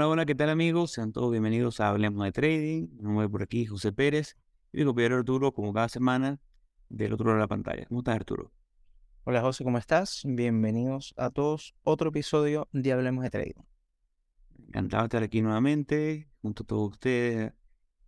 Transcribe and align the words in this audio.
Hola, 0.00 0.08
hola, 0.08 0.24
¿qué 0.24 0.34
tal 0.34 0.48
amigos? 0.48 0.92
Sean 0.92 1.12
todos 1.12 1.30
bienvenidos 1.30 1.78
a 1.78 1.90
Hablemos 1.90 2.24
de 2.24 2.32
Trading. 2.32 2.88
Mi 2.96 3.02
nombre 3.02 3.28
por 3.28 3.42
aquí, 3.42 3.66
José 3.66 3.92
Pérez. 3.92 4.34
Y 4.72 4.78
mi 4.78 4.86
compañero 4.86 5.18
Arturo, 5.18 5.52
como 5.52 5.74
cada 5.74 5.90
semana, 5.90 6.40
del 6.88 7.12
otro 7.12 7.26
lado 7.26 7.36
de 7.36 7.40
la 7.42 7.48
pantalla. 7.48 7.84
¿Cómo 7.84 8.00
estás, 8.00 8.16
Arturo? 8.16 8.50
Hola 9.24 9.42
José, 9.42 9.62
¿cómo 9.62 9.76
estás? 9.76 10.22
Bienvenidos 10.24 11.12
a 11.18 11.28
todos. 11.28 11.74
Otro 11.82 12.08
episodio 12.08 12.66
de 12.72 12.92
Hablemos 12.92 13.24
de 13.24 13.28
Trading. 13.28 13.62
Encantado 14.68 15.02
de 15.02 15.06
estar 15.08 15.22
aquí 15.22 15.42
nuevamente, 15.42 16.30
junto 16.40 16.62
a 16.62 16.66
todos 16.66 16.92
ustedes, 16.92 17.52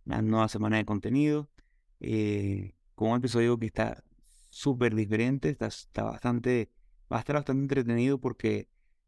una 0.07 0.23
nueva 0.23 0.47
semana 0.47 0.77
de 0.77 0.85
contenido. 0.85 1.51
Eh, 1.99 2.73
con 2.95 3.11
un 3.11 3.17
episodio 3.17 3.59
que 3.59 3.67
está 3.67 4.03
súper 4.49 4.95
diferente, 4.95 5.49
está, 5.49 5.67
está 5.67 6.01
bastante, 6.01 6.71
va 7.11 7.17
a 7.17 7.19
estar 7.19 7.35
bastante 7.35 7.61
entretenido 7.61 8.19
porque 8.19 8.67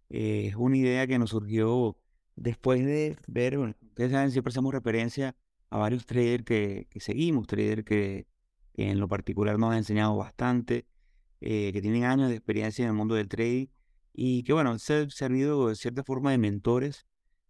eh, 0.10 0.50
es 0.50 0.56
una 0.56 0.78
idea 0.78 1.08
que 1.08 1.18
nos 1.18 1.32
surgió 1.32 1.98
después 2.36 2.86
de 2.86 3.18
ver, 3.28 3.58
bueno, 3.58 3.76
ustedes 3.82 4.12
saben, 4.12 4.32
siempre 4.32 4.52
hacemos 4.52 4.74
referencia 4.74 5.36
a 5.70 5.78
varios 5.78 6.06
traders 6.06 6.44
que, 6.44 6.88
seguimos, 7.00 7.48
traders 7.48 7.84
que, 7.84 8.28
en 8.74 9.00
lo 9.00 9.08
particular 9.08 9.58
nos 9.58 9.72
han 9.72 9.78
enseñado 9.78 10.16
bastante, 10.18 10.86
eh, 11.42 11.72
que 11.74 11.82
tienen 11.82 12.04
años 12.04 12.30
de 12.30 12.36
experiencia 12.36 12.84
en 12.84 12.90
el 12.90 12.96
mundo 12.96 13.16
del 13.16 13.30
trading 13.30 13.68
y 14.14 14.44
que, 14.44 14.54
bueno, 14.54 14.72
han 14.72 14.80
servido 14.80 15.70
de 15.70 15.76
cierta 15.76 16.04
forma 16.04 16.32
de 16.32 16.38
mentores 16.38 17.06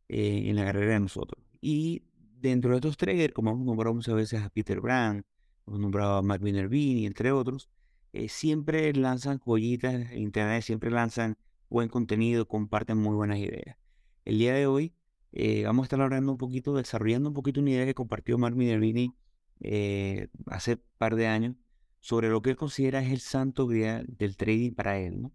eh, 0.10 0.44
en 0.46 0.56
la 0.56 0.66
carrera 0.66 0.94
de 0.94 1.00
nosotros. 1.00 1.44
Y 1.62 2.04
dentro 2.14 2.72
de 2.72 2.78
estos 2.78 2.98
traders, 2.98 3.34
como 3.34 3.52
hemos 3.52 3.66
nombrado 3.66 3.94
muchas 3.96 4.16
veces 4.16 4.42
a 4.42 4.50
Peter 4.50 4.82
Brand, 4.82 5.24
hemos 5.68 5.80
nombrado 5.80 6.18
a 6.18 6.22
Mark 6.22 6.42
Minervini, 6.42 7.06
entre 7.06 7.32
otros, 7.32 7.70
eh, 8.14 8.30
siempre 8.30 8.94
lanzan 8.94 9.40
joyitas 9.40 9.94
en 10.12 10.20
internet, 10.20 10.64
siempre 10.64 10.92
lanzan 10.92 11.38
buen 11.70 11.90
contenido, 11.90 12.48
comparten 12.48 12.98
muy 12.98 13.16
buenas 13.16 13.40
ideas. 13.40 13.78
El 14.26 14.40
día 14.40 14.56
de 14.56 14.66
hoy 14.66 14.92
eh, 15.34 15.64
vamos 15.66 15.84
a 15.84 15.86
estar 15.86 16.02
hablando 16.02 16.32
un 16.32 16.38
poquito, 16.40 16.76
desarrollando 16.76 17.30
un 17.30 17.36
poquito 17.36 17.62
una 17.62 17.70
idea 17.70 17.86
que 17.86 17.94
compartió 17.94 18.40
Mark 18.40 18.56
Minervini 18.56 19.14
eh, 19.60 20.30
hace 20.48 20.78
par 20.78 21.16
de 21.16 21.28
años 21.28 21.56
sobre 22.00 22.30
lo 22.30 22.42
que 22.42 22.50
él 22.50 22.56
considera 22.56 23.02
es 23.02 23.12
el 23.12 23.20
santo 23.20 23.68
grial 23.68 24.08
del 24.18 24.36
trading 24.36 24.72
para 24.74 24.98
él. 24.98 25.30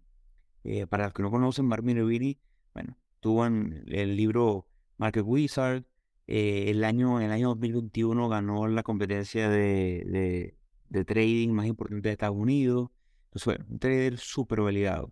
Eh, 0.65 0.87
para 0.87 1.05
los 1.05 1.13
que 1.13 1.23
no 1.23 1.31
conocen, 1.31 1.65
Mark 1.65 1.83
Minervini, 1.83 2.37
bueno, 2.73 2.97
tuvo 3.21 3.45
en 3.45 3.83
el 3.87 4.17
libro 4.17 4.67
Market 4.97 5.23
Wizard, 5.25 5.85
el, 6.27 6.83
año, 6.83 7.19
el 7.19 7.31
año 7.31 7.49
2021 7.49 8.29
ganó 8.29 8.67
la 8.67 8.83
competencia 8.83 9.49
de, 9.49 10.53
de, 10.89 11.05
trading 11.05 11.49
más 11.49 11.65
importante 11.65 12.09
de 12.09 12.13
Estados 12.13 12.37
Unidos. 12.37 12.89
Entonces, 13.25 13.45
bueno, 13.45 13.65
un 13.69 13.79
trader 13.79 14.17
súper 14.17 14.61
validado. 14.61 15.11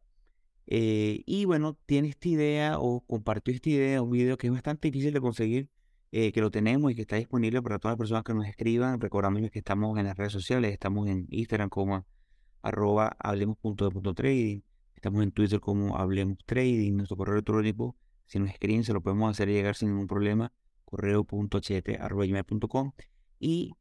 Eh, 0.72 1.24
y 1.26 1.46
bueno, 1.46 1.80
tiene 1.88 2.10
esta 2.10 2.30
idea 2.30 2.78
o 2.80 3.02
compartió 3.02 3.52
esta 3.54 3.70
idea, 3.72 4.04
un 4.04 4.12
video 4.12 4.38
que 4.38 4.46
es 4.48 4.54
bastante 4.54 4.92
difícil 4.92 5.12
de 5.14 5.20
conseguir, 5.20 5.68
eh, 6.12 6.32
que 6.32 6.42
lo 6.42 6.52
tenemos 6.52 6.92
y 6.92 6.96
que 6.96 7.02
está 7.02 7.16
disponible 7.16 7.60
para 7.64 7.80
todas 7.80 7.94
las 7.94 7.98
personas 7.98 8.24
que 8.24 8.36
nos 8.36 8.46
escriban. 8.46 9.02
Recordamos 9.02 9.50
que 9.50 9.58
estamos 9.60 9.98
en 9.98 10.06
las 10.06 10.16
redes 10.16 10.32
sociales, 10.32 10.72
estamos 10.72 11.08
en 11.08 11.26
Instagram 11.32 11.70
como 11.70 12.06
arroba 12.62 13.18
hablemos.de.trading, 13.20 14.62
estamos 14.94 15.24
en 15.24 15.32
Twitter 15.32 15.60
como 15.60 15.98
hablemos 15.98 16.38
trading, 16.46 16.98
nuestro 16.98 17.18
correo 17.18 17.34
electrónico, 17.34 17.96
si 18.28 18.38
nos 18.38 18.52
escriben 18.52 18.84
se 18.84 18.94
lo 18.94 19.02
podemos 19.02 19.32
hacer 19.32 19.50
llegar 19.50 19.76
sin 19.76 19.90
ningún 19.90 20.06
problema, 20.06 20.54
correo.ht.com 20.86 22.92
y 23.40 23.74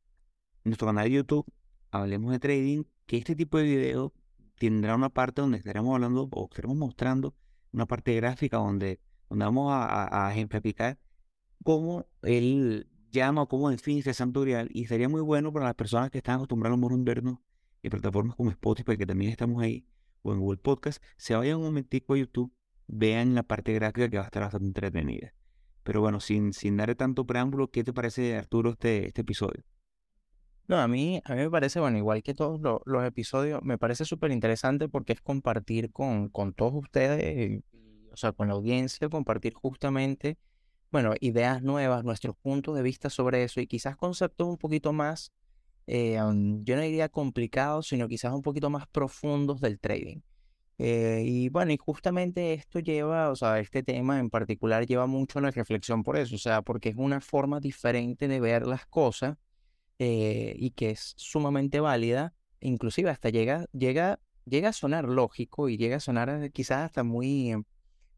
nuestro 0.65 0.87
canal 0.87 1.04
de 1.04 1.10
YouTube, 1.16 1.44
Hablemos 1.91 2.32
de 2.32 2.38
Trading, 2.38 2.84
que 3.04 3.19
este 3.19 3.37
tipo 3.37 3.59
de 3.59 3.65
videos 3.65 4.12
tendrá 4.58 4.94
una 4.94 5.10
parte 5.10 5.41
donde 5.41 5.58
estaremos 5.58 5.94
hablando 5.94 6.28
o 6.30 6.44
estaremos 6.44 6.76
mostrando 6.76 7.34
una 7.72 7.86
parte 7.86 8.14
gráfica 8.14 8.58
donde, 8.58 9.00
donde 9.28 9.44
vamos 9.44 9.72
a, 9.72 10.26
a, 10.26 10.32
ejemplificar 10.32 10.98
cómo 11.62 12.06
él 12.22 12.88
llama 13.10 13.47
cómo 13.47 13.70
define 13.70 14.00
ese 14.00 14.14
santorial 14.14 14.68
y 14.72 14.86
sería 14.86 15.08
muy 15.08 15.20
bueno 15.20 15.52
para 15.52 15.66
las 15.66 15.74
personas 15.74 16.10
que 16.10 16.18
están 16.18 16.36
acostumbradas 16.36 16.74
al 16.74 16.80
mundo 16.80 16.97
inverno 16.97 17.42
en 17.82 17.91
plataformas 17.91 18.36
como 18.36 18.50
Spotify, 18.50 18.97
que 18.97 19.06
también 19.06 19.30
estamos 19.30 19.62
ahí, 19.62 19.86
o 20.22 20.32
en 20.32 20.41
Google 20.41 20.58
Podcast, 20.58 21.02
se 21.16 21.34
vayan 21.34 21.58
un 21.58 21.64
momentico 21.64 22.14
a 22.14 22.18
YouTube, 22.18 22.52
vean 22.86 23.34
la 23.34 23.42
parte 23.42 23.72
gráfica 23.72 24.08
que 24.08 24.16
va 24.16 24.24
a 24.24 24.26
estar 24.26 24.42
bastante 24.42 24.66
entretenida. 24.66 25.32
Pero 25.84 26.00
bueno, 26.00 26.20
sin, 26.20 26.52
sin 26.52 26.76
darle 26.76 26.97
tanto 26.97 27.26
preámbulo, 27.26 27.70
¿qué 27.70 27.84
te 27.84 27.92
parece, 27.92 28.36
Arturo, 28.36 28.70
este, 28.70 29.06
este 29.06 29.22
episodio? 29.22 29.64
No, 30.68 30.76
a 30.78 30.86
mí, 30.86 31.22
a 31.24 31.34
mí 31.34 31.40
me 31.40 31.50
parece, 31.50 31.80
bueno, 31.80 31.96
igual 31.96 32.22
que 32.22 32.34
todos 32.34 32.60
los 32.84 33.04
episodios, 33.06 33.62
me 33.62 33.78
parece 33.78 34.04
súper 34.04 34.32
interesante 34.32 34.86
porque 34.86 35.14
es 35.14 35.22
compartir 35.22 35.90
con, 35.90 36.28
con 36.28 36.52
todos 36.52 36.74
ustedes, 36.74 37.62
o 38.12 38.16
sea, 38.18 38.32
con 38.32 38.48
la 38.48 38.54
audiencia, 38.54 39.08
compartir 39.08 39.54
justamente, 39.54 40.36
bueno, 40.90 41.14
ideas 41.20 41.62
nuevas, 41.62 42.04
nuestros 42.04 42.36
puntos 42.36 42.76
de 42.76 42.82
vista 42.82 43.08
sobre 43.08 43.44
eso 43.44 43.62
y 43.62 43.66
quizás 43.66 43.96
conceptos 43.96 44.46
un 44.46 44.58
poquito 44.58 44.92
más, 44.92 45.32
eh, 45.86 46.16
yo 46.16 46.76
no 46.76 46.82
diría 46.82 47.08
complicados, 47.08 47.88
sino 47.88 48.06
quizás 48.06 48.34
un 48.34 48.42
poquito 48.42 48.68
más 48.68 48.86
profundos 48.88 49.62
del 49.62 49.80
trading. 49.80 50.20
Eh, 50.76 51.22
y 51.26 51.48
bueno, 51.48 51.72
y 51.72 51.78
justamente 51.78 52.52
esto 52.52 52.80
lleva, 52.80 53.30
o 53.30 53.36
sea, 53.36 53.58
este 53.58 53.82
tema 53.82 54.18
en 54.20 54.28
particular 54.28 54.86
lleva 54.86 55.06
mucho 55.06 55.38
a 55.38 55.42
la 55.42 55.50
reflexión 55.50 56.02
por 56.02 56.18
eso, 56.18 56.34
o 56.36 56.38
sea, 56.38 56.60
porque 56.60 56.90
es 56.90 56.96
una 56.96 57.22
forma 57.22 57.58
diferente 57.58 58.28
de 58.28 58.38
ver 58.38 58.66
las 58.66 58.84
cosas 58.86 59.38
eh, 59.98 60.54
y 60.59 60.70
que 60.72 60.91
es 60.91 61.14
sumamente 61.16 61.81
válida, 61.81 62.34
inclusive 62.60 63.10
hasta 63.10 63.31
llega, 63.31 63.66
llega, 63.72 64.20
llega 64.44 64.70
a 64.70 64.72
sonar 64.72 65.06
lógico 65.06 65.69
y 65.69 65.76
llega 65.76 65.97
a 65.97 66.00
sonar 66.00 66.28
eh, 66.31 66.50
quizás 66.50 66.86
hasta 66.86 67.03
muy, 67.04 67.54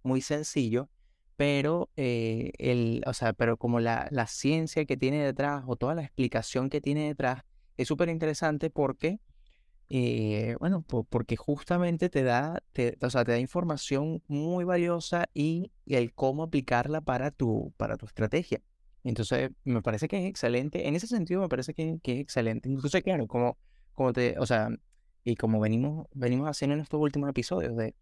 muy 0.02 0.20
sencillo, 0.20 0.90
pero, 1.36 1.90
eh, 1.96 2.52
el, 2.58 3.02
o 3.06 3.14
sea, 3.14 3.32
pero 3.32 3.56
como 3.56 3.80
la, 3.80 4.08
la 4.10 4.26
ciencia 4.26 4.84
que 4.84 4.96
tiene 4.96 5.24
detrás 5.24 5.64
o 5.66 5.76
toda 5.76 5.94
la 5.94 6.02
explicación 6.02 6.68
que 6.70 6.80
tiene 6.80 7.08
detrás 7.08 7.44
es 7.78 7.88
súper 7.88 8.10
interesante 8.10 8.68
porque, 8.70 9.20
bueno, 10.60 10.82
porque 10.82 11.36
justamente 11.36 12.08
te 12.10 12.22
da, 12.22 12.62
te, 12.72 12.96
o 13.00 13.10
sea, 13.10 13.24
te 13.24 13.32
da 13.32 13.38
información 13.38 14.22
muy 14.28 14.64
valiosa 14.64 15.26
y, 15.34 15.72
y 15.86 15.96
el 15.96 16.12
cómo 16.14 16.44
aplicarla 16.44 17.00
para 17.00 17.30
tu, 17.30 17.72
para 17.76 17.96
tu 17.96 18.06
estrategia. 18.06 18.60
Entonces, 19.04 19.50
me 19.64 19.82
parece 19.82 20.08
que 20.08 20.18
es 20.18 20.26
excelente. 20.26 20.86
En 20.88 20.94
ese 20.94 21.06
sentido, 21.06 21.40
me 21.40 21.48
parece 21.48 21.74
que, 21.74 21.98
es 22.02 22.20
excelente. 22.20 22.68
Incluso, 22.68 23.00
claro, 23.00 23.26
como, 23.26 23.56
como 23.94 24.12
te, 24.12 24.38
o 24.38 24.46
sea, 24.46 24.68
y 25.24 25.36
como 25.36 25.60
venimos, 25.60 26.06
venimos 26.12 26.48
haciendo 26.48 26.74
en 26.74 26.80
estos 26.80 27.00
últimos 27.00 27.30
episodios, 27.30 27.76
de, 27.76 27.94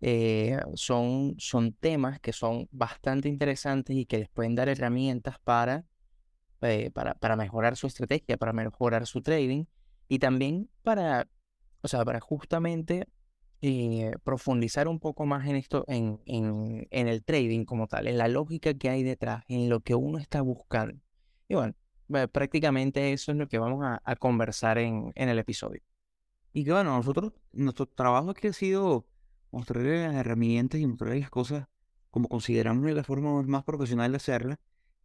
eh, 0.00 0.58
son, 0.74 1.34
son 1.38 1.72
temas 1.72 2.20
que 2.20 2.32
son 2.32 2.68
bastante 2.72 3.28
interesantes 3.28 3.96
y 3.96 4.06
que 4.06 4.18
les 4.18 4.28
pueden 4.28 4.54
dar 4.54 4.68
herramientas 4.68 5.38
para, 5.42 5.84
eh, 6.62 6.90
para, 6.92 7.14
para 7.14 7.36
mejorar 7.36 7.76
su 7.76 7.86
estrategia, 7.86 8.36
para 8.36 8.52
mejorar 8.52 9.06
su 9.06 9.22
trading 9.22 9.64
y 10.08 10.18
también 10.18 10.68
para, 10.82 11.28
o 11.82 11.88
sea, 11.88 12.04
para 12.04 12.20
justamente 12.20 13.06
eh, 13.66 14.12
profundizar 14.24 14.88
un 14.88 15.00
poco 15.00 15.24
más 15.24 15.48
en 15.48 15.56
esto, 15.56 15.86
en, 15.88 16.20
en, 16.26 16.86
en, 16.90 17.08
el 17.08 17.24
trading 17.24 17.64
como 17.64 17.86
tal, 17.86 18.06
en 18.08 18.18
la 18.18 18.28
lógica 18.28 18.74
que 18.74 18.90
hay 18.90 19.02
detrás, 19.02 19.42
en 19.48 19.70
lo 19.70 19.80
que 19.80 19.94
uno 19.94 20.18
está 20.18 20.42
buscando. 20.42 21.00
Y 21.48 21.54
bueno, 21.54 21.74
prácticamente 22.30 23.14
eso 23.14 23.32
es 23.32 23.38
lo 23.38 23.48
que 23.48 23.58
vamos 23.58 23.82
a, 23.82 24.16
conversar 24.16 24.76
en, 24.76 25.12
en, 25.14 25.30
el 25.30 25.38
episodio. 25.38 25.80
Y 26.52 26.64
que 26.64 26.72
bueno, 26.72 26.94
nosotros, 26.94 27.32
nuestro 27.52 27.86
trabajo 27.86 28.28
aquí 28.32 28.48
ha 28.48 28.52
sido 28.52 29.06
mostrarles 29.50 30.08
las 30.08 30.16
herramientas 30.16 30.78
y 30.78 30.86
mostrarles 30.86 31.20
las 31.20 31.30
cosas 31.30 31.66
como 32.10 32.28
consideramos 32.28 32.84
la 32.92 33.02
forma 33.02 33.42
más 33.44 33.64
profesional 33.64 34.12
de 34.12 34.16
hacerlas. 34.16 34.58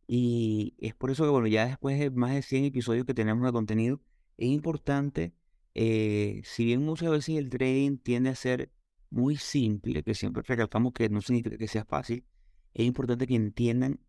Y 0.05 0.75
es 0.79 0.95
por 0.95 1.11
eso 1.11 1.23
que, 1.23 1.29
bueno, 1.29 1.47
ya 1.47 1.65
después 1.65 1.97
de 1.97 2.09
más 2.09 2.33
de 2.33 2.41
100 2.41 2.65
episodios 2.65 3.05
que 3.05 3.13
tenemos 3.13 3.45
de 3.45 3.53
contenido, 3.53 4.01
es 4.35 4.49
importante 4.49 5.33
eh, 5.81 6.41
si 6.43 6.65
bien 6.65 6.83
muchas 6.83 7.09
veces 7.09 7.37
el 7.37 7.49
trading 7.49 7.99
tiende 7.99 8.29
a 8.31 8.35
ser 8.35 8.69
muy 9.09 9.37
simple, 9.37 10.03
que 10.03 10.13
siempre 10.13 10.43
recalcamos 10.45 10.91
que 10.91 11.07
no 11.07 11.21
significa 11.21 11.57
que 11.57 11.69
sea 11.69 11.85
fácil, 11.85 12.25
es 12.73 12.85
importante 12.85 13.25
que 13.25 13.35
entiendan 13.35 14.01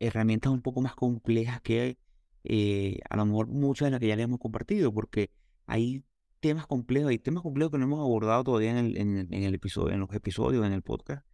herramientas 0.00 0.52
un 0.52 0.60
poco 0.60 0.82
más 0.82 0.94
complejas 0.94 1.62
que 1.62 1.96
eh, 2.44 2.98
a 3.08 3.16
lo 3.16 3.24
mejor 3.24 3.46
muchas 3.48 3.86
de 3.86 3.92
las 3.92 4.00
que 4.00 4.08
ya 4.08 4.16
les 4.16 4.24
hemos 4.24 4.38
compartido, 4.38 4.92
porque 4.92 5.30
hay 5.64 6.04
temas 6.40 6.66
complejos, 6.66 7.08
hay 7.08 7.18
temas 7.18 7.42
complejos 7.42 7.72
que 7.72 7.78
no 7.78 7.84
hemos 7.84 8.00
abordado 8.00 8.44
todavía 8.44 8.72
en 8.72 8.76
el, 8.76 8.98
en, 8.98 9.32
el 9.32 9.54
episodio, 9.54 9.94
en 9.94 10.00
los 10.00 10.12
episodios, 10.12 10.66
en 10.66 10.74
el 10.74 10.82
podcast, 10.82 11.26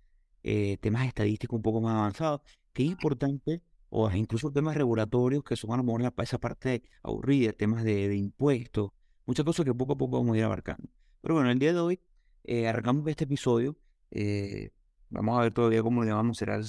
eh, 0.44 0.76
temas 0.81 1.04
estadísticos 1.08 1.56
un 1.56 1.62
poco 1.62 1.81
más 1.81 1.96
avanzados, 1.96 2.43
que 2.72 2.84
es 2.84 2.90
importante, 2.90 3.60
o 3.88 4.08
incluso 4.12 4.52
temas 4.52 4.76
regulatorios 4.76 5.43
que 5.43 5.56
son 5.56 5.72
a 5.72 5.78
lo 5.78 5.82
mejor 5.82 6.14
esa 6.22 6.38
parte 6.38 6.84
aburrida, 7.02 7.52
temas 7.52 7.82
de, 7.82 8.06
de 8.06 8.16
impuestos, 8.16 8.93
muchas 9.31 9.44
cosas 9.44 9.65
que 9.65 9.73
poco 9.73 9.93
a 9.93 9.97
poco 9.97 10.19
vamos 10.19 10.35
a 10.35 10.38
ir 10.38 10.44
abarcando. 10.44 10.88
Pero 11.21 11.35
bueno, 11.35 11.53
el 11.53 11.59
día 11.61 11.73
de 11.73 11.79
hoy 11.79 12.00
eh, 12.43 12.67
arrancamos 12.67 13.06
este 13.06 13.25
episodio. 13.25 13.77
Eh, 14.11 14.73
vamos 15.09 15.38
a 15.38 15.43
ver 15.43 15.55
todavía 15.55 15.85
cómo 15.85 16.03
le 16.03 16.11
llamamos. 16.11 16.37
Será 16.37 16.61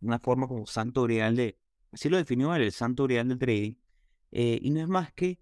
una 0.00 0.18
forma 0.18 0.48
como 0.48 0.66
santo 0.66 1.04
grial 1.04 1.36
de. 1.36 1.56
Así 1.92 2.08
lo 2.08 2.16
definió 2.16 2.52
él, 2.52 2.62
el 2.62 2.72
santo 2.72 3.04
grial 3.04 3.28
del 3.28 3.38
trading. 3.38 3.74
Eh, 4.32 4.58
y 4.60 4.70
no 4.70 4.80
es 4.80 4.88
más 4.88 5.12
que 5.12 5.38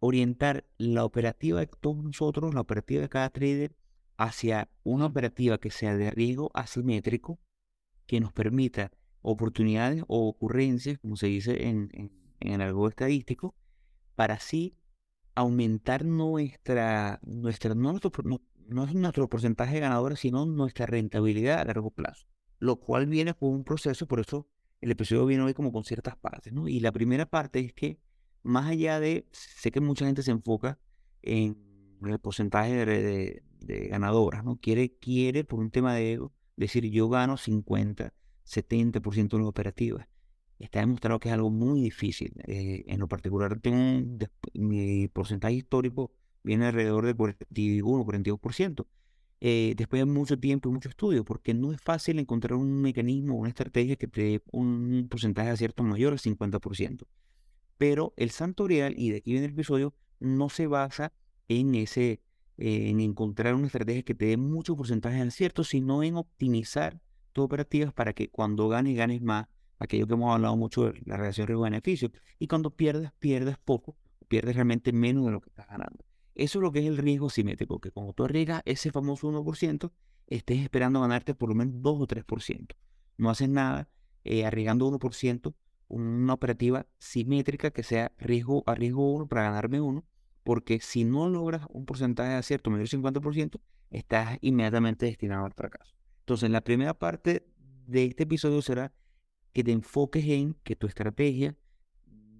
orientar 0.00 0.66
la 0.76 1.04
operativa 1.04 1.60
de 1.60 1.68
todos 1.68 2.02
nosotros, 2.02 2.52
la 2.52 2.62
operativa 2.62 3.00
de 3.00 3.08
cada 3.08 3.30
trader, 3.30 3.76
hacia 4.16 4.68
una 4.82 5.06
operativa 5.06 5.58
que 5.58 5.70
sea 5.70 5.96
de 5.96 6.10
riesgo 6.10 6.50
asimétrico, 6.52 7.38
que 8.06 8.18
nos 8.18 8.32
permita 8.32 8.90
oportunidades 9.20 10.02
o 10.08 10.26
ocurrencias, 10.26 10.98
como 10.98 11.14
se 11.14 11.28
dice 11.28 11.68
en, 11.68 11.88
en, 11.92 12.10
el 12.40 12.60
algo 12.60 12.88
estadístico, 12.88 13.54
para 14.16 14.34
así 14.34 14.76
aumentar 15.34 16.04
nuestra, 16.04 17.20
nuestra 17.22 17.74
no, 17.74 17.92
nuestro, 17.92 18.12
no, 18.24 18.84
es 18.84 18.94
nuestro 18.94 19.28
porcentaje 19.28 19.74
de 19.74 19.80
ganadores, 19.80 20.20
sino 20.20 20.46
nuestra 20.46 20.86
rentabilidad 20.86 21.60
a 21.60 21.64
largo 21.64 21.90
plazo, 21.90 22.26
lo 22.58 22.76
cual 22.76 23.06
viene 23.06 23.34
con 23.34 23.50
un 23.50 23.64
proceso, 23.64 24.06
por 24.06 24.20
eso 24.20 24.48
el 24.80 24.90
episodio 24.90 25.26
viene 25.26 25.44
hoy 25.44 25.54
como 25.54 25.72
con 25.72 25.84
ciertas 25.84 26.16
partes, 26.16 26.52
¿no? 26.52 26.68
Y 26.68 26.80
la 26.80 26.92
primera 26.92 27.26
parte 27.26 27.60
es 27.60 27.72
que 27.72 28.00
más 28.42 28.66
allá 28.66 28.98
de, 29.00 29.26
sé 29.30 29.70
que 29.70 29.80
mucha 29.80 30.04
gente 30.04 30.22
se 30.22 30.32
enfoca 30.32 30.78
en 31.22 31.56
el 32.04 32.18
porcentaje 32.18 32.84
de, 32.84 33.42
de, 33.60 33.88
ganadoras, 33.88 34.44
¿no? 34.44 34.56
Quiere, 34.56 34.96
quiere, 34.96 35.44
por 35.44 35.60
un 35.60 35.70
tema 35.70 35.94
de 35.94 36.14
ego, 36.14 36.32
decir 36.56 36.84
yo 36.90 37.08
gano 37.08 37.36
50, 37.36 38.12
70% 38.44 39.28
de 39.30 39.38
las 39.38 39.46
operativas. 39.46 40.08
Está 40.62 40.78
demostrado 40.78 41.18
que 41.18 41.28
es 41.28 41.34
algo 41.34 41.50
muy 41.50 41.80
difícil. 41.80 42.32
Eh, 42.46 42.84
en 42.86 43.00
lo 43.00 43.08
particular, 43.08 43.58
tengo 43.58 44.16
mi 44.54 45.08
porcentaje 45.08 45.54
histórico 45.54 46.12
viene 46.44 46.66
alrededor 46.66 47.04
del 47.04 47.16
41, 47.16 48.04
42%. 48.04 48.86
Eh, 49.40 49.74
después 49.76 50.00
de 50.00 50.06
mucho 50.06 50.38
tiempo 50.38 50.68
y 50.68 50.72
mucho 50.72 50.88
estudio, 50.88 51.24
porque 51.24 51.52
no 51.52 51.72
es 51.72 51.80
fácil 51.80 52.20
encontrar 52.20 52.54
un 52.54 52.80
mecanismo, 52.80 53.34
una 53.34 53.48
estrategia 53.48 53.96
que 53.96 54.06
te 54.06 54.22
dé 54.22 54.42
un 54.52 55.08
porcentaje 55.10 55.48
de 55.48 55.54
acierto 55.54 55.82
mayor 55.82 56.12
al 56.12 56.20
50%. 56.20 57.08
Pero 57.76 58.14
el 58.16 58.30
santo 58.30 58.68
real, 58.68 58.94
y 58.96 59.10
de 59.10 59.16
aquí 59.16 59.32
viene 59.32 59.46
el 59.46 59.52
episodio, 59.54 59.94
no 60.20 60.48
se 60.48 60.68
basa 60.68 61.12
en 61.48 61.74
ese, 61.74 62.20
en 62.56 63.00
encontrar 63.00 63.56
una 63.56 63.66
estrategia 63.66 64.04
que 64.04 64.14
te 64.14 64.26
dé 64.26 64.36
mucho 64.36 64.76
porcentaje 64.76 65.16
de 65.16 65.22
acierto, 65.22 65.64
sino 65.64 66.04
en 66.04 66.14
optimizar 66.14 67.00
tus 67.32 67.44
operativas 67.44 67.92
para 67.92 68.12
que 68.12 68.28
cuando 68.28 68.68
ganes, 68.68 68.96
ganes 68.96 69.22
más. 69.22 69.48
Aquello 69.82 70.06
que 70.06 70.14
hemos 70.14 70.32
hablado 70.32 70.56
mucho 70.56 70.84
de 70.84 71.02
la 71.06 71.16
relación 71.16 71.48
riesgo-beneficio. 71.48 72.12
Y 72.38 72.46
cuando 72.46 72.70
pierdas, 72.70 73.12
pierdas 73.18 73.58
poco, 73.58 73.96
pierdes 74.28 74.54
realmente 74.54 74.92
menos 74.92 75.24
de 75.24 75.32
lo 75.32 75.40
que 75.40 75.50
estás 75.50 75.66
ganando. 75.66 76.04
Eso 76.36 76.60
es 76.60 76.62
lo 76.62 76.70
que 76.70 76.78
es 76.78 76.86
el 76.86 76.98
riesgo 76.98 77.28
simétrico, 77.28 77.80
que 77.80 77.90
cuando 77.90 78.12
tú 78.12 78.24
arriesgas 78.24 78.62
ese 78.64 78.92
famoso 78.92 79.28
1%, 79.28 79.90
estés 80.28 80.60
esperando 80.60 81.00
ganarte 81.00 81.34
por 81.34 81.48
lo 81.48 81.56
menos 81.56 81.82
2 81.82 82.00
o 82.00 82.06
3%. 82.06 82.76
No 83.16 83.28
haces 83.28 83.48
nada 83.48 83.88
eh, 84.22 84.46
arriesgando 84.46 84.88
1%, 84.88 85.52
una 85.88 86.32
operativa 86.32 86.86
simétrica 86.98 87.72
que 87.72 87.82
sea 87.82 88.12
riesgo 88.18 88.62
a 88.66 88.76
riesgo 88.76 89.12
1 89.12 89.26
para 89.26 89.42
ganarme 89.42 89.80
1, 89.80 90.04
porque 90.44 90.78
si 90.78 91.02
no 91.02 91.28
logras 91.28 91.66
un 91.70 91.86
porcentaje 91.86 92.30
de 92.30 92.36
acierto 92.36 92.70
mayor 92.70 92.88
del 92.88 93.02
50%, 93.02 93.60
estás 93.90 94.38
inmediatamente 94.42 95.06
destinado 95.06 95.44
al 95.44 95.52
fracaso. 95.52 95.92
Entonces, 96.20 96.50
la 96.50 96.60
primera 96.60 96.94
parte 96.94 97.44
de 97.86 98.04
este 98.04 98.22
episodio 98.22 98.62
será 98.62 98.92
que 99.52 99.64
te 99.64 99.72
enfoques 99.72 100.24
en 100.26 100.54
que 100.62 100.76
tu 100.76 100.86
estrategia 100.86 101.56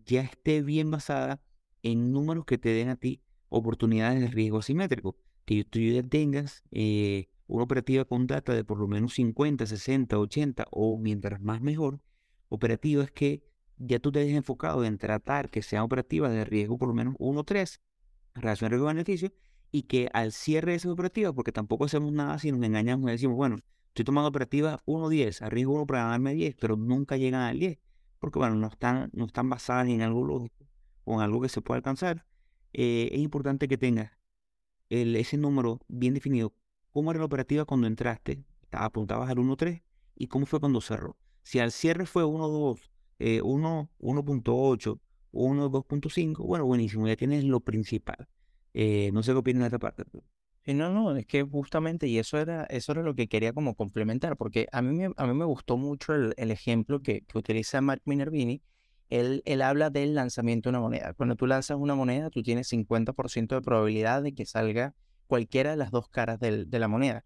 ya 0.04 0.22
esté 0.22 0.62
bien 0.62 0.90
basada 0.90 1.40
en 1.82 2.12
números 2.12 2.44
que 2.44 2.58
te 2.58 2.70
den 2.70 2.88
a 2.88 2.96
ti 2.96 3.22
oportunidades 3.48 4.20
de 4.20 4.28
riesgo 4.28 4.58
asimétrico. 4.58 5.16
Que 5.44 5.64
tú 5.64 5.80
ya 5.80 6.02
tengas 6.02 6.62
eh, 6.70 7.28
una 7.46 7.64
operativa 7.64 8.04
con 8.04 8.26
data 8.26 8.54
de 8.54 8.64
por 8.64 8.78
lo 8.78 8.88
menos 8.88 9.14
50, 9.14 9.66
60, 9.66 10.18
80 10.18 10.66
o 10.70 10.98
mientras 10.98 11.40
más 11.40 11.60
mejor, 11.60 12.00
operativas 12.48 13.10
que 13.10 13.42
ya 13.78 13.98
tú 13.98 14.12
te 14.12 14.20
hayas 14.20 14.36
enfocado 14.36 14.84
en 14.84 14.98
tratar 14.98 15.50
que 15.50 15.62
sean 15.62 15.82
operativas 15.82 16.32
de 16.32 16.44
riesgo 16.44 16.78
por 16.78 16.88
lo 16.88 16.94
menos 16.94 17.14
1 17.18 17.44
3, 17.44 17.80
relación 18.34 18.70
riesgo-beneficio, 18.70 19.32
y 19.72 19.84
que 19.84 20.08
al 20.12 20.32
cierre 20.32 20.72
de 20.72 20.76
esa 20.76 20.92
operativa, 20.92 21.32
porque 21.32 21.50
tampoco 21.50 21.86
hacemos 21.86 22.12
nada 22.12 22.38
si 22.38 22.52
nos 22.52 22.62
engañamos 22.62 23.08
y 23.08 23.12
decimos, 23.12 23.36
bueno, 23.36 23.58
estoy 23.92 24.06
tomando 24.06 24.28
operativas 24.30 24.80
1-10, 24.86 25.42
arriesgo 25.42 25.74
1 25.74 25.86
para 25.86 26.04
ganarme 26.04 26.32
10, 26.32 26.56
pero 26.58 26.76
nunca 26.76 27.18
llegan 27.18 27.42
al 27.42 27.58
10, 27.58 27.78
porque 28.18 28.38
bueno, 28.38 28.54
no 28.54 28.68
están, 28.68 29.10
no 29.12 29.26
están 29.26 29.50
basadas 29.50 29.86
en 29.88 30.00
algo 30.00 30.24
lógico 30.24 30.66
o 31.04 31.16
en 31.16 31.20
algo 31.20 31.42
que 31.42 31.50
se 31.50 31.60
pueda 31.60 31.76
alcanzar, 31.76 32.24
eh, 32.72 33.10
es 33.12 33.20
importante 33.20 33.68
que 33.68 33.76
tengas 33.76 34.12
ese 34.88 35.36
número 35.36 35.80
bien 35.88 36.14
definido. 36.14 36.54
¿Cómo 36.90 37.10
era 37.10 37.20
la 37.20 37.26
operativa 37.26 37.64
cuando 37.64 37.86
entraste? 37.86 38.44
Apuntabas 38.70 39.30
al 39.30 39.36
1.3 39.36 39.82
y 40.16 40.26
cómo 40.26 40.46
fue 40.46 40.60
cuando 40.60 40.80
cerró. 40.80 41.16
Si 41.42 41.58
al 41.58 41.72
cierre 41.72 42.06
fue 42.06 42.24
1.2, 42.24 42.90
eh, 43.18 43.42
1, 43.42 43.90
1.8, 43.98 45.00
1, 45.32 45.70
2.5, 45.70 46.46
bueno, 46.46 46.64
buenísimo, 46.64 47.06
ya 47.06 47.16
tienes 47.16 47.44
lo 47.44 47.60
principal. 47.60 48.28
Eh, 48.74 49.10
no 49.12 49.22
sé 49.22 49.32
qué 49.32 49.38
opinas 49.38 49.62
de 49.62 49.66
esta 49.66 49.78
parte. 49.78 50.04
No, 50.66 50.90
no, 50.90 51.16
es 51.16 51.26
que 51.26 51.42
justamente, 51.42 52.06
y 52.06 52.18
eso 52.18 52.38
era, 52.38 52.64
eso 52.64 52.92
era 52.92 53.02
lo 53.02 53.14
que 53.14 53.28
quería 53.28 53.52
como 53.52 53.74
complementar, 53.74 54.36
porque 54.36 54.68
a 54.72 54.82
mí 54.82 54.94
me, 54.94 55.12
a 55.16 55.26
mí 55.26 55.34
me 55.34 55.44
gustó 55.44 55.76
mucho 55.76 56.14
el, 56.14 56.34
el 56.36 56.50
ejemplo 56.50 57.02
que, 57.02 57.22
que 57.22 57.38
utiliza 57.38 57.80
Mark 57.80 58.02
Minervini, 58.04 58.62
él, 59.10 59.42
habla 59.62 59.90
del 59.90 60.14
lanzamiento 60.14 60.68
de 60.68 60.70
una 60.70 60.80
moneda. 60.80 61.12
Cuando 61.14 61.36
tú 61.36 61.46
lanzas 61.46 61.76
una 61.78 61.94
moneda, 61.94 62.30
tú 62.30 62.42
tienes 62.42 62.68
50% 62.68 63.54
de 63.56 63.60
probabilidad 63.60 64.22
de 64.22 64.32
que 64.34 64.46
salga 64.46 64.94
cualquiera 65.26 65.72
de 65.72 65.76
las 65.76 65.90
dos 65.90 66.08
caras 66.08 66.40
de 66.40 66.66
la 66.78 66.88
moneda. 66.88 67.24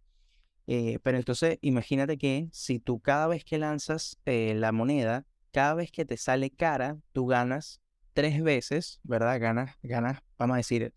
Eh, 0.67 0.99
pero 1.03 1.17
entonces, 1.17 1.59
imagínate 1.61 2.19
que 2.19 2.49
si 2.53 2.81
tú 2.81 3.00
cada 3.00 3.29
vez 3.29 3.44
que 3.44 3.59
lanzas 3.59 4.19
eh, 4.25 4.55
la 4.56 4.73
moneda, 4.73 5.25
cada 5.53 5.75
vez 5.75 5.93
que 5.93 6.05
te 6.05 6.17
sale 6.17 6.50
cara, 6.50 6.99
tú 7.12 7.27
ganas 7.27 7.81
tres 8.15 8.43
veces, 8.43 9.00
¿verdad? 9.05 9.38
Ganas, 9.41 9.77
ganas, 9.83 10.21
vamos 10.38 10.55
a 10.55 10.59
decir, 10.59 10.93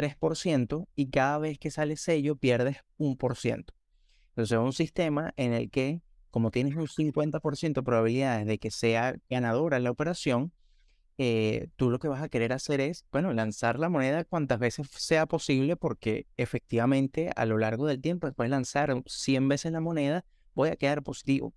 3% 0.00 0.88
y 0.94 1.10
cada 1.10 1.38
vez 1.38 1.58
que 1.58 1.70
sale 1.70 1.96
sello 1.96 2.36
pierdes 2.36 2.78
un 2.96 3.16
por 3.16 3.36
ciento. 3.36 3.74
Entonces 4.30 4.58
es 4.58 4.64
un 4.64 4.72
sistema 4.72 5.32
en 5.36 5.52
el 5.52 5.70
que 5.70 6.00
como 6.30 6.50
tienes 6.50 6.76
un 6.76 6.86
50% 6.86 7.80
de 7.80 7.82
probabilidades 7.82 8.46
de 8.46 8.58
que 8.58 8.70
sea 8.70 9.16
ganadora 9.28 9.78
la 9.80 9.90
operación, 9.90 10.52
eh, 11.18 11.68
tú 11.76 11.90
lo 11.90 11.98
que 11.98 12.08
vas 12.08 12.22
a 12.22 12.28
querer 12.28 12.52
hacer 12.52 12.80
es, 12.80 13.04
bueno, 13.12 13.32
lanzar 13.34 13.78
la 13.78 13.88
moneda 13.90 14.24
cuantas 14.24 14.58
veces 14.58 14.88
sea 14.92 15.26
posible 15.26 15.76
porque 15.76 16.26
efectivamente 16.36 17.30
a 17.36 17.44
lo 17.44 17.58
largo 17.58 17.86
del 17.86 18.00
tiempo, 18.00 18.26
después 18.26 18.46
de 18.46 18.50
lanzar 18.50 19.02
100 19.06 19.48
veces 19.48 19.72
la 19.72 19.80
moneda, 19.80 20.24
voy 20.54 20.70
a 20.70 20.76
quedar 20.76 21.02
positivo. 21.02 21.52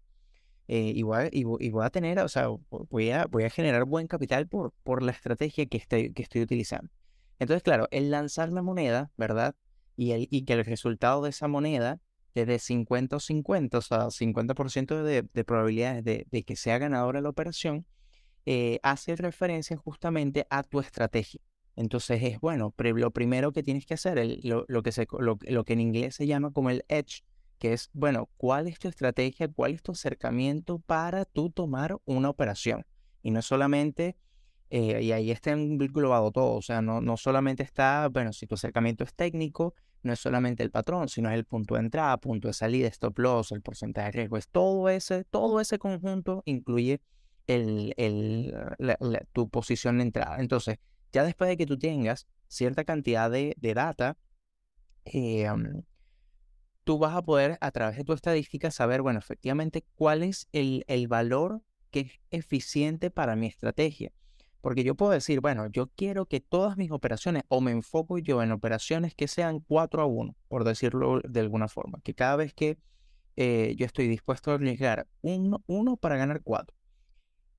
Eh, 0.67 0.93
y, 0.95 1.03
voy 1.03 1.85
a, 1.85 1.89
tener, 1.89 2.19
o 2.19 2.29
sea, 2.29 2.47
voy 2.69 3.11
a, 3.11 3.25
voy 3.25 3.43
a 3.43 3.49
generar 3.49 3.83
buen 3.85 4.07
capital 4.07 4.47
por, 4.47 4.73
por 4.83 5.03
la 5.03 5.11
estrategia 5.11 5.65
que 5.65 5.77
estoy, 5.77 6.13
que 6.13 6.23
estoy 6.23 6.41
utilizando. 6.41 6.89
Entonces, 7.43 7.63
claro, 7.63 7.87
el 7.91 8.09
lanzar 8.09 8.51
la 8.51 8.61
moneda, 8.61 9.11
¿verdad? 9.17 9.55
Y, 9.95 10.11
el, 10.11 10.27
que 10.45 10.53
el 10.53 10.65
resultado 10.65 11.21
de 11.21 11.29
esa 11.29 11.47
moneda 11.47 11.99
de 12.33 12.57
50 12.57 13.17
o 13.17 13.19
50, 13.19 13.77
o 13.77 13.81
sea, 13.81 14.09
50% 14.09 15.03
de, 15.03 15.21
de 15.21 15.43
probabilidades 15.43 16.03
de, 16.03 16.43
que 16.43 16.55
sea 16.55 16.79
ganadora 16.79 17.21
la 17.21 17.29
operación, 17.29 17.85
eh, 18.45 18.79
hace 18.81 19.15
referencia 19.15 19.77
justamente 19.77 20.47
a 20.49 20.63
tu 20.63 20.79
estrategia. 20.79 21.41
Entonces 21.75 22.21
es 22.23 22.39
bueno, 22.39 22.73
lo 22.77 23.11
primero 23.11 23.51
que 23.51 23.63
tienes 23.63 23.85
que 23.85 23.95
hacer, 23.95 24.39
lo, 24.43 24.65
lo, 24.67 24.83
que 24.83 25.73
en 25.73 25.79
inglés 25.79 26.15
se 26.15 26.27
llama 26.27 26.51
como 26.51 26.69
el 26.69 26.85
edge, 26.87 27.23
que 27.59 27.73
es, 27.73 27.89
bueno, 27.93 28.29
¿cuál 28.37 28.67
es 28.67 28.79
tu 28.79 28.87
estrategia? 28.87 29.47
¿Cuál 29.47 29.73
es 29.73 29.81
tu 29.81 29.91
acercamiento 29.91 30.79
para 30.79 31.25
tú 31.25 31.49
tomar 31.49 31.97
una 32.05 32.29
operación? 32.29 32.85
Y 33.21 33.31
no 33.31 33.41
solamente, 33.41 34.17
eh, 34.75 35.03
y 35.03 35.11
ahí 35.11 35.29
está 35.29 35.51
englobado 35.51 36.31
todo, 36.31 36.55
o 36.55 36.61
sea, 36.63 36.81
no, 36.81 36.99
no 36.99 37.15
solamente 37.15 37.61
está, 37.61 38.09
bueno, 38.09 38.33
si 38.33 38.47
tu 38.47 38.55
acercamiento 38.55 39.03
es 39.03 39.13
técnico, 39.13 39.75
no 40.01 40.13
es 40.13 40.19
solamente 40.19 40.63
el 40.63 40.71
patrón, 40.71 41.09
sino 41.09 41.29
es 41.29 41.35
el 41.35 41.45
punto 41.45 41.75
de 41.75 41.81
entrada, 41.81 42.17
punto 42.17 42.47
de 42.47 42.55
salida, 42.55 42.87
stop 42.87 43.19
loss, 43.19 43.51
el 43.51 43.61
porcentaje 43.61 44.07
de 44.07 44.11
riesgo. 44.13 44.35
Es 44.37 44.49
todo 44.49 44.89
ese, 44.89 45.25
todo 45.25 45.61
ese 45.61 45.77
conjunto 45.77 46.41
incluye 46.45 47.01
el, 47.45 47.93
el, 47.97 48.51
tu 49.31 49.47
posición 49.47 49.99
de 49.99 50.05
entrada. 50.05 50.37
Entonces, 50.39 50.79
ya 51.11 51.23
después 51.23 51.49
de 51.49 51.57
que 51.57 51.67
tú 51.67 51.77
tengas 51.77 52.25
cierta 52.47 52.83
cantidad 52.83 53.29
de, 53.29 53.53
de 53.59 53.73
data, 53.75 54.17
eh, 55.05 55.47
tú 56.83 56.97
vas 56.97 57.15
a 57.15 57.21
poder 57.21 57.59
a 57.61 57.69
través 57.69 57.97
de 57.97 58.03
tu 58.05 58.13
estadística 58.13 58.71
saber, 58.71 59.03
bueno, 59.03 59.19
efectivamente, 59.19 59.85
cuál 59.93 60.23
es 60.23 60.47
el, 60.51 60.83
el 60.87 61.07
valor 61.07 61.61
que 61.91 61.99
es 61.99 62.11
eficiente 62.31 63.11
para 63.11 63.35
mi 63.35 63.45
estrategia. 63.45 64.11
Porque 64.63 64.85
yo 64.85 64.95
puedo 64.95 65.11
decir, 65.11 65.41
bueno, 65.41 65.67
yo 65.67 65.87
quiero 65.87 66.25
que 66.25 66.39
todas 66.39 66.77
mis 66.77 66.89
operaciones, 66.89 67.43
o 67.49 67.59
me 67.59 67.71
enfoco 67.71 68.17
yo 68.17 68.41
en 68.41 68.53
operaciones 68.53 69.13
que 69.13 69.27
sean 69.27 69.59
4 69.59 70.01
a 70.01 70.05
1, 70.05 70.37
por 70.47 70.63
decirlo 70.63 71.19
de 71.19 71.41
alguna 71.41 71.67
forma, 71.67 71.99
que 72.01 72.13
cada 72.13 72.37
vez 72.37 72.53
que 72.53 72.77
eh, 73.35 73.75
yo 73.77 73.85
estoy 73.85 74.07
dispuesto 74.07 74.51
a 74.51 74.53
arriesgar 74.53 75.05
uno, 75.21 75.61
uno 75.67 75.97
para 75.97 76.15
ganar 76.15 76.43
4. 76.43 76.73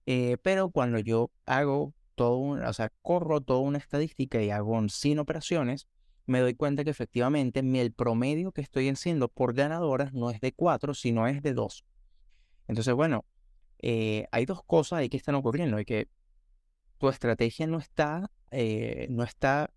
Eh, 0.07 0.39
pero 0.41 0.71
cuando 0.71 0.99
yo 0.99 1.31
hago 1.45 1.93
todo, 2.15 2.39
un, 2.39 2.65
o 2.65 2.73
sea, 2.73 2.91
corro 3.03 3.43
toda 3.43 3.61
una 3.61 3.77
estadística 3.77 4.43
y 4.43 4.49
hago 4.49 4.89
100 4.89 5.19
operaciones, 5.19 5.87
me 6.25 6.41
doy 6.41 6.55
cuenta 6.55 6.85
que 6.85 6.91
efectivamente 6.91 7.61
el 7.61 7.93
promedio 7.93 8.51
que 8.51 8.63
estoy 8.63 8.89
haciendo 8.89 9.29
por 9.29 9.53
ganadoras 9.53 10.15
no 10.15 10.31
es 10.31 10.41
de 10.41 10.53
4, 10.55 10.95
sino 10.95 11.29
es 11.29 11.43
de 11.43 11.53
2. 11.53 11.85
Entonces, 12.67 12.95
bueno, 12.95 13.27
eh, 13.81 14.27
hay 14.33 14.47
dos 14.47 14.65
cosas 14.65 15.01
ahí 15.01 15.11
que 15.11 15.19
están 15.19 15.35
ocurriendo. 15.35 15.77
Hay 15.77 15.85
que 15.85 16.09
tu 17.05 17.11
estrategia 17.11 17.67
no 17.67 17.77
está, 17.77 18.31
eh, 18.51 19.09
no 19.11 19.25
está, 19.25 19.71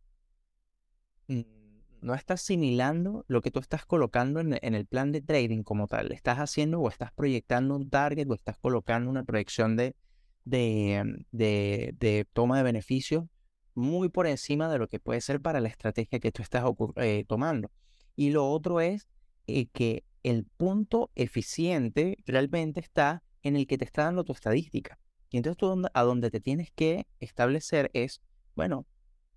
mm, 1.28 1.42
no 2.00 2.14
asimilando 2.14 3.26
lo 3.28 3.42
que 3.42 3.52
tú 3.52 3.60
estás 3.60 3.86
colocando 3.86 4.40
en, 4.40 4.54
el 4.62 4.86
plan 4.86 5.12
de 5.12 5.22
trading 5.22 5.64
como 5.64 5.88
tal. 5.88 6.14
Estás 6.14 6.38
haciendo 6.38 6.80
o 6.80 6.88
estás 6.88 7.12
proyectando 7.12 7.76
un 7.76 7.90
target 7.90 8.30
o 8.30 8.34
estás 8.34 8.58
colocando 8.60 9.10
una 9.10 9.26
proyección 9.26 9.76
de, 9.76 9.94
de, 10.46 11.26
de, 11.34 12.26
toma 12.32 12.60
de 12.60 12.64
beneficios 12.64 13.26
muy 13.76 14.08
por 14.08 14.26
encima 14.26 14.70
de 14.70 14.78
lo 14.80 14.88
que 14.88 15.02
puede 15.02 15.20
ser 15.20 15.42
para 15.42 15.60
la 15.60 15.68
estrategia 15.68 16.20
que 16.20 16.32
tú 16.32 16.42
estás 16.42 16.64
eh, 16.96 17.26
tomando. 17.28 17.72
Y 18.16 18.30
lo 18.30 18.50
otro 18.50 18.80
es 18.80 19.10
eh, 19.48 19.68
que 19.68 20.06
el 20.24 20.46
punto 20.46 21.12
eficiente 21.16 22.20
realmente 22.26 22.80
está 22.80 23.22
en 23.44 23.58
el 23.58 23.68
que 23.68 23.78
te 23.78 23.84
está 23.84 24.04
dando 24.04 24.24
tu 24.24 24.32
estadística. 24.32 24.98
Y 25.30 25.38
entonces 25.38 25.58
tú 25.58 25.82
a 25.94 26.04
donde 26.04 26.32
te 26.32 26.40
tienes 26.40 26.72
que 26.72 27.08
establecer 27.20 27.90
es, 27.94 28.22
bueno, 28.56 28.86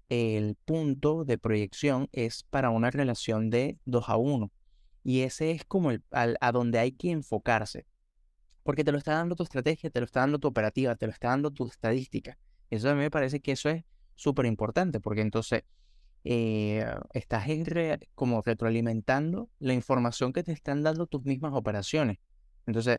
el 0.09 0.56
punto 0.64 1.25
de 1.25 1.38
proyección 1.38 2.09
es 2.12 2.44
para 2.44 2.70
una 2.70 2.90
relación 2.90 3.50
de 3.50 3.78
2 3.85 4.09
a 4.09 4.16
1. 4.16 4.50
Y 5.02 5.20
ese 5.20 5.52
es 5.52 5.64
como 5.64 5.90
el, 5.90 6.02
a 6.12 6.52
donde 6.52 6.78
hay 6.78 6.92
que 6.92 7.11
enfocarse. 7.11 7.87
Porque 8.62 8.85
te 8.85 8.92
lo 8.92 8.99
está 8.99 9.14
dando 9.14 9.37
tu 9.37 9.42
estrategia, 9.42 9.90
te 9.90 10.00
lo 10.00 10.06
está 10.06 10.20
dando 10.20 10.38
tu 10.38 10.49
operativa, 10.49 10.94
te 10.94 11.06
lo 11.06 11.12
está 11.12 11.28
dando 11.28 11.50
tu 11.50 11.66
estadística. 11.66 12.38
Eso 12.68 12.90
a 12.90 12.94
mí 12.94 13.00
me 13.00 13.11
parece 13.11 13.40
que 13.40 13.52
eso 13.52 13.68
es 13.70 13.85
súper 14.14 14.47
importante, 14.47 15.00
porque 15.00 15.23
entonces 15.23 15.62
eh, 16.25 16.85
estás 17.14 17.47
como 18.14 18.42
retroalimentando 18.42 19.49
la 19.59 19.73
información 19.73 20.32
que 20.32 20.42
te 20.42 20.52
están 20.52 20.82
dando 20.82 21.06
tus 21.06 21.25
mismas 21.25 21.52
operaciones. 21.54 22.18
Entonces, 22.66 22.99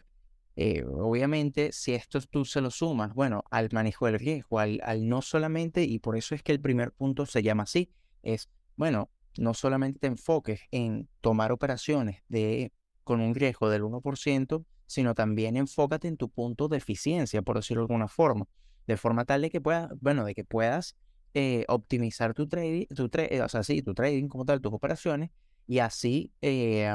eh, 0.56 0.84
obviamente, 0.86 1.72
si 1.72 1.94
esto 1.94 2.20
tú 2.22 2.46
se 2.46 2.62
lo 2.62 2.72
sumas, 2.72 3.14
bueno, 3.14 3.44
al 3.52 3.70
manejo 3.72 4.06
del 4.06 4.20
riesgo, 4.20 4.60
al, 4.60 4.80
no 5.08 5.22
solamente, 5.22 5.84
y 5.84 6.00
por 6.00 6.18
eso 6.18 6.36
es 6.36 6.44
que 6.44 6.52
el 6.52 6.60
primer 6.60 6.92
punto 6.92 7.26
se 7.26 7.42
llama 7.42 7.64
así, 7.64 7.92
es, 8.22 8.50
bueno, 8.76 9.10
no 9.38 9.54
solamente 9.54 10.00
te 10.00 10.08
enfoques 10.08 10.62
en 10.72 11.08
tomar 11.22 11.52
operaciones 11.52 12.22
de, 12.28 12.74
con 13.04 13.22
un 13.22 13.34
riesgo 13.34 13.70
del 13.70 13.84
1%, 13.84 14.66
sino 14.88 15.16
también 15.16 15.56
enfócate 15.56 16.10
en 16.10 16.18
tu 16.18 16.30
punto 16.30 16.68
de 16.68 16.78
eficiencia, 16.78 17.42
por 17.42 17.56
decirlo 17.56 17.84
de 17.84 17.94
alguna 17.94 18.10
forma, 18.10 18.48
de 18.88 18.98
forma 18.98 19.24
tal 19.24 19.42
de 19.42 19.50
que 19.50 19.62
puedas, 19.62 19.90
bueno, 20.02 20.26
de 20.26 20.36
que 20.36 20.44
puedas 20.44 20.98
eh, 21.34 21.64
optimizar 21.70 22.34
tu 22.34 22.50
trading, 22.50 22.88
tu 22.88 23.06
o 23.06 23.50
sea, 23.50 23.64
sí, 23.64 23.82
tu 23.82 23.94
trading 23.94 24.28
como 24.28 24.44
tal, 24.44 24.60
tus 24.60 24.74
operaciones, 24.74 25.30
y 25.72 25.80
así 25.80 26.34
eh, 26.42 26.94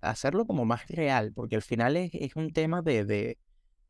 hacerlo 0.00 0.46
como 0.46 0.64
más 0.64 0.86
real, 0.86 1.32
porque 1.34 1.56
al 1.56 1.62
final 1.62 1.96
es, 1.96 2.36
un 2.36 2.52
tema 2.52 2.80
de, 2.80 3.04
de, 3.04 3.38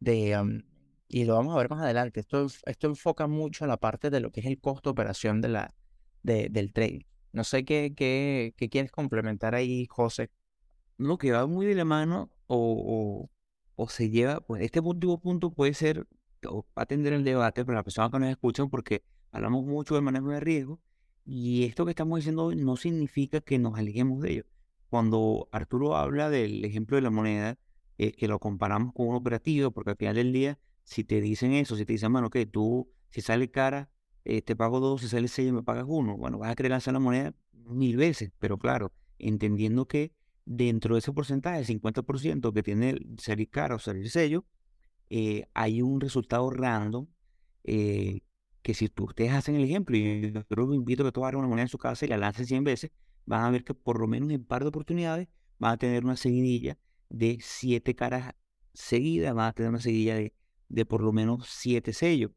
de 0.01 0.63
y 1.07 1.27
lo 1.27 1.35
vamos 1.35 1.55
a 1.55 1.59
ver 1.59 1.69
más 1.69 1.83
adelante, 1.83 2.21
esto, 2.21 2.47
esto 2.65 2.87
enfoca 2.87 3.27
mucho 3.27 3.67
a 3.67 3.69
la 3.69 3.77
parte 3.77 4.09
de 4.09 4.21
lo 4.21 4.33
que 4.33 4.41
es 4.41 4.47
el 4.47 4.59
costo 4.59 4.89
operación 4.89 5.43
de 5.43 5.49
la, 5.51 5.75
de, 6.23 6.49
del 6.49 6.73
trading. 6.73 7.03
No 7.33 7.45
sé 7.45 7.67
qué, 7.67 7.93
qué, 7.95 8.55
qué, 8.57 8.71
quieres 8.71 8.91
complementar 8.91 9.55
ahí, 9.55 9.87
José. 9.91 10.31
Lo 10.97 11.19
que 11.19 11.33
va 11.33 11.47
muy 11.47 11.67
de 11.67 11.75
la 11.75 11.85
mano 11.85 12.31
o, 12.47 13.29
o, 13.77 13.89
se 13.91 14.09
lleva, 14.09 14.41
pues 14.41 14.63
este 14.63 14.81
último 14.81 15.21
punto 15.21 15.51
puede 15.51 15.75
ser, 15.75 16.07
o 16.49 16.65
atender 16.75 17.13
el 17.13 17.23
debate 17.23 17.67
para 17.67 17.77
las 17.77 17.85
personas 17.85 18.11
que 18.11 18.19
nos 18.19 18.31
escuchan, 18.31 18.71
porque 18.71 19.05
hablamos 19.31 19.67
mucho 19.67 19.95
del 19.95 20.05
manejo 20.05 20.31
de 20.31 20.41
riesgo, 20.41 20.81
y 21.25 21.65
esto 21.65 21.85
que 21.85 21.91
estamos 21.91 22.19
diciendo 22.19 22.47
hoy 22.47 22.57
no 22.57 22.77
significa 22.77 23.41
que 23.41 23.59
nos 23.59 23.79
alejemos 23.79 24.21
de 24.21 24.33
ello. 24.33 24.45
Cuando 24.89 25.49
Arturo 25.53 25.97
habla 25.97 26.29
del 26.31 26.65
ejemplo 26.65 26.97
de 26.97 27.03
la 27.03 27.11
moneda, 27.11 27.59
es 27.99 28.15
que 28.15 28.29
lo 28.29 28.39
comparamos 28.39 28.93
con 28.93 29.09
un 29.09 29.15
operativo, 29.15 29.71
porque 29.71 29.91
al 29.91 29.97
final 29.97 30.17
del 30.17 30.33
día, 30.33 30.59
si 30.85 31.05
te 31.05 31.21
dicen 31.21 31.53
eso, 31.53 31.77
si 31.77 31.85
te 31.85 31.93
dicen, 31.93 32.13
bueno, 32.13 32.31
que 32.31 32.47
tú, 32.47 32.91
si 33.09 33.21
sale 33.21 33.51
cara, 33.51 33.91
eh, 34.25 34.43
te 34.43 34.57
pago 34.57 34.81
dos, 34.81 35.01
si 35.01 35.09
sale 35.09 35.29
seis, 35.29 35.53
me 35.53 35.63
pagas 35.63 35.85
uno, 35.87 36.17
bueno, 36.17 36.39
vas 36.39 36.51
a 36.51 36.55
querer 36.55 36.71
lanzar 36.71 36.95
la 36.95 37.01
moneda 37.01 37.35
mil 37.53 37.97
veces, 37.97 38.33
pero 38.39 38.59
claro, 38.59 38.93
entendiendo 39.19 39.87
que 39.87 40.13
dentro 40.45 40.95
de 40.95 41.01
ese 41.01 41.13
porcentaje, 41.13 41.61
el 41.61 41.67
50% 41.67 42.53
que 42.53 42.63
tiene 42.63 42.99
salir 43.19 43.49
cara 43.49 43.77
o 43.77 43.79
salir 43.79 44.11
sello, 44.11 44.45
eh, 45.11 45.47
hay 45.55 45.83
un 45.83 46.01
resultado 46.01 46.51
random 46.51 47.07
eh, 47.65 48.21
que 48.63 48.75
si 48.75 48.91
ustedes 48.97 49.33
hacen 49.33 49.57
el 49.57 49.65
ejemplo, 49.65 49.97
y 49.97 50.33
yo 50.33 50.45
que 50.45 50.75
invito 50.75 51.03
a 51.03 51.07
que 51.07 51.13
todos 51.13 51.27
hagan 51.27 51.41
una 51.41 51.49
moneda 51.49 51.65
en 51.65 51.69
su 51.69 51.79
casa 51.79 52.05
y 52.05 52.09
la 52.09 52.17
lancen 52.17 52.47
100 52.47 52.65
veces, 52.65 52.91
van 53.27 53.45
a 53.45 53.51
ver 53.51 53.65
que 53.65 53.75
por 53.75 54.01
lo 54.01 54.07
menos 54.07 54.31
en 54.31 54.45
par 54.45 54.63
de 54.63 54.69
oportunidades 54.69 55.29
van 55.59 55.73
a 55.73 55.77
tener 55.77 56.05
una 56.05 56.17
seguidilla 56.17 56.79
de 57.09 57.39
7 57.41 57.95
caras 57.95 58.35
seguidas, 58.73 59.35
van 59.35 59.49
a 59.49 59.53
tener 59.53 59.71
una 59.71 59.81
seguidilla 59.81 60.15
de, 60.15 60.35
de 60.69 60.87
por 60.87 61.03
lo 61.03 61.13
menos 61.13 61.47
7 61.49 61.93
sellos, 61.93 62.31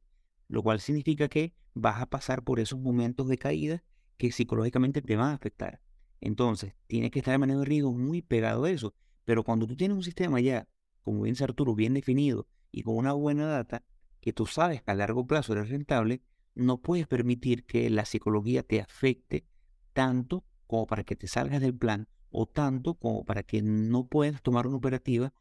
lo 0.47 0.63
cual 0.63 0.79
significa 0.79 1.27
que 1.27 1.53
vas 1.73 2.01
a 2.01 2.07
pasar 2.07 2.43
por 2.43 2.59
esos 2.59 2.79
momentos 2.79 3.27
de 3.27 3.37
caída 3.37 3.83
que 4.17 4.31
psicológicamente 4.31 5.01
te 5.01 5.15
van 5.15 5.31
a 5.31 5.33
afectar. 5.33 5.81
Entonces, 6.21 6.73
tienes 6.87 7.11
que 7.11 7.19
estar 7.19 7.33
de 7.33 7.37
manera 7.37 7.59
de 7.59 7.65
riesgo 7.65 7.93
muy 7.93 8.21
pegado 8.21 8.63
a 8.63 8.71
eso. 8.71 8.93
Pero 9.25 9.43
cuando 9.43 9.67
tú 9.67 9.75
tienes 9.75 9.95
un 9.95 10.03
sistema 10.03 10.39
ya, 10.39 10.67
como 11.01 11.21
bien 11.21 11.35
Arturo, 11.41 11.75
bien 11.75 11.93
definido 11.93 12.47
y 12.71 12.83
con 12.83 12.95
una 12.95 13.13
buena 13.13 13.45
data, 13.45 13.83
que 14.25 14.33
tú 14.33 14.47
sabes 14.47 14.81
que 14.81 14.89
a 14.89 14.95
largo 14.95 15.27
plazo 15.27 15.53
eres 15.53 15.69
rentable, 15.69 16.23
no 16.55 16.81
puedes 16.81 17.05
permitir 17.05 17.63
que 17.63 17.87
la 17.91 18.05
psicología 18.05 18.63
te 18.63 18.81
afecte 18.81 19.45
tanto 19.93 20.43
como 20.65 20.87
para 20.87 21.03
que 21.03 21.15
te 21.15 21.27
salgas 21.27 21.61
del 21.61 21.75
plan 21.75 22.07
o 22.31 22.47
tanto 22.47 22.95
como 22.95 23.23
para 23.23 23.43
que 23.43 23.61
no 23.61 24.07
puedas 24.07 24.41
tomar 24.41 24.65
una 24.65 24.77
operativa 24.77 25.31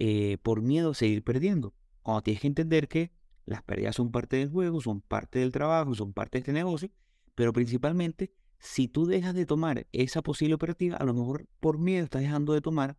eh, 0.00 0.38
por 0.42 0.60
miedo 0.60 0.90
a 0.90 0.94
seguir 0.94 1.22
perdiendo. 1.22 1.72
Cuando 2.02 2.22
tienes 2.22 2.40
que 2.40 2.48
entender 2.48 2.88
que 2.88 3.12
las 3.46 3.62
pérdidas 3.62 3.94
son 3.94 4.10
parte 4.10 4.38
del 4.38 4.50
juego, 4.50 4.80
son 4.80 5.02
parte 5.02 5.38
del 5.38 5.52
trabajo, 5.52 5.94
son 5.94 6.12
parte 6.12 6.38
de 6.38 6.40
este 6.40 6.52
negocio, 6.52 6.90
pero 7.36 7.52
principalmente 7.52 8.32
si 8.58 8.88
tú 8.88 9.06
dejas 9.06 9.36
de 9.36 9.46
tomar 9.46 9.86
esa 9.92 10.20
posible 10.20 10.54
operativa, 10.54 10.96
a 10.96 11.04
lo 11.04 11.14
mejor 11.14 11.46
por 11.60 11.78
miedo 11.78 12.02
estás 12.02 12.22
dejando 12.22 12.54
de 12.54 12.60
tomar 12.60 12.98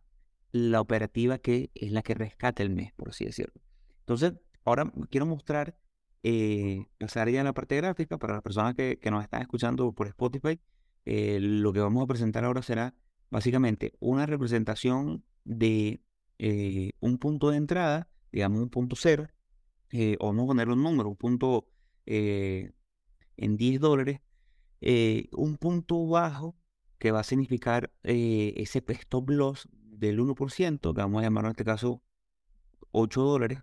la 0.52 0.80
operativa 0.80 1.36
que 1.36 1.70
es 1.74 1.92
la 1.92 2.00
que 2.00 2.14
rescata 2.14 2.62
el 2.62 2.70
mes, 2.70 2.94
por 2.94 3.10
así 3.10 3.26
decirlo. 3.26 3.60
Entonces, 4.00 4.32
Ahora 4.64 4.90
quiero 5.10 5.26
mostrar, 5.26 5.76
eh, 6.22 6.86
pasar 6.98 7.28
ya 7.28 7.40
en 7.40 7.44
la 7.46 7.52
parte 7.52 7.76
gráfica 7.76 8.18
para 8.18 8.34
las 8.34 8.42
personas 8.42 8.74
que, 8.74 8.98
nos 9.10 9.22
están 9.22 9.42
escuchando 9.42 9.92
por 9.92 10.06
Spotify. 10.08 10.58
Eh, 11.04 11.38
lo 11.40 11.72
que 11.72 11.80
vamos 11.80 12.02
a 12.02 12.06
presentar 12.06 12.44
ahora 12.44 12.62
será 12.62 12.94
básicamente 13.30 13.92
una 14.00 14.26
representación 14.26 15.24
de 15.44 16.00
eh, 16.38 16.92
un 17.00 17.18
punto 17.18 17.50
de 17.50 17.58
entrada, 17.58 18.08
digamos 18.32 18.60
un 18.60 18.70
punto 18.70 18.96
cero, 18.96 19.28
o 20.18 20.32
no 20.32 20.46
poner 20.46 20.68
un 20.68 20.82
número, 20.82 21.08
un 21.08 21.16
punto 21.16 21.68
en 22.06 22.72
10 23.56 23.80
dólares, 23.80 24.20
un 24.80 25.56
punto 25.56 26.06
bajo 26.08 26.56
que 26.98 27.12
va 27.12 27.20
a 27.20 27.24
significar 27.24 27.92
ese 28.02 28.82
stop 28.88 29.30
loss 29.30 29.68
del 29.72 30.18
1%, 30.18 30.94
que 30.94 31.00
vamos 31.00 31.20
a 31.20 31.24
llamar 31.24 31.44
en 31.44 31.50
este 31.52 31.64
caso 31.64 32.02
8 32.90 33.22
dólares, 33.22 33.60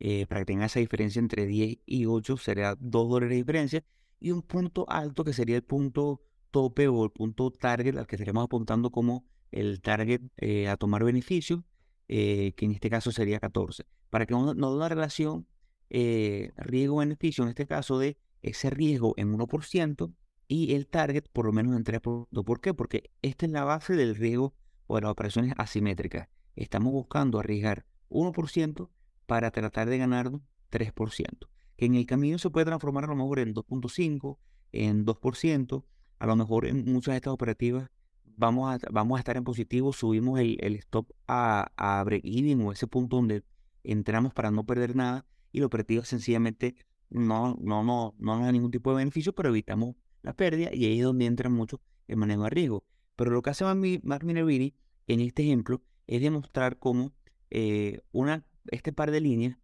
eh, 0.00 0.26
para 0.26 0.40
que 0.40 0.46
tenga 0.46 0.64
esa 0.64 0.80
diferencia 0.80 1.20
entre 1.20 1.46
10 1.46 1.78
y 1.84 2.06
8 2.06 2.38
sería 2.38 2.74
2 2.78 3.08
dólares 3.08 3.30
de 3.30 3.36
diferencia 3.36 3.84
y 4.18 4.30
un 4.30 4.40
punto 4.42 4.86
alto 4.88 5.24
que 5.24 5.34
sería 5.34 5.56
el 5.56 5.62
punto 5.62 6.22
tope 6.50 6.88
o 6.88 7.04
el 7.04 7.10
punto 7.10 7.50
target 7.50 7.96
al 7.98 8.06
que 8.06 8.16
estaríamos 8.16 8.44
apuntando 8.44 8.90
como 8.90 9.26
el 9.52 9.82
target 9.82 10.22
eh, 10.38 10.68
a 10.68 10.76
tomar 10.76 11.04
beneficio, 11.04 11.64
eh, 12.08 12.54
que 12.56 12.64
en 12.64 12.72
este 12.72 12.88
caso 12.88 13.12
sería 13.12 13.40
14. 13.40 13.84
Para 14.08 14.24
que 14.24 14.32
nos 14.32 14.56
dé 14.56 14.66
una 14.66 14.88
relación 14.88 15.46
riesgo-beneficio, 15.90 17.44
en 17.44 17.50
este 17.50 17.66
caso 17.66 17.98
de 17.98 18.16
ese 18.42 18.70
riesgo 18.70 19.14
en 19.16 19.36
1% 19.36 20.14
y 20.48 20.74
el 20.74 20.86
target 20.86 21.24
por 21.32 21.46
lo 21.46 21.52
menos 21.52 21.76
en 21.76 21.84
3%. 21.84 22.44
¿Por 22.44 22.60
qué? 22.60 22.74
Porque 22.74 23.10
esta 23.22 23.46
es 23.46 23.52
la 23.52 23.64
base 23.64 23.94
del 23.94 24.16
riesgo 24.16 24.54
o 24.86 24.96
de 24.96 25.02
las 25.02 25.10
operaciones 25.10 25.52
asimétricas. 25.58 26.28
Estamos 26.56 26.92
buscando 26.92 27.38
arriesgar 27.38 27.84
1% 28.08 28.88
para 29.30 29.52
tratar 29.52 29.88
de 29.88 29.96
ganar 29.96 30.32
3%, 30.72 31.48
que 31.76 31.86
en 31.86 31.94
el 31.94 32.04
camino 32.04 32.36
se 32.36 32.50
puede 32.50 32.66
transformar 32.66 33.04
a 33.04 33.06
lo 33.06 33.14
mejor 33.14 33.38
en 33.38 33.54
2.5, 33.54 34.38
en 34.72 35.06
2%, 35.06 35.84
a 36.18 36.26
lo 36.26 36.34
mejor 36.34 36.66
en 36.66 36.84
muchas 36.92 37.12
de 37.12 37.16
estas 37.18 37.32
operativas 37.32 37.88
vamos 38.24 38.74
a, 38.74 38.80
vamos 38.90 39.18
a 39.18 39.20
estar 39.20 39.36
en 39.36 39.44
positivo, 39.44 39.92
subimos 39.92 40.40
el, 40.40 40.74
stop 40.80 41.12
a, 41.28 41.70
a 41.76 42.02
break-even 42.02 42.60
o 42.62 42.72
ese 42.72 42.88
punto 42.88 43.14
donde 43.18 43.44
entramos 43.84 44.34
para 44.34 44.50
no 44.50 44.66
perder 44.66 44.96
nada 44.96 45.24
y 45.52 45.60
la 45.60 45.66
operativa 45.66 46.04
sencillamente 46.04 46.74
no, 47.08 47.56
no, 47.60 47.84
no, 47.84 48.16
no 48.18 48.40
da 48.40 48.50
ningún 48.50 48.72
tipo 48.72 48.90
de 48.90 48.96
beneficio, 48.96 49.32
pero 49.32 49.50
evitamos 49.50 49.94
la 50.22 50.32
pérdida 50.32 50.70
y 50.74 50.86
ahí 50.86 50.98
es 50.98 51.04
donde 51.04 51.26
entra 51.26 51.48
mucho 51.48 51.80
el 52.08 52.16
manejo 52.16 52.42
de 52.42 52.50
riesgo. 52.50 52.84
Pero 53.14 53.30
lo 53.30 53.42
que 53.42 53.50
hace 53.50 53.64
Mark 54.02 54.24
Minervini 54.24 54.74
en 55.06 55.20
este 55.20 55.44
ejemplo 55.44 55.82
es 56.08 56.20
demostrar 56.20 56.80
cómo 56.80 57.12
eh, 57.50 58.00
una 58.10 58.44
este 58.70 58.92
par 58.92 59.10
de 59.10 59.20
líneas 59.20 59.58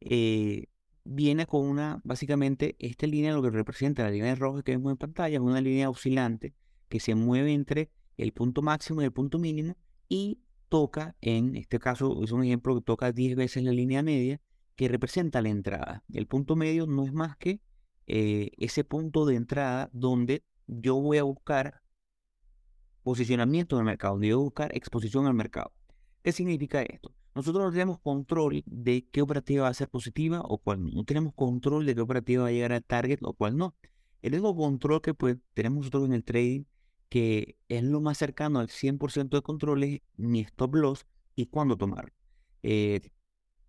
eh, 0.00 0.66
viene 1.04 1.46
con 1.46 1.66
una, 1.66 2.00
básicamente, 2.04 2.76
esta 2.78 3.06
línea 3.06 3.32
lo 3.32 3.42
que 3.42 3.50
representa 3.50 4.04
la 4.04 4.10
línea 4.10 4.34
roja 4.34 4.62
que 4.62 4.72
vemos 4.72 4.92
en 4.92 4.98
pantalla 4.98 5.36
es 5.36 5.42
una 5.42 5.60
línea 5.60 5.90
oscilante 5.90 6.54
que 6.88 7.00
se 7.00 7.14
mueve 7.14 7.52
entre 7.52 7.90
el 8.16 8.32
punto 8.32 8.62
máximo 8.62 9.02
y 9.02 9.04
el 9.04 9.12
punto 9.12 9.38
mínimo 9.38 9.76
y 10.08 10.40
toca, 10.68 11.16
en 11.20 11.56
este 11.56 11.78
caso 11.78 12.22
es 12.22 12.32
un 12.32 12.44
ejemplo 12.44 12.74
que 12.74 12.82
toca 12.82 13.12
10 13.12 13.36
veces 13.36 13.62
la 13.62 13.72
línea 13.72 14.02
media 14.02 14.40
que 14.76 14.88
representa 14.88 15.40
la 15.42 15.48
entrada. 15.50 16.04
El 16.12 16.26
punto 16.26 16.56
medio 16.56 16.86
no 16.86 17.04
es 17.04 17.12
más 17.12 17.36
que 17.36 17.60
eh, 18.06 18.50
ese 18.58 18.84
punto 18.84 19.24
de 19.24 19.36
entrada 19.36 19.88
donde 19.92 20.44
yo 20.66 20.96
voy 20.96 21.18
a 21.18 21.22
buscar 21.22 21.82
posicionamiento 23.02 23.76
en 23.76 23.80
el 23.80 23.86
mercado, 23.86 24.14
donde 24.14 24.28
yo 24.28 24.40
buscar 24.40 24.74
exposición 24.76 25.26
al 25.26 25.34
mercado. 25.34 25.72
¿Qué 26.22 26.32
significa 26.32 26.82
esto? 26.82 27.14
Nosotros 27.34 27.64
no 27.64 27.72
tenemos 27.72 27.98
control 27.98 28.62
de 28.66 29.08
qué 29.10 29.20
operativa 29.20 29.64
va 29.64 29.68
a 29.68 29.74
ser 29.74 29.88
positiva 29.88 30.40
o 30.44 30.58
cuál 30.58 30.84
no. 30.84 30.90
No 30.92 31.04
tenemos 31.04 31.34
control 31.34 31.84
de 31.84 31.94
qué 31.94 32.00
operativa 32.00 32.44
va 32.44 32.48
a 32.48 32.52
llegar 32.52 32.72
al 32.72 32.84
target 32.84 33.18
o 33.22 33.32
cuál 33.32 33.56
no. 33.56 33.74
El 34.22 34.34
único 34.34 34.56
control 34.56 35.02
que 35.02 35.14
pues, 35.14 35.36
tenemos 35.52 35.78
nosotros 35.78 36.06
en 36.06 36.14
el 36.14 36.24
trading, 36.24 36.64
que 37.08 37.56
es 37.68 37.82
lo 37.82 38.00
más 38.00 38.18
cercano 38.18 38.60
al 38.60 38.68
100% 38.68 39.36
de 39.36 39.42
control, 39.42 39.82
es 39.82 40.00
mi 40.16 40.40
stop 40.40 40.76
loss 40.76 41.06
y 41.34 41.46
cuándo 41.46 41.76
tomar. 41.76 42.12
Eh, 42.62 43.00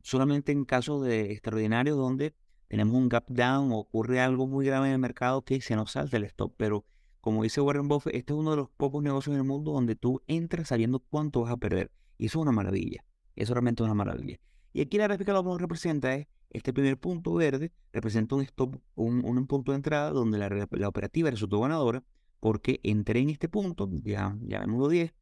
solamente 0.01 0.51
en 0.51 0.65
casos 0.65 1.03
de 1.03 1.31
extraordinarios 1.31 1.97
donde 1.97 2.35
tenemos 2.67 2.95
un 2.95 3.09
gap 3.09 3.25
down 3.27 3.71
o 3.71 3.79
ocurre 3.79 4.21
algo 4.21 4.47
muy 4.47 4.65
grave 4.65 4.87
en 4.87 4.93
el 4.93 4.99
mercado 4.99 5.43
que 5.43 5.59
se 5.59 5.75
nos 5.75 5.91
salta 5.91 6.17
el 6.17 6.23
stop. 6.25 6.53
Pero 6.57 6.85
como 7.19 7.41
dice 7.41 7.61
Warren 7.61 7.87
Buffett, 7.87 8.13
este 8.13 8.33
es 8.33 8.39
uno 8.39 8.51
de 8.51 8.57
los 8.57 8.69
pocos 8.69 9.01
negocios 9.01 9.33
en 9.33 9.41
el 9.41 9.47
mundo 9.47 9.71
donde 9.71 9.95
tú 9.95 10.21
entras 10.27 10.67
sabiendo 10.67 10.99
cuánto 10.99 11.41
vas 11.41 11.51
a 11.51 11.57
perder. 11.57 11.91
Y 12.19 12.27
eso 12.27 12.39
es 12.39 12.43
una 12.43 12.51
maravilla. 12.51 13.03
Eso 13.35 13.53
realmente 13.53 13.83
es 13.83 13.85
una 13.85 13.93
maravilla. 13.93 14.39
Y 14.73 14.81
aquí 14.81 14.97
la 14.97 15.05
gráfica 15.05 15.33
lo 15.33 15.43
que 15.43 15.57
representa 15.57 16.13
es 16.15 16.27
este 16.49 16.73
primer 16.73 16.97
punto 16.97 17.33
verde, 17.33 17.71
representa 17.91 18.35
un 18.35 18.41
stop, 18.41 18.77
un, 18.95 19.47
punto 19.47 19.71
de 19.71 19.77
entrada 19.77 20.11
donde 20.11 20.37
la, 20.37 20.87
operativa 20.87 21.29
resultó 21.29 21.59
ganadora 21.59 22.03
porque 22.39 22.79
entré 22.83 23.21
en 23.21 23.29
este 23.29 23.49
punto, 23.49 23.89
ya, 24.03 24.37
ya 24.41 24.63
en 24.63 24.77
10, 24.77 25.13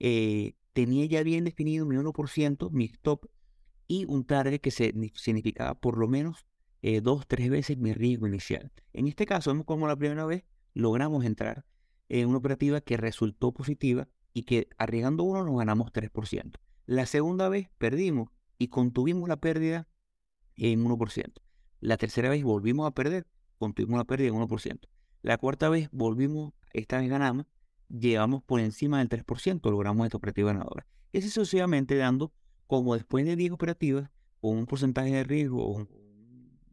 eh, 0.00 0.54
tenía 0.72 1.06
ya 1.06 1.22
bien 1.22 1.44
definido 1.44 1.86
mi 1.86 1.96
1%, 1.96 2.70
mi 2.70 2.84
stop, 2.84 3.26
y 3.88 4.04
un 4.06 4.24
target 4.24 4.60
que 4.60 4.70
se, 4.70 4.94
significaba 5.14 5.74
por 5.74 5.98
lo 5.98 6.08
menos 6.08 6.46
eh, 6.82 7.00
dos, 7.00 7.26
tres 7.26 7.50
veces 7.50 7.78
mi 7.78 7.92
riesgo 7.92 8.26
inicial. 8.26 8.72
En 8.92 9.06
este 9.06 9.26
caso, 9.26 9.50
vemos 9.50 9.66
como 9.66 9.86
la 9.86 9.96
primera 9.96 10.24
vez 10.24 10.44
logramos 10.74 11.24
entrar 11.24 11.64
en 12.08 12.28
una 12.28 12.38
operativa 12.38 12.80
que 12.80 12.96
resultó 12.96 13.52
positiva 13.52 14.08
y 14.32 14.44
que 14.44 14.68
arriesgando 14.78 15.24
uno 15.24 15.44
nos 15.44 15.58
ganamos 15.58 15.92
3%. 15.92 16.52
La 16.86 17.06
segunda 17.06 17.48
vez 17.48 17.68
perdimos 17.78 18.28
y 18.58 18.68
contuvimos 18.68 19.28
la 19.28 19.36
pérdida 19.36 19.88
en 20.56 20.84
1%. 20.84 21.32
La 21.80 21.96
tercera 21.96 22.28
vez 22.28 22.42
volvimos 22.42 22.86
a 22.86 22.92
perder, 22.92 23.26
contuvimos 23.58 23.98
la 23.98 24.04
pérdida 24.04 24.28
en 24.28 24.34
1%. 24.34 24.80
La 25.22 25.38
cuarta 25.38 25.68
vez 25.68 25.88
volvimos, 25.92 26.52
esta 26.72 26.98
vez 26.98 27.08
ganamos, 27.08 27.46
llevamos 27.88 28.42
por 28.42 28.60
encima 28.60 28.98
del 28.98 29.08
3%, 29.08 29.70
logramos 29.70 30.04
esta 30.06 30.16
operativa 30.16 30.52
ganadora. 30.52 30.86
Y 31.12 31.22
sucesivamente 31.22 31.94
dando, 31.96 32.32
como 32.66 32.94
después 32.94 33.24
de 33.24 33.36
10 33.36 33.52
operativas, 33.52 34.10
con 34.40 34.56
un 34.56 34.66
porcentaje 34.66 35.12
de 35.12 35.24
riesgo, 35.24 35.68
un, 35.68 35.88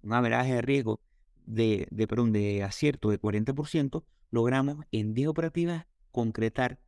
un 0.02 0.14
averaje 0.14 0.56
de 0.56 0.62
riesgo 0.62 1.02
de, 1.46 1.88
de, 1.92 2.08
perdón, 2.08 2.32
de 2.32 2.64
acierto 2.64 3.10
de 3.10 3.20
40%, 3.20 4.04
logramos 4.32 4.86
en 4.92 5.14
10 5.14 5.28
operativas 5.28 5.86
concretar 6.12 6.80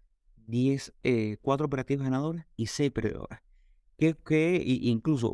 10, 0.47 0.93
eh, 1.03 1.37
4 1.41 1.65
operativas 1.65 2.03
ganadoras 2.03 2.45
y 2.55 2.67
6 2.67 2.91
perdedoras. 2.91 3.41
Que, 3.97 4.15
que 4.15 4.63
incluso 4.65 5.31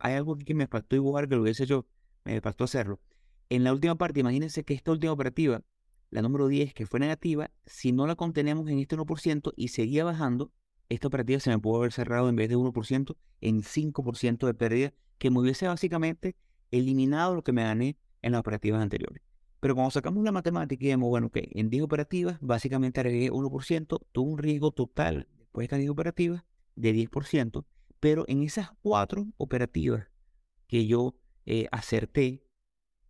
hay 0.00 0.14
algo 0.14 0.36
que 0.36 0.54
me 0.54 0.66
faltó 0.66 0.96
igual 0.96 1.28
que 1.28 1.36
lo 1.36 1.42
hubiese 1.42 1.64
hecho, 1.64 1.86
me 2.24 2.40
faltó 2.40 2.64
hacerlo. 2.64 3.00
En 3.48 3.64
la 3.64 3.72
última 3.72 3.94
parte, 3.94 4.20
imagínense 4.20 4.64
que 4.64 4.74
esta 4.74 4.90
última 4.90 5.12
operativa, 5.12 5.62
la 6.10 6.20
número 6.20 6.48
10, 6.48 6.74
que 6.74 6.86
fue 6.86 7.00
negativa, 7.00 7.50
si 7.64 7.92
no 7.92 8.06
la 8.06 8.16
contenemos 8.16 8.68
en 8.68 8.80
este 8.80 8.96
1% 8.96 9.52
y 9.56 9.68
seguía 9.68 10.04
bajando, 10.04 10.52
esta 10.88 11.08
operativa 11.08 11.40
se 11.40 11.50
me 11.50 11.58
pudo 11.58 11.78
haber 11.78 11.92
cerrado 11.92 12.28
en 12.28 12.36
vez 12.36 12.48
de 12.48 12.56
1% 12.56 13.16
en 13.40 13.62
5% 13.62 14.46
de 14.46 14.54
pérdida, 14.54 14.94
que 15.18 15.30
me 15.30 15.40
hubiese 15.40 15.66
básicamente 15.66 16.36
eliminado 16.70 17.34
lo 17.34 17.42
que 17.42 17.52
me 17.52 17.62
gané 17.62 17.96
en 18.22 18.32
las 18.32 18.40
operativas 18.40 18.82
anteriores. 18.82 19.22
Pero 19.66 19.74
cuando 19.74 19.90
sacamos 19.90 20.22
la 20.22 20.30
matemática 20.30 20.84
y 20.84 20.90
vemos, 20.90 21.08
bueno, 21.08 21.28
que 21.28 21.48
en 21.50 21.70
10 21.70 21.82
operativas, 21.82 22.38
básicamente 22.40 23.00
agregué 23.00 23.32
1%, 23.32 24.00
tuvo 24.12 24.30
un 24.30 24.38
riesgo 24.38 24.70
total 24.70 25.26
después 25.36 25.64
de 25.64 25.64
estas 25.64 25.78
10 25.80 25.90
operativas 25.90 26.44
de 26.76 26.94
10%, 26.94 27.64
pero 27.98 28.24
en 28.28 28.44
esas 28.44 28.70
4 28.82 29.26
operativas 29.36 30.06
que 30.68 30.86
yo 30.86 31.16
eh, 31.46 31.66
acerté, 31.72 32.46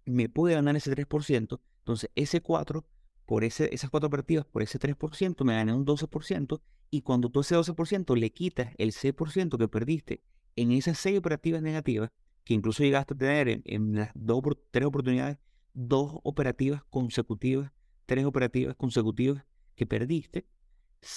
me 0.07 0.31
pude 0.31 0.55
ganar 0.55 0.75
ese 0.77 0.91
3%, 0.91 1.61
entonces 1.81 2.11
ese 2.15 2.41
4, 2.41 2.87
por 3.27 3.45
ese, 3.45 3.69
esas 3.75 3.91
4 3.91 4.07
operativas, 4.07 4.47
por 4.47 4.63
ese 4.63 4.79
3%, 4.79 5.45
me 5.45 5.57
gané 5.57 5.75
un 5.75 5.85
12%, 5.85 6.63
y 6.91 7.03
cuando 7.03 7.29
tú 7.29 7.41
ese 7.41 7.55
12% 7.55 8.17
le 8.17 8.33
quitas 8.33 8.73
el 8.79 8.93
6% 8.93 9.59
que 9.59 9.69
perdiste 9.69 10.23
en 10.57 10.73
esas 10.73 10.97
6 11.01 11.19
operativas 11.19 11.61
negativas, 11.61 12.09
que 12.45 12.55
incluso 12.55 12.83
llegaste 12.83 13.13
a 13.13 13.19
tener 13.19 13.61
en, 13.67 13.95
las 13.97 14.11
dos, 14.15 14.43
tres 14.71 14.87
oportunidades, 14.87 15.37
dos 15.77 16.19
operativas 16.23 16.83
consecutivas, 16.89 17.71
tres 18.07 18.25
operativas 18.25 18.75
consecutivas 18.77 19.45
que 19.75 19.87
perdiste, 19.87 20.47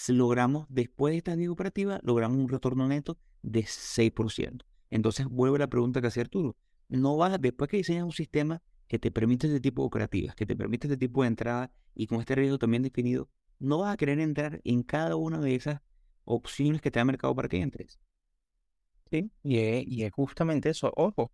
logramos, 0.10 0.67
después 0.69 1.13
de 1.13 1.17
estas 1.17 1.38
10 1.38 1.50
operativas, 1.50 2.02
logramos 2.04 2.38
un 2.38 2.50
retorno 2.50 2.88
neto 2.88 3.17
de 3.41 3.63
6%. 3.63 4.65
Entonces 4.89 5.28
vuelve 5.28 5.60
la 5.60 5.67
pregunta 5.67 6.02
que 6.02 6.08
hacía 6.08 6.24
Arturo. 6.24 6.58
No 6.89 7.15
vas, 7.15 7.39
después 7.39 7.69
que 7.69 7.78
diseñas 7.78 8.04
un 8.04 8.12
sistema 8.12 8.62
que 8.88 9.00
te 9.00 9.12
permite 9.12 9.48
este 9.48 9.62
tipo 9.62 9.84
de 9.84 9.88
operativas, 9.88 10.36
que 10.36 10.45
te 10.45 10.56
permite 10.56 10.88
este 10.88 10.98
tipo 10.98 11.22
de 11.22 11.30
entrada 11.30 11.72
y 11.95 12.08
con 12.08 12.19
este 12.19 12.36
riesgo 12.36 12.58
también 12.58 12.84
definido, 12.84 13.30
no 13.60 13.80
vas 13.80 13.93
a 13.93 13.98
querer 13.98 14.19
entrar 14.19 14.60
en 14.65 14.84
cada 14.84 15.15
una 15.15 15.39
de 15.39 15.56
esas 15.56 15.82
opciones 16.26 16.82
que 16.82 16.91
te 16.91 17.00
da 17.00 17.02
el 17.02 17.08
mercado 17.08 17.34
para 17.34 17.48
que 17.48 17.62
entres. 17.62 18.00
Sí, 19.10 19.32
y 19.41 20.04
es, 20.04 20.12
justamente 20.12 20.69
eso, 20.69 20.91
ojo. 20.95 21.32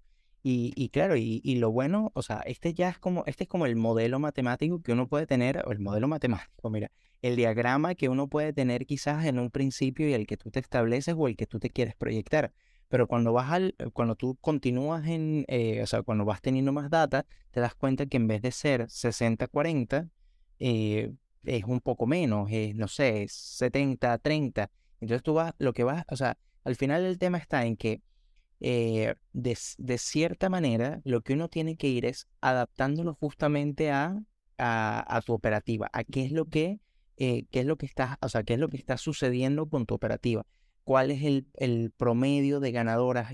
Y, 0.48 0.74
y 0.76 0.90
claro, 0.90 1.18
y, 1.18 1.42
y, 1.44 1.56
lo 1.56 1.72
bueno, 1.72 2.12
o 2.14 2.22
sea, 2.22 2.42
este 2.46 2.76
ya 2.76 2.90
es 2.90 3.00
como, 3.00 3.24
este 3.26 3.46
es 3.46 3.50
como 3.50 3.66
el 3.66 3.76
modelo 3.76 4.20
matemático 4.20 4.80
que 4.80 4.92
uno 4.92 5.08
puede 5.08 5.26
tener, 5.26 5.64
o 5.66 5.72
el 5.72 5.80
modelo 5.80 6.08
matemático, 6.08 6.70
mira, 6.70 6.92
el 7.24 7.36
diagrama 7.36 7.96
que 7.96 8.10
uno 8.10 8.28
puede 8.28 8.54
tener 8.54 8.86
quizás 8.86 9.26
en 9.26 9.40
un 9.40 9.50
principio 9.50 10.08
y 10.08 10.14
el 10.14 10.28
que 10.28 10.38
tú 10.38 10.52
te 10.52 10.60
estableces 10.60 11.16
o 11.18 11.28
el 11.28 11.36
que 11.36 11.48
tú 11.48 11.58
te 11.58 11.72
quieres 11.72 11.96
proyectar. 11.96 12.54
Pero 12.90 13.08
cuando 13.08 13.34
vas 13.34 13.52
al, 13.52 13.76
cuando 13.94 14.16
tú 14.16 14.38
continúas 14.40 15.08
en, 15.08 15.46
eh, 15.48 15.82
o 15.82 15.88
sea, 15.88 16.04
cuando 16.04 16.26
vas 16.26 16.44
teniendo 16.44 16.72
más 16.72 16.92
data, 16.92 17.26
te 17.50 17.60
das 17.60 17.74
cuenta 17.74 18.06
que 18.06 18.18
en 18.18 18.28
vez 18.28 18.44
de 18.44 18.52
ser 18.52 18.88
60-40, 18.88 20.12
eh, 20.60 21.12
es 21.44 21.64
un 21.64 21.82
poco 21.82 22.06
menos, 22.06 22.52
es, 22.52 22.76
no 22.76 22.88
sé, 22.88 23.26
70-30. 23.28 24.70
Entonces 25.02 25.24
tú 25.24 25.34
vas, 25.34 25.56
lo 25.58 25.74
que 25.74 25.84
vas, 25.84 26.06
o 26.12 26.16
sea, 26.16 26.38
al 26.64 26.76
final 26.76 27.04
el 27.04 27.18
tema 27.18 27.40
está 27.40 27.66
en 27.66 27.78
que 27.78 28.04
eh, 28.60 29.16
de, 29.34 29.56
cierta 29.98 30.50
manera 30.50 31.02
lo 31.04 31.22
que 31.22 31.34
uno 31.34 31.50
tiene 31.50 31.76
que 31.76 31.88
ir 31.88 32.06
es 32.06 32.28
adaptándolo 32.42 33.14
justamente 33.16 33.92
a, 33.92 34.22
a, 34.58 35.22
tu 35.26 35.34
operativa, 35.34 35.90
a 35.94 36.04
qué 36.04 36.26
es 36.26 36.32
lo 36.32 36.46
que, 36.46 36.80
eh, 37.18 37.46
qué 37.52 37.62
es 37.62 37.66
lo 37.66 37.78
que 37.78 37.86
está, 37.86 38.18
o 38.22 38.30
sea, 38.30 38.44
qué 38.44 38.54
es 38.54 38.60
lo 38.60 38.70
que 38.70 38.78
está 38.78 38.98
sucediendo 38.98 39.68
con 39.68 39.86
tu 39.86 39.96
operativa. 39.96 40.46
¿Cuál 40.84 41.10
es 41.10 41.24
el, 41.24 41.48
el 41.56 41.92
promedio 41.98 42.60
de 42.60 42.72
ganadoras? 42.72 43.34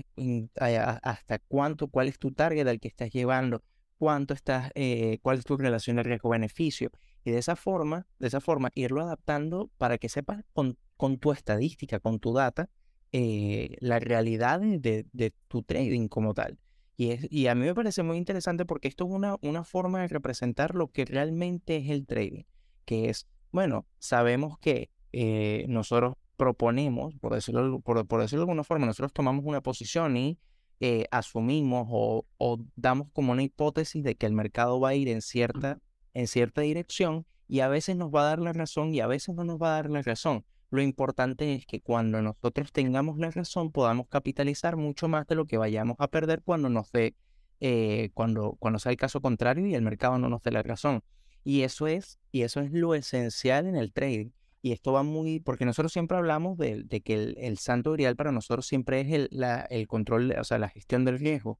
¿Hasta 0.56 1.38
cuánto? 1.38 1.88
¿Cuál 1.88 2.08
es 2.08 2.18
tu 2.18 2.32
target 2.32 2.66
al 2.66 2.80
que 2.80 2.88
estás 2.88 3.10
llevando? 3.10 3.62
¿Cuánto 3.98 4.32
estás, 4.34 4.70
eh, 4.74 5.18
cuál 5.22 5.38
es 5.38 5.44
tu 5.44 5.56
relación 5.56 5.96
de 5.96 6.02
riesgo-beneficio? 6.02 6.90
Y 7.24 7.30
de 7.30 7.38
esa 7.38 7.54
forma, 7.54 8.06
de 8.18 8.28
esa 8.28 8.40
forma, 8.40 8.70
irlo 8.74 9.02
adaptando 9.02 9.70
para 9.76 9.98
que 9.98 10.08
sepas 10.08 10.42
con, 10.54 10.78
con 10.96 11.18
tu 11.18 11.30
estadística, 11.30 12.00
con 12.00 12.18
tu 12.18 12.32
data, 12.32 12.68
eh, 13.12 13.76
la 13.80 13.98
realidad 13.98 14.60
de, 14.60 15.06
de, 15.12 15.34
tu 15.48 15.62
trading 15.62 16.08
como 16.08 16.34
tal. 16.34 16.58
Y, 16.96 17.10
es, 17.10 17.26
y 17.30 17.46
a 17.46 17.54
mí 17.54 17.66
me 17.66 17.74
parece 17.74 18.02
muy 18.02 18.16
interesante 18.16 18.64
porque 18.64 18.88
esto 18.88 19.04
es 19.04 19.10
una, 19.10 19.36
una 19.42 19.64
forma 19.64 20.00
de 20.00 20.08
representar 20.08 20.74
lo 20.74 20.88
que 20.88 21.04
realmente 21.04 21.76
es 21.76 21.90
el 21.90 22.06
trading, 22.06 22.44
que 22.84 23.10
es, 23.10 23.26
bueno, 23.50 23.86
sabemos 23.98 24.58
que 24.58 24.90
eh, 25.12 25.66
nosotros 25.68 26.14
proponemos, 26.36 27.14
por 27.20 27.34
decirlo, 27.34 27.80
por, 27.80 28.06
por, 28.06 28.20
decirlo 28.20 28.40
de 28.40 28.50
alguna 28.50 28.64
forma, 28.64 28.86
nosotros 28.86 29.12
tomamos 29.12 29.44
una 29.44 29.62
posición 29.62 30.16
y 30.16 30.38
eh, 30.80 31.06
asumimos 31.10 31.86
o, 31.90 32.26
o, 32.38 32.58
damos 32.76 33.08
como 33.12 33.32
una 33.32 33.42
hipótesis 33.42 34.02
de 34.02 34.16
que 34.16 34.26
el 34.26 34.32
mercado 34.32 34.80
va 34.80 34.88
a 34.88 34.94
ir 34.94 35.08
en 35.08 35.22
cierta, 35.22 35.78
en 36.14 36.26
cierta 36.26 36.62
dirección 36.62 37.26
y 37.46 37.60
a 37.60 37.68
veces 37.68 37.94
nos 37.96 38.10
va 38.10 38.22
a 38.22 38.24
dar 38.24 38.38
la 38.40 38.52
razón 38.52 38.94
y 38.94 39.00
a 39.00 39.06
veces 39.06 39.34
no 39.34 39.44
nos 39.44 39.60
va 39.60 39.68
a 39.68 39.82
dar 39.82 39.90
la 39.90 40.02
razón. 40.02 40.44
Lo 40.72 40.80
importante 40.80 41.54
es 41.54 41.66
que 41.66 41.82
cuando 41.82 42.22
nosotros 42.22 42.72
tengamos 42.72 43.18
la 43.18 43.30
razón 43.30 43.70
podamos 43.72 44.08
capitalizar 44.08 44.76
mucho 44.76 45.06
más 45.06 45.26
de 45.26 45.34
lo 45.34 45.44
que 45.44 45.58
vayamos 45.58 45.96
a 45.98 46.08
perder 46.08 46.40
cuando 46.42 46.70
nos 46.70 46.90
dé, 46.92 47.14
eh, 47.60 48.08
cuando, 48.14 48.56
cuando 48.58 48.78
sea 48.78 48.90
el 48.90 48.96
caso 48.96 49.20
contrario 49.20 49.66
y 49.66 49.74
el 49.74 49.82
mercado 49.82 50.16
no 50.16 50.30
nos 50.30 50.42
dé 50.42 50.50
la 50.50 50.62
razón. 50.62 51.04
Y 51.44 51.60
eso 51.60 51.88
es, 51.88 52.18
y 52.30 52.40
eso 52.40 52.60
es 52.60 52.72
lo 52.72 52.94
esencial 52.94 53.66
en 53.66 53.76
el 53.76 53.92
trading. 53.92 54.30
Y 54.62 54.72
esto 54.72 54.94
va 54.94 55.02
muy, 55.02 55.40
porque 55.40 55.66
nosotros 55.66 55.92
siempre 55.92 56.16
hablamos 56.16 56.56
de, 56.56 56.86
que 57.04 57.12
el, 57.12 57.36
el, 57.36 57.58
santo 57.58 57.92
grial 57.92 58.16
para 58.16 58.32
nosotros 58.32 58.66
siempre 58.66 59.02
es 59.02 59.12
el, 59.12 59.28
el 59.68 59.86
control, 59.86 60.34
o 60.40 60.44
sea, 60.44 60.56
la 60.58 60.70
gestión 60.70 61.04
del 61.04 61.18
riesgo. 61.18 61.58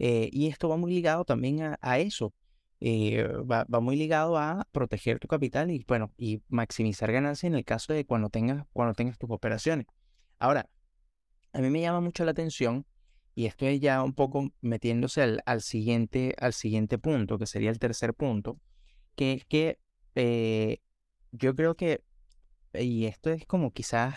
Eh, 0.00 0.30
y 0.32 0.48
esto 0.48 0.68
va 0.68 0.76
muy 0.76 0.92
ligado 0.92 1.24
también 1.24 1.76
a 1.80 1.98
eso, 2.00 2.34
eh, 2.84 3.24
va, 3.48 3.64
muy 3.80 3.94
ligado 3.96 4.36
a 4.36 4.66
proteger 4.72 5.20
tu 5.20 5.28
capital 5.28 5.70
y, 5.70 5.84
bueno, 5.86 6.12
y 6.16 6.42
maximizar 6.48 7.12
ganancias 7.12 7.48
en 7.48 7.54
el 7.54 7.64
caso 7.64 7.92
de 7.92 8.04
cuando 8.04 8.28
tengas, 8.28 8.66
cuando 8.72 8.94
tengas 8.94 9.18
tus 9.18 9.30
operaciones. 9.30 9.86
Ahora, 10.40 10.68
a 11.52 11.60
mí 11.60 11.70
me 11.70 11.80
llama 11.80 12.00
mucho 12.00 12.24
la 12.24 12.32
atención 12.32 12.84
y 13.36 13.46
estoy 13.46 13.78
ya 13.78 14.02
un 14.02 14.14
poco 14.14 14.50
metiéndose 14.62 15.38
al, 15.44 15.62
siguiente, 15.62 16.34
al 16.38 16.54
siguiente 16.54 16.98
punto, 16.98 17.38
que 17.38 17.46
sería 17.46 17.70
el 17.70 17.78
tercer 17.78 18.14
punto, 18.14 18.58
que 19.14 19.34
es 19.34 19.44
que 19.44 19.78
eh, 20.16 20.78
yo 21.30 21.54
creo 21.54 21.76
que 21.76 22.02
y 22.74 23.06
esto 23.06 23.30
es 23.30 23.46
como 23.46 23.70
quizás 23.70 24.16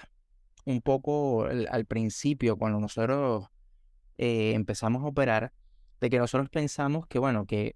un 0.65 0.81
poco 0.81 1.45
al, 1.45 1.85
principio, 1.85 2.57
cuando 2.57 2.79
nosotros 2.79 3.45
eh, 4.17 4.53
empezamos 4.55 5.03
a 5.03 5.07
operar, 5.07 5.53
de 6.01 6.09
que 6.09 6.17
nosotros 6.17 6.49
pensamos 6.49 7.05
que, 7.05 7.19
bueno, 7.19 7.45
que 7.45 7.75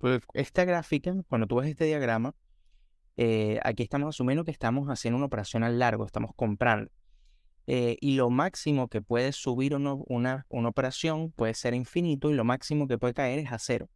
pues, 0.00 0.22
esta 0.32 0.64
gráfica, 0.64 1.14
cuando 1.28 1.46
tú 1.46 1.56
ves 1.56 1.68
este 1.68 1.84
diagrama, 1.84 2.34
eh, 3.18 3.60
aquí 3.62 3.82
estamos 3.82 4.08
asumiendo 4.08 4.44
que 4.44 4.50
estamos 4.50 4.88
haciendo 4.88 5.18
una 5.18 5.26
operación 5.26 5.62
al 5.62 5.78
largo, 5.78 6.06
estamos 6.06 6.30
comprando. 6.34 6.90
Eh, 7.66 7.98
y 8.00 8.14
lo 8.14 8.30
máximo 8.30 8.88
que 8.88 9.02
puede 9.02 9.32
subir 9.32 9.74
una, 9.74 9.96
una, 10.08 10.68
operación 10.68 11.32
puede 11.32 11.52
ser 11.52 11.74
infinito 11.74 12.30
y 12.30 12.34
lo 12.34 12.44
máximo 12.44 12.88
que 12.88 12.96
puede 12.96 13.12
caer 13.12 13.40
es 13.40 13.52
a 13.52 13.58
cero. 13.58 13.90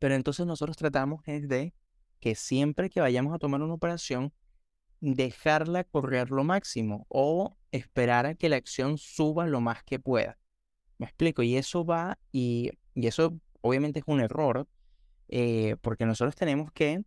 Pero 0.00 0.16
entonces 0.16 0.44
nosotros 0.44 0.76
tratamos 0.76 1.22
de 1.24 1.72
que 2.18 2.34
siempre 2.34 2.90
que 2.90 3.00
vayamos 3.00 3.32
a 3.32 3.38
tomar 3.38 3.62
una 3.62 3.74
operación, 3.74 4.32
dejarla 5.00 5.84
correr 5.84 6.30
lo 6.30 6.42
máximo 6.42 7.06
o 7.08 7.56
esperar 7.70 8.26
a 8.26 8.34
que 8.34 8.48
la 8.48 8.56
acción 8.56 8.98
suba 8.98 9.46
lo 9.46 9.60
más 9.60 9.84
que 9.84 10.00
pueda. 10.00 10.36
Me 10.98 11.06
explico, 11.06 11.44
y 11.44 11.56
eso 11.56 11.84
va, 11.84 12.18
y, 12.32 12.72
y 12.92 13.06
eso 13.06 13.38
obviamente 13.60 14.00
es 14.00 14.04
un 14.08 14.20
error, 14.20 14.66
eh, 15.28 15.76
porque 15.80 16.06
nosotros 16.06 16.34
tenemos 16.34 16.72
que, 16.72 17.02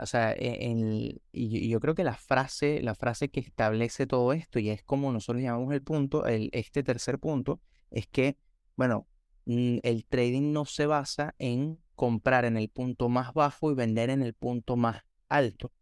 o 0.00 0.06
sea, 0.06 0.32
e, 0.32 1.20
y 1.32 1.68
yo 1.68 1.80
creo 1.80 1.94
que 1.94 2.04
la 2.04 2.16
frase, 2.16 2.82
la 2.82 2.94
frase 2.94 3.30
que 3.30 3.40
establece 3.40 4.06
todo 4.06 4.32
esto, 4.32 4.58
y 4.58 4.70
es 4.70 4.82
como 4.82 5.12
nosotros 5.12 5.42
llamamos 5.42 5.72
el 5.72 5.82
punto, 5.82 6.26
el, 6.26 6.50
este 6.52 6.82
tercer 6.82 7.18
punto, 7.18 7.60
es 7.90 8.06
que, 8.06 8.36
bueno, 8.76 9.06
mm, 9.46 9.78
el 9.82 10.04
trading 10.06 10.52
no 10.52 10.64
se 10.64 10.86
basa 10.86 11.34
en 11.38 11.78
comprar 11.94 12.44
en 12.46 12.56
el 12.56 12.70
punto 12.70 13.08
más 13.08 13.34
bajo 13.34 13.70
y 13.70 13.74
vender 13.74 14.10
en 14.10 14.22
el 14.22 14.34
punto 14.34 14.76
más 14.76 15.02
alto. 15.28 15.72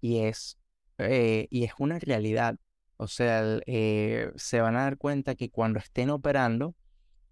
Y 0.00 0.18
es, 0.18 0.58
eh, 0.98 1.48
y 1.50 1.64
es 1.64 1.72
una 1.78 1.98
realidad. 1.98 2.58
O 2.96 3.08
sea, 3.08 3.58
eh, 3.66 4.30
se 4.36 4.60
van 4.60 4.76
a 4.76 4.82
dar 4.84 4.98
cuenta 4.98 5.34
que 5.34 5.50
cuando 5.50 5.80
estén 5.80 6.10
operando, 6.10 6.76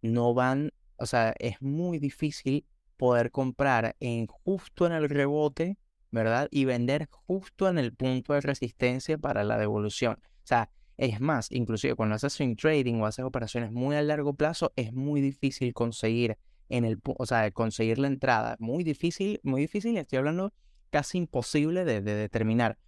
no 0.00 0.34
van, 0.34 0.72
o 0.96 1.06
sea, 1.06 1.34
es 1.38 1.62
muy 1.62 2.00
difícil 2.00 2.66
poder 3.02 3.32
comprar 3.32 3.96
en 3.98 4.28
justo 4.28 4.86
en 4.86 4.92
el 4.92 5.08
rebote, 5.08 5.76
¿verdad? 6.12 6.46
Y 6.52 6.66
vender 6.66 7.08
justo 7.10 7.68
en 7.68 7.76
el 7.78 7.92
punto 7.92 8.32
de 8.32 8.40
resistencia 8.40 9.18
para 9.18 9.42
la 9.42 9.58
devolución. 9.58 10.20
O 10.22 10.46
sea, 10.46 10.70
es 10.96 11.20
más, 11.20 11.50
inclusive 11.50 11.96
cuando 11.96 12.14
haces 12.14 12.34
swing 12.34 12.54
trading 12.54 13.00
o 13.00 13.06
haces 13.06 13.24
operaciones 13.24 13.72
muy 13.72 13.96
a 13.96 14.02
largo 14.02 14.34
plazo, 14.34 14.72
es 14.76 14.92
muy 14.92 15.20
difícil 15.20 15.74
conseguir 15.74 16.38
en 16.68 16.84
el, 16.84 17.00
o 17.02 17.26
sea, 17.26 17.50
conseguir 17.50 17.98
la 17.98 18.06
entrada. 18.06 18.54
Muy 18.60 18.84
difícil, 18.84 19.40
muy 19.42 19.62
difícil, 19.62 19.96
estoy 19.96 20.18
hablando 20.18 20.52
casi 20.90 21.18
imposible 21.18 21.84
de, 21.84 22.02
determinar, 22.02 22.78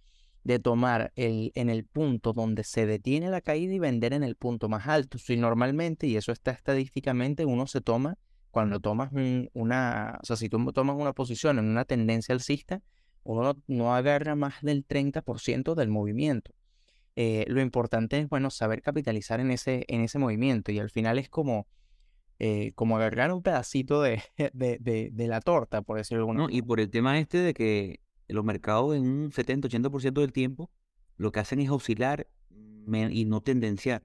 de 0.45 0.59
tomar 0.59 1.11
el, 1.17 1.51
en 1.55 1.69
el 1.69 1.83
punto 1.83 2.31
donde 2.31 2.63
se 2.63 2.85
detiene 2.85 3.29
la 3.29 3.41
caída 3.41 3.73
y 3.73 3.79
vender 3.79 4.13
en 4.13 4.23
el 4.23 4.37
punto 4.37 4.69
más 4.69 4.87
alto. 4.87 5.17
Si 5.17 5.35
normalmente, 5.35 6.07
y 6.07 6.15
eso 6.15 6.31
está 6.31 6.51
estadísticamente, 6.51 7.43
uno 7.43 7.67
se 7.67 7.81
toma, 7.81 8.17
cuando 8.55 8.79
tomas 8.79 9.11
una, 9.51 10.17
o 10.21 10.25
sea, 10.25 10.37
si 10.37 10.47
tú 10.47 10.71
tomas 10.71 10.95
una 10.95 11.11
posición 11.11 11.59
en 11.59 11.65
una 11.65 11.83
tendencia 11.83 12.31
alcista, 12.31 12.81
uno 13.23 13.61
no, 13.67 13.93
agarra 13.93 14.35
más 14.35 14.61
del 14.61 14.87
30% 14.87 15.75
del 15.75 15.89
movimiento. 15.89 16.53
Eh, 17.17 17.43
lo 17.49 17.59
importante 17.59 18.17
es, 18.17 18.29
bueno, 18.29 18.49
saber 18.49 18.81
capitalizar 18.81 19.41
en 19.41 19.51
ese, 19.51 19.83
en 19.89 19.99
ese 19.99 20.19
movimiento 20.19 20.71
y 20.71 20.79
al 20.79 20.89
final 20.89 21.19
es 21.19 21.27
como, 21.27 21.67
eh, 22.39 22.71
como 22.75 22.95
agarrar 22.95 23.33
un 23.33 23.43
pedacito 23.43 24.01
de, 24.01 24.23
de, 24.53 25.09
de, 25.11 25.27
la 25.27 25.41
torta, 25.41 25.81
por 25.81 25.97
decirlo 25.97 26.21
alguna 26.21 26.43
no, 26.43 26.49
Y 26.49 26.61
por 26.61 26.79
el 26.79 26.89
tema 26.89 27.19
este 27.19 27.39
de 27.39 27.53
que 27.53 27.99
los 28.29 28.45
mercados 28.45 28.95
en 28.95 29.05
un 29.05 29.31
70-80% 29.31 30.21
del 30.21 30.31
tiempo 30.31 30.71
lo 31.17 31.33
que 31.33 31.41
hacen 31.41 31.59
es 31.59 31.69
oscilar 31.69 32.25
y 32.49 33.25
no 33.25 33.41
tendenciar. 33.41 34.01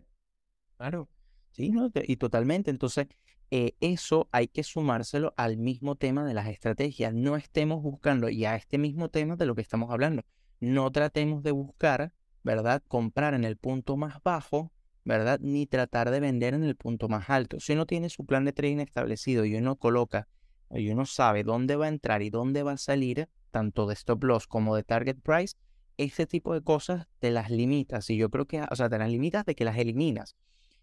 Claro, 0.76 1.08
sí, 1.52 1.70
no, 1.70 1.92
y 1.94 2.16
totalmente. 2.16 2.72
Entonces, 2.72 3.06
eh, 3.50 3.74
eso 3.80 4.28
hay 4.32 4.48
que 4.48 4.62
sumárselo 4.62 5.34
al 5.36 5.56
mismo 5.56 5.96
tema 5.96 6.24
de 6.24 6.34
las 6.34 6.48
estrategias. 6.48 7.14
No 7.14 7.36
estemos 7.36 7.82
buscando, 7.82 8.28
y 8.28 8.44
a 8.44 8.56
este 8.56 8.78
mismo 8.78 9.08
tema 9.08 9.36
de 9.36 9.46
lo 9.46 9.54
que 9.54 9.62
estamos 9.62 9.90
hablando, 9.90 10.22
no 10.60 10.90
tratemos 10.92 11.42
de 11.42 11.52
buscar, 11.52 12.12
¿verdad? 12.42 12.82
Comprar 12.86 13.34
en 13.34 13.44
el 13.44 13.56
punto 13.56 13.96
más 13.96 14.22
bajo 14.22 14.72
¿verdad? 15.04 15.40
Ni 15.40 15.66
tratar 15.66 16.10
de 16.10 16.20
vender 16.20 16.54
en 16.54 16.64
el 16.64 16.76
punto 16.76 17.08
más 17.08 17.30
alto. 17.30 17.58
Si 17.60 17.72
uno 17.72 17.86
tiene 17.86 18.10
su 18.10 18.24
plan 18.26 18.44
de 18.44 18.52
trading 18.52 18.78
establecido 18.78 19.44
y 19.44 19.54
uno 19.56 19.76
coloca, 19.76 20.28
y 20.72 20.90
uno 20.90 21.06
sabe 21.06 21.42
dónde 21.42 21.76
va 21.76 21.86
a 21.86 21.88
entrar 21.88 22.22
y 22.22 22.30
dónde 22.30 22.62
va 22.62 22.72
a 22.72 22.76
salir, 22.76 23.28
tanto 23.50 23.86
de 23.86 23.94
stop 23.94 24.22
loss 24.24 24.46
como 24.46 24.76
de 24.76 24.84
target 24.84 25.16
price, 25.20 25.56
ese 25.96 26.26
tipo 26.26 26.54
de 26.54 26.62
cosas 26.62 27.08
te 27.18 27.30
las 27.30 27.50
limitas. 27.50 28.08
Y 28.10 28.16
yo 28.16 28.30
creo 28.30 28.46
que, 28.46 28.62
o 28.70 28.76
sea, 28.76 28.88
te 28.88 28.98
las 28.98 29.10
limitas 29.10 29.44
de 29.44 29.54
que 29.54 29.64
las 29.64 29.76
eliminas. 29.78 30.36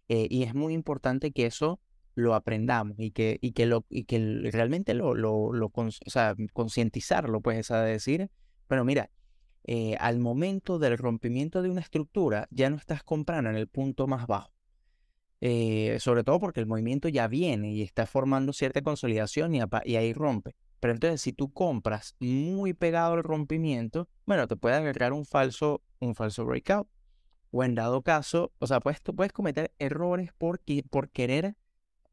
Eh, 0.09 0.27
y 0.29 0.43
es 0.43 0.53
muy 0.53 0.73
importante 0.73 1.31
que 1.31 1.45
eso 1.45 1.79
lo 2.17 2.33
aprendamos 2.33 2.99
y 2.99 3.11
que, 3.11 3.37
y 3.41 3.51
que, 3.51 3.67
lo, 3.67 3.85
y 3.89 4.05
que 4.05 4.49
realmente 4.51 4.95
lo, 4.95 5.13
lo, 5.13 5.53
lo 5.53 5.71
o 5.75 5.91
sea, 6.09 6.35
concientizarlo, 6.51 7.41
pues, 7.41 7.69
a 7.69 7.83
decir, 7.83 8.31
bueno, 8.67 8.83
mira, 8.83 9.11
eh, 9.65 9.95
al 9.99 10.17
momento 10.17 10.79
del 10.79 10.97
rompimiento 10.97 11.61
de 11.61 11.69
una 11.69 11.81
estructura, 11.81 12.47
ya 12.49 12.69
no 12.69 12.77
estás 12.77 13.03
comprando 13.03 13.49
en 13.49 13.55
el 13.55 13.67
punto 13.67 14.07
más 14.07 14.25
bajo. 14.25 14.51
Eh, 15.39 15.97
sobre 15.99 16.23
todo 16.23 16.39
porque 16.39 16.59
el 16.59 16.65
movimiento 16.65 17.09
ya 17.09 17.27
viene 17.27 17.71
y 17.71 17.83
está 17.83 18.07
formando 18.07 18.53
cierta 18.53 18.81
consolidación 18.81 19.53
y, 19.53 19.61
ahí 19.95 20.13
rompe. 20.13 20.55
Pero 20.79 20.93
entonces, 20.93 21.21
si 21.21 21.33
tú 21.33 21.51
compras 21.53 22.15
muy 22.19 22.73
pegado 22.73 23.13
al 23.13 23.23
rompimiento, 23.23 24.09
bueno, 24.25 24.47
te 24.47 24.55
puede 24.55 24.75
agarrar 24.75 25.13
un 25.13 25.25
falso, 25.25 25.83
un 25.99 26.15
falso 26.15 26.45
breakout. 26.45 26.87
O 27.51 27.63
en 27.63 27.75
dado 27.75 28.01
caso, 28.01 28.51
o 28.59 28.67
sea, 28.67 28.79
puedes, 28.79 29.01
puedes 29.01 29.31
cometer 29.31 29.71
errores 29.79 30.31
por, 30.33 30.61
por, 30.89 31.09
querer, 31.09 31.55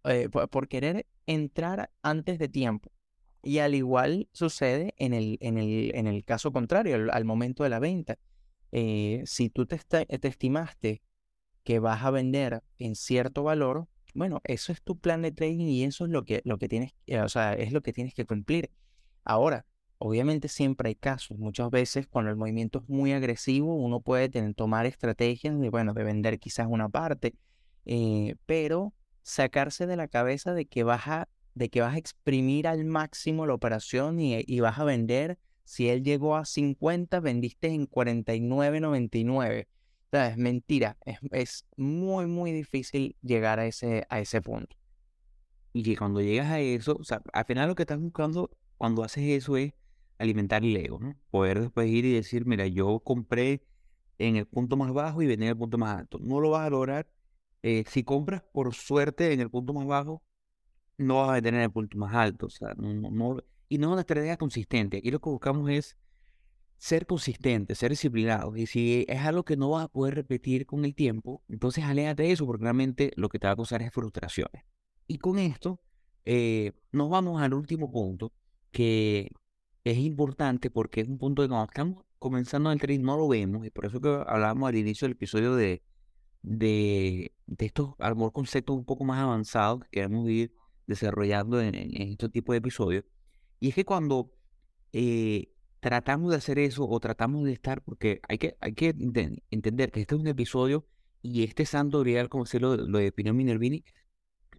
eh, 0.04 0.28
por 0.28 0.68
querer 0.68 1.06
entrar 1.26 1.90
antes 2.02 2.38
de 2.38 2.48
tiempo. 2.48 2.90
Y 3.42 3.58
al 3.58 3.74
igual 3.74 4.28
sucede 4.32 4.94
en 4.96 5.12
el, 5.12 5.36
en 5.40 5.58
el, 5.58 5.94
en 5.94 6.06
el 6.06 6.24
caso 6.24 6.52
contrario, 6.52 7.12
al, 7.12 7.24
momento 7.24 7.62
de 7.62 7.68
la 7.68 7.78
venta. 7.78 8.18
Eh, 8.72 9.22
si 9.26 9.50
tú 9.50 9.66
te, 9.66 9.78
te, 9.78 10.28
estimaste 10.28 11.02
que 11.62 11.78
vas 11.78 12.02
a 12.02 12.10
vender 12.10 12.62
en 12.78 12.94
cierto 12.96 13.42
valor, 13.42 13.86
bueno, 14.14 14.40
eso 14.44 14.72
es 14.72 14.82
tu 14.82 14.98
plan 14.98 15.22
de 15.22 15.32
trading 15.32 15.66
y 15.66 15.84
eso 15.84 16.06
es 16.06 16.10
lo 16.10 16.24
que, 16.24 16.40
lo 16.44 16.58
que 16.58 16.68
tienes, 16.68 16.92
eh, 17.06 17.20
o 17.20 17.28
sea, 17.28 17.52
es 17.54 17.72
lo 17.72 17.82
que 17.82 17.92
tienes 17.92 18.14
que 18.14 18.24
cumplir. 18.24 18.70
Ahora, 19.24 19.66
obviamente 19.98 20.48
siempre 20.48 20.88
hay 20.88 20.94
casos. 20.94 21.38
Muchas 21.38 21.70
veces 21.70 22.06
cuando 22.06 22.30
el 22.30 22.36
movimiento 22.36 22.80
es 22.80 22.88
muy 22.88 23.12
agresivo, 23.12 23.74
uno 23.74 24.00
puede 24.00 24.28
tener, 24.28 24.54
tomar 24.54 24.86
estrategias 24.86 25.58
de, 25.58 25.68
bueno, 25.70 25.92
de 25.94 26.04
vender 26.04 26.38
quizás 26.38 26.66
una 26.68 26.88
parte, 26.88 27.34
eh, 27.84 28.36
pero 28.46 28.94
sacarse 29.24 29.86
de 29.86 29.96
la 29.96 30.06
cabeza 30.06 30.54
de 30.54 30.66
que 30.66 30.84
vas 30.84 31.08
a 31.08 31.28
de 31.54 31.68
que 31.70 31.80
vas 31.80 31.94
a 31.94 31.98
exprimir 31.98 32.66
al 32.66 32.84
máximo 32.84 33.46
la 33.46 33.54
operación 33.54 34.18
y, 34.20 34.60
vas 34.60 34.78
a 34.78 34.84
vender. 34.84 35.38
Si 35.62 35.88
él 35.88 36.02
llegó 36.02 36.36
a 36.36 36.44
50, 36.44 37.20
vendiste 37.20 37.68
en 37.68 37.88
49.99. 37.88 39.66
O 39.66 39.68
sea, 40.10 40.28
es 40.28 40.36
mentira. 40.36 40.98
Es, 41.30 41.64
muy, 41.76 42.26
muy 42.26 42.50
difícil 42.50 43.16
llegar 43.22 43.60
a 43.60 43.66
ese, 43.66 44.04
a 44.10 44.18
ese 44.18 44.42
punto. 44.42 44.76
Y 45.72 45.84
que 45.84 45.96
cuando 45.96 46.20
llegas 46.20 46.50
a 46.50 46.58
eso, 46.58 46.96
o 46.98 47.04
sea, 47.04 47.22
al 47.32 47.44
final 47.44 47.68
lo 47.68 47.76
que 47.76 47.84
estás 47.84 48.00
buscando 48.00 48.50
cuando 48.76 49.04
haces 49.04 49.22
eso 49.24 49.56
es 49.56 49.74
alimentar 50.18 50.64
el 50.64 50.76
ego. 50.76 50.98
Poder 51.30 51.60
después 51.60 51.88
ir 51.88 52.04
y 52.04 52.14
decir, 52.14 52.46
mira, 52.46 52.66
yo 52.66 52.98
compré 52.98 53.62
en 54.18 54.36
el 54.36 54.46
punto 54.46 54.76
más 54.76 54.92
bajo 54.92 55.22
y 55.22 55.26
vendí 55.26 55.44
en 55.44 55.50
el 55.50 55.56
punto 55.56 55.78
más 55.78 56.00
alto. 56.00 56.18
No 56.20 56.40
lo 56.40 56.50
vas 56.50 56.66
a 56.66 56.70
lograr 56.70 57.06
eh, 57.66 57.82
si 57.88 58.04
compras 58.04 58.42
por 58.52 58.74
suerte 58.74 59.32
en 59.32 59.40
el 59.40 59.48
punto 59.48 59.72
más 59.72 59.86
bajo 59.86 60.22
no 60.98 61.26
vas 61.26 61.38
a 61.38 61.42
tener 61.42 61.62
el 61.62 61.70
punto 61.70 61.96
más 61.96 62.14
alto. 62.14 62.44
O 62.46 62.50
sea, 62.50 62.74
no, 62.76 62.92
no, 63.10 63.38
y 63.70 63.78
no 63.78 63.86
es 63.86 63.92
una 63.92 64.00
estrategia 64.02 64.36
consistente. 64.36 64.98
Aquí 64.98 65.10
lo 65.10 65.18
que 65.18 65.30
buscamos 65.30 65.70
es 65.70 65.96
ser 66.76 67.06
consistente, 67.06 67.74
ser 67.74 67.90
disciplinado. 67.92 68.54
Y 68.54 68.66
si 68.66 69.06
es 69.08 69.18
algo 69.22 69.46
que 69.46 69.56
no 69.56 69.70
vas 69.70 69.84
a 69.84 69.88
poder 69.88 70.14
repetir 70.14 70.66
con 70.66 70.84
el 70.84 70.94
tiempo, 70.94 71.42
entonces 71.48 71.84
aléjate 71.84 72.24
de 72.24 72.32
eso, 72.32 72.44
porque 72.44 72.64
realmente 72.64 73.12
lo 73.16 73.30
que 73.30 73.38
te 73.38 73.46
va 73.46 73.54
a 73.54 73.56
causar 73.56 73.80
es 73.80 73.90
frustraciones. 73.90 74.62
Y 75.06 75.16
con 75.16 75.38
esto, 75.38 75.80
eh, 76.26 76.72
nos 76.92 77.08
vamos 77.08 77.40
al 77.40 77.54
último 77.54 77.90
punto, 77.90 78.30
que 78.72 79.30
es 79.84 79.96
importante 79.96 80.70
porque 80.70 81.00
es 81.00 81.08
un 81.08 81.16
punto 81.16 81.40
que 81.42 81.48
cuando 81.48 81.64
estamos 81.64 82.04
comenzando 82.18 82.70
el 82.70 82.78
trading 82.78 83.04
no 83.04 83.16
lo 83.16 83.26
vemos, 83.26 83.66
y 83.66 83.70
por 83.70 83.86
eso 83.86 84.02
que 84.02 84.22
hablábamos 84.26 84.68
al 84.68 84.76
inicio 84.76 85.06
del 85.06 85.12
episodio 85.12 85.54
de, 85.54 85.82
de, 86.44 87.32
de 87.46 87.66
estos, 87.66 87.94
a 87.98 88.14
conceptos 88.30 88.76
un 88.76 88.84
poco 88.84 89.04
más 89.04 89.18
avanzados 89.18 89.80
que 89.84 89.88
queremos 89.90 90.28
ir 90.28 90.54
desarrollando 90.86 91.60
en, 91.60 91.74
este 91.74 92.28
tipo 92.28 92.52
de 92.52 92.58
episodios. 92.58 93.04
Y 93.60 93.70
es 93.70 93.74
que 93.74 93.84
cuando 93.84 94.30
eh, 94.92 95.52
tratamos 95.80 96.30
de 96.30 96.36
hacer 96.36 96.58
eso 96.58 96.86
o 96.86 97.00
tratamos 97.00 97.44
de 97.44 97.52
estar, 97.52 97.82
porque 97.82 98.20
hay 98.28 98.38
que, 98.38 98.56
hay 98.60 98.74
que 98.74 98.94
entender 99.50 99.90
que 99.90 100.00
este 100.02 100.14
es 100.14 100.20
un 100.20 100.26
episodio 100.26 100.86
y 101.22 101.44
este 101.44 101.64
santo 101.64 102.04
real, 102.04 102.28
como 102.28 102.44
se 102.46 102.60
lo, 102.60 102.76
lo 102.76 102.98
definió 102.98 103.32
Minervini, 103.32 103.84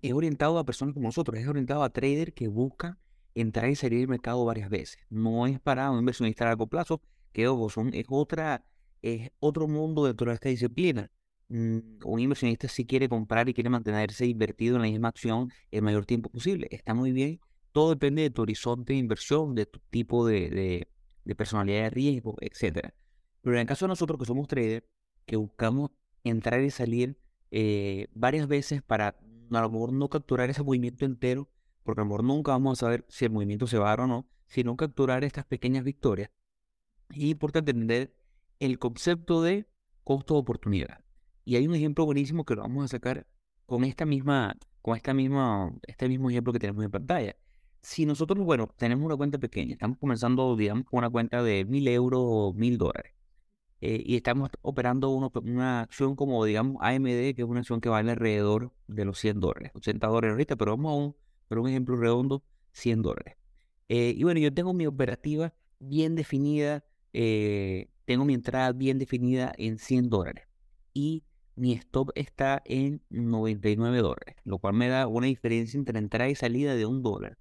es 0.01 0.13
orientado 0.13 0.57
a 0.57 0.65
personas 0.65 0.95
como 0.95 1.07
nosotros, 1.07 1.37
es 1.39 1.47
orientado 1.47 1.83
a 1.83 1.91
traders 1.91 2.33
que 2.33 2.47
buscan 2.47 2.97
entrar 3.35 3.69
y 3.69 3.75
salir 3.75 3.99
del 3.99 4.07
mercado 4.07 4.43
varias 4.43 4.69
veces. 4.69 4.97
No 5.09 5.45
es 5.45 5.59
para 5.59 5.91
un 5.91 5.99
inversionista 5.99 6.45
a 6.45 6.47
largo 6.47 6.67
plazo, 6.67 7.01
que 7.31 7.45
son, 7.69 7.93
es 7.93 8.05
otra 8.09 8.65
es 9.03 9.29
otro 9.39 9.67
mundo 9.67 10.05
dentro 10.05 10.31
de 10.31 10.33
esta 10.35 10.49
disciplina. 10.49 11.11
Mm, 11.47 11.99
un 12.03 12.19
inversionista 12.19 12.67
sí 12.67 12.85
quiere 12.85 13.07
comprar 13.07 13.47
y 13.49 13.53
quiere 13.53 13.69
mantenerse 13.69 14.25
invertido 14.25 14.77
en 14.77 14.81
la 14.81 14.87
misma 14.87 15.09
acción 15.09 15.51
el 15.71 15.81
mayor 15.83 16.05
tiempo 16.05 16.29
posible. 16.29 16.67
Está 16.71 16.93
muy 16.93 17.11
bien. 17.11 17.39
Todo 17.71 17.89
depende 17.91 18.23
de 18.23 18.29
tu 18.29 18.41
horizonte 18.41 18.93
de 18.93 18.99
inversión, 18.99 19.53
de 19.53 19.65
tu 19.65 19.79
tipo 19.89 20.25
de, 20.25 20.87
personalidad 21.37 21.83
de 21.83 21.89
riesgo, 21.89 22.35
etc. 22.41 22.93
Pero 23.41 23.55
en 23.55 23.61
el 23.61 23.67
caso 23.67 23.85
de 23.85 23.89
nosotros 23.89 24.19
que 24.19 24.25
somos 24.25 24.47
traders, 24.47 24.85
que 25.25 25.35
buscamos 25.35 25.91
entrar 26.23 26.61
y 26.61 26.71
salir 26.71 27.19
eh, 27.51 28.07
varias 28.13 28.47
veces 28.47 28.81
para 28.81 29.19
a 29.51 29.61
lo 29.61 29.69
mejor 29.69 29.93
no 29.93 30.09
capturar 30.09 30.49
ese 30.49 30.63
movimiento 30.63 31.05
entero, 31.05 31.49
porque 31.83 32.01
a 32.01 32.03
lo 32.03 32.09
mejor 32.09 32.23
nunca 32.23 32.51
vamos 32.51 32.79
a 32.79 32.85
saber 32.85 33.05
si 33.09 33.25
el 33.25 33.31
movimiento 33.31 33.67
se 33.67 33.77
va 33.77 33.87
a 33.87 33.89
dar 33.89 34.01
o 34.01 34.07
no, 34.07 34.27
sino 34.47 34.75
capturar 34.75 35.23
estas 35.23 35.45
pequeñas 35.45 35.83
victorias. 35.83 36.31
Es 37.09 37.23
importante 37.23 37.71
entender 37.71 38.15
el 38.59 38.79
concepto 38.79 39.43
de 39.43 39.67
costo 40.03 40.35
de 40.35 40.39
oportunidad. 40.39 41.04
Y 41.45 41.55
hay 41.55 41.67
un 41.67 41.75
ejemplo 41.75 42.05
buenísimo 42.05 42.43
que 42.43 42.55
lo 42.55 42.63
vamos 42.63 42.85
a 42.85 42.87
sacar 42.89 43.27
con 43.65 43.83
esta 43.83 44.05
misma, 44.05 44.57
con 44.81 44.97
esta 44.97 45.13
misma, 45.13 45.73
este 45.87 46.09
mismo 46.09 46.29
ejemplo 46.29 46.51
que 46.53 46.59
tenemos 46.59 46.83
en 46.83 46.91
pantalla. 46.91 47.35
Si 47.81 48.05
nosotros, 48.05 48.43
bueno, 48.43 48.67
tenemos 48.77 49.05
una 49.05 49.15
cuenta 49.15 49.37
pequeña, 49.37 49.73
estamos 49.73 49.97
comenzando, 49.99 50.55
digamos, 50.55 50.85
con 50.85 50.99
una 50.99 51.09
cuenta 51.09 51.43
de 51.43 51.65
mil 51.65 51.87
euros 51.87 52.21
o 52.23 52.53
mil 52.53 52.77
dólares, 52.79 53.13
eh, 53.81 54.01
y 54.03 54.15
estamos 54.15 54.49
operando 54.61 55.11
una 55.11 55.81
acción 55.81 56.15
como, 56.15 56.43
digamos, 56.45 56.77
AMD, 56.81 57.35
que 57.35 57.35
es 57.37 57.43
una 57.43 57.59
acción 57.59 57.81
que 57.81 57.89
vale 57.89 58.11
alrededor 58.11 58.73
de 58.87 59.05
los 59.05 59.19
100 59.19 59.39
dólares, 59.39 59.71
80 59.75 60.07
dólares 60.07 60.31
ahorita, 60.31 60.55
pero 60.55 60.71
vamos 60.71 60.91
a 60.91 60.95
un, 60.95 61.15
por 61.47 61.59
un 61.59 61.69
ejemplo 61.69 61.95
redondo, 61.95 62.43
100 62.71 63.03
dólares. 63.03 63.35
Eh, 63.89 64.13
y 64.17 64.23
bueno, 64.23 64.39
yo 64.39 64.51
tengo 64.53 64.73
mi 64.73 64.87
operativa 64.87 65.53
bien 65.79 66.15
definida, 66.15 66.83
eh, 67.13 67.89
tengo 68.05 68.25
mi 68.25 68.33
entrada 68.33 68.71
bien 68.71 68.97
definida 68.97 69.53
en 69.57 69.77
100 69.77 70.09
dólares. 70.09 70.47
Y 70.93 71.23
mi 71.55 71.73
stop 71.73 72.11
está 72.15 72.61
en 72.65 73.01
99 73.09 73.99
dólares, 73.99 74.35
lo 74.43 74.59
cual 74.59 74.73
me 74.73 74.87
da 74.87 75.07
una 75.07 75.27
diferencia 75.27 75.77
entre 75.77 75.99
entrada 75.99 76.29
y 76.29 76.35
salida 76.35 76.75
de 76.75 76.85
un 76.85 77.01
dólar. 77.01 77.37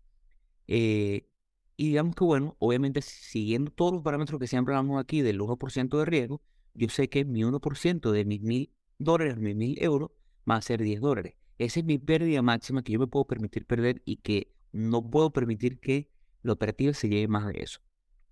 Eh, 0.66 1.28
y 1.76 1.88
digamos 1.88 2.14
que, 2.14 2.24
bueno, 2.24 2.56
obviamente 2.60 3.02
siguiendo 3.02 3.72
todos 3.72 3.92
los 3.92 4.02
parámetros 4.02 4.38
que 4.38 4.46
siempre 4.46 4.74
hablamos 4.74 5.00
aquí 5.00 5.22
del 5.22 5.40
1% 5.40 5.98
de 5.98 6.04
riesgo, 6.04 6.40
yo 6.74 6.88
sé 6.88 7.08
que 7.08 7.24
mi 7.24 7.42
1% 7.42 8.10
de 8.12 8.24
mis 8.24 8.42
mil 8.42 8.72
dólares, 8.98 9.36
mis 9.36 9.56
mil 9.56 9.82
euros, 9.82 10.10
va 10.48 10.56
a 10.56 10.62
ser 10.62 10.82
10 10.82 11.00
dólares. 11.00 11.34
Esa 11.58 11.80
es 11.80 11.86
mi 11.86 11.98
pérdida 11.98 12.42
máxima 12.42 12.82
que 12.82 12.92
yo 12.92 12.98
me 12.98 13.06
puedo 13.06 13.26
permitir 13.26 13.66
perder 13.66 14.02
y 14.04 14.16
que 14.16 14.54
no 14.72 15.08
puedo 15.08 15.32
permitir 15.32 15.78
que 15.80 16.10
la 16.42 16.52
operativa 16.52 16.92
se 16.92 17.08
lleve 17.08 17.28
más 17.28 17.46
de 17.46 17.62
eso. 17.62 17.80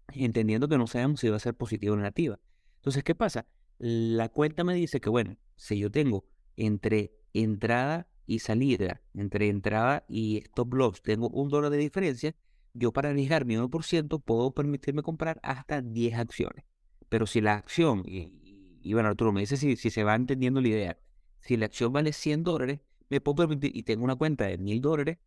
Entendiendo 0.09 0.69
que 0.69 0.79
no 0.79 0.87
sabemos 0.87 1.21
si 1.21 1.29
va 1.29 1.37
a 1.37 1.41
ser 1.41 1.55
positiva 1.55 1.95
o 1.95 1.97
negativa. 1.97 2.39
Entonces, 2.77 3.05
¿qué 3.05 3.15
pasa? 3.15 3.47
La 3.79 4.29
cuenta 4.29 4.65
me 4.65 4.75
dice 4.75 5.01
que, 5.01 5.09
bueno, 5.09 5.37
si 5.63 5.79
yo 5.79 5.93
tengo 5.93 6.25
entre 6.57 7.13
entrada 7.33 8.09
y 8.27 8.41
salida, 8.41 9.01
entre 9.15 9.49
entrada 9.49 10.05
y 10.09 10.39
stop 10.39 10.75
loss, 10.75 11.03
tengo 11.03 11.29
un 11.29 11.51
dólar 11.51 11.71
de 11.71 11.77
diferencia, 11.77 12.35
yo 12.75 12.93
para 12.93 13.11
arriesgar 13.11 13.45
mi 13.45 13.55
1% 13.55 14.21
puedo 14.21 14.53
permitirme 14.53 15.03
comprar 15.03 15.39
hasta 15.45 15.81
10 15.81 16.15
acciones. 16.19 16.65
Pero 17.09 17.29
si 17.29 17.41
la 17.41 17.55
acción, 17.55 18.03
y, 18.05 18.93
bueno, 18.93 19.09
Arturo 19.09 19.31
me 19.31 19.41
dice 19.43 19.57
si, 19.57 19.77
si 19.77 19.91
se 19.91 20.03
va 20.03 20.17
entendiendo 20.17 20.61
la 20.61 20.67
idea, 20.67 20.99
si 21.39 21.57
la 21.57 21.67
acción 21.67 21.93
vale 21.93 22.13
100 22.13 22.43
dólares, 22.43 22.81
me 23.09 23.21
puedo 23.21 23.37
permitir, 23.37 23.71
y 23.77 23.85
tengo 23.85 24.03
una 24.03 24.17
cuenta 24.17 24.47
de 24.47 24.59
1000 24.59 24.81
dólares, 24.81 25.19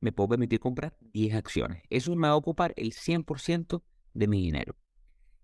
me 0.00 0.12
puedo 0.12 0.28
permitir 0.28 0.60
comprar 0.60 0.98
10 1.00 1.34
acciones. 1.34 1.82
Eso 1.88 2.14
me 2.14 2.28
va 2.28 2.34
a 2.34 2.36
ocupar 2.36 2.74
el 2.76 2.92
100% 2.92 3.82
de 4.12 4.28
mi 4.28 4.42
dinero. 4.42 4.76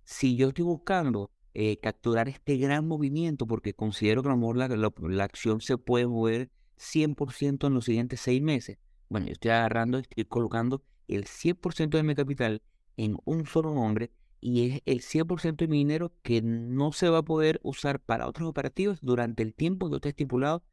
Si 0.05 0.37
yo 0.37 0.49
estoy 0.49 0.65
buscando 0.65 1.31
eh, 1.55 1.79
capturar 1.79 2.29
este 2.29 2.57
gran 2.57 2.87
movimiento, 2.89 3.47
porque 3.47 3.75
considero 3.75 4.23
que 4.23 4.31
a 4.31 4.37
mejor 4.37 4.57
la, 4.57 5.25
acción 5.25 5.61
se 5.61 5.77
puede 5.77 6.07
mover 6.07 6.51
100% 6.79 7.67
en 7.67 7.75
los 7.75 7.85
siguientes 7.85 8.21
seis 8.21 8.41
meses. 8.41 8.79
Bueno, 9.09 9.27
yo 9.27 9.33
estoy 9.33 9.51
agarrando, 9.51 9.99
estoy 9.99 10.25
colocando 10.25 10.83
el 11.09 11.25
100% 11.27 11.91
de 11.91 12.03
mi 12.03 12.15
capital 12.15 12.63
en 12.97 13.19
un 13.25 13.47
solo 13.47 13.75
nombre 13.75 14.11
y 14.41 14.71
es 14.71 14.83
el 14.87 15.03
100% 15.03 15.57
de 15.57 15.69
mi 15.69 15.79
dinero 15.79 16.13
que 16.23 16.41
no 16.43 16.93
se 16.93 17.09
va 17.09 17.19
a 17.19 17.23
poder 17.23 17.61
usar 17.63 18.01
para 18.01 18.27
otros 18.27 18.49
operativos 18.49 18.99
durante 19.03 19.43
el 19.43 19.55
tiempo 19.55 19.91
que 19.91 19.97
esté 19.97 20.09
estipulado. 20.09 20.65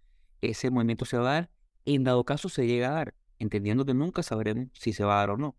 Ese 0.41 0.71
movimiento 0.71 1.05
se 1.05 1.17
va 1.17 1.29
a 1.29 1.33
dar. 1.33 1.51
En 1.85 2.03
dado 2.03 2.23
caso 2.23 2.49
se 2.49 2.67
llega 2.67 2.89
a 2.89 2.93
dar, 2.93 3.15
entendiendo 3.37 3.85
que 3.85 3.93
nunca 3.93 4.23
sabremos 4.23 4.69
si 4.73 4.93
se 4.93 5.03
va 5.03 5.15
a 5.15 5.19
dar 5.19 5.31
o 5.31 5.37
no. 5.37 5.55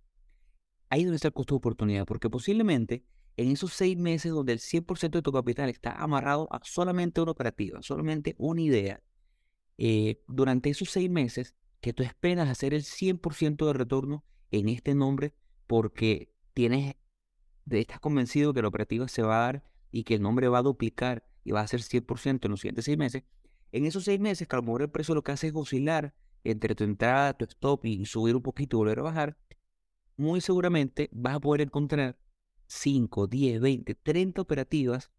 Ahí 0.88 1.04
debe 1.04 1.18
el 1.22 1.32
costo 1.32 1.54
de 1.54 1.58
oportunidad, 1.58 2.06
porque 2.06 2.30
posiblemente 2.30 3.04
en 3.36 3.50
esos 3.50 3.72
seis 3.72 3.96
meses 3.96 4.32
donde 4.32 4.52
el 4.52 4.58
100% 4.58 5.10
de 5.10 5.22
tu 5.22 5.32
capital 5.32 5.70
está 5.70 5.92
amarrado 5.92 6.48
a 6.52 6.60
solamente 6.62 7.20
una 7.20 7.32
operativa, 7.32 7.82
solamente 7.82 8.34
una 8.38 8.60
idea, 8.60 9.02
eh, 9.78 10.22
durante 10.28 10.70
esos 10.70 10.90
seis 10.90 11.10
meses 11.10 11.54
que 11.80 11.92
tú 11.92 12.02
esperas 12.02 12.48
hacer 12.48 12.74
el 12.74 12.82
100% 12.82 13.66
de 13.66 13.72
retorno 13.72 14.24
en 14.50 14.68
este 14.68 14.94
nombre 14.94 15.34
porque 15.66 16.32
tienes, 16.52 16.96
estás 17.70 18.00
convencido 18.00 18.52
que 18.52 18.62
la 18.62 18.68
operativa 18.68 19.08
se 19.08 19.22
va 19.22 19.36
a 19.36 19.44
dar 19.46 19.64
y 19.90 20.04
que 20.04 20.14
el 20.14 20.22
nombre 20.22 20.48
va 20.48 20.58
a 20.58 20.62
duplicar 20.62 21.24
y 21.44 21.52
va 21.52 21.60
a 21.60 21.66
ser 21.66 21.80
100% 21.80 22.44
en 22.44 22.50
los 22.50 22.60
siguientes 22.60 22.84
seis 22.84 22.98
meses, 22.98 23.24
en 23.72 23.86
esos 23.86 24.04
seis 24.04 24.20
meses 24.20 24.46
que 24.46 24.56
a 24.56 24.58
lo 24.58 24.64
mejor 24.64 24.82
el 24.82 24.90
precio 24.90 25.14
lo 25.14 25.22
que 25.22 25.32
hace 25.32 25.48
es 25.48 25.54
oscilar 25.54 26.14
entre 26.44 26.74
tu 26.74 26.84
entrada, 26.84 27.34
tu 27.34 27.44
stop 27.44 27.84
y 27.86 28.04
subir 28.06 28.36
un 28.36 28.42
poquito 28.42 28.76
y 28.76 28.78
volver 28.78 28.98
a 28.98 29.02
bajar, 29.02 29.38
muy 30.16 30.40
seguramente 30.40 31.08
vas 31.12 31.36
a 31.36 31.40
poder 31.40 31.62
encontrar 31.62 32.18
5, 32.70 33.26
10, 33.26 33.60
20, 33.60 33.94
30 33.96 34.40
operativas 34.40 35.10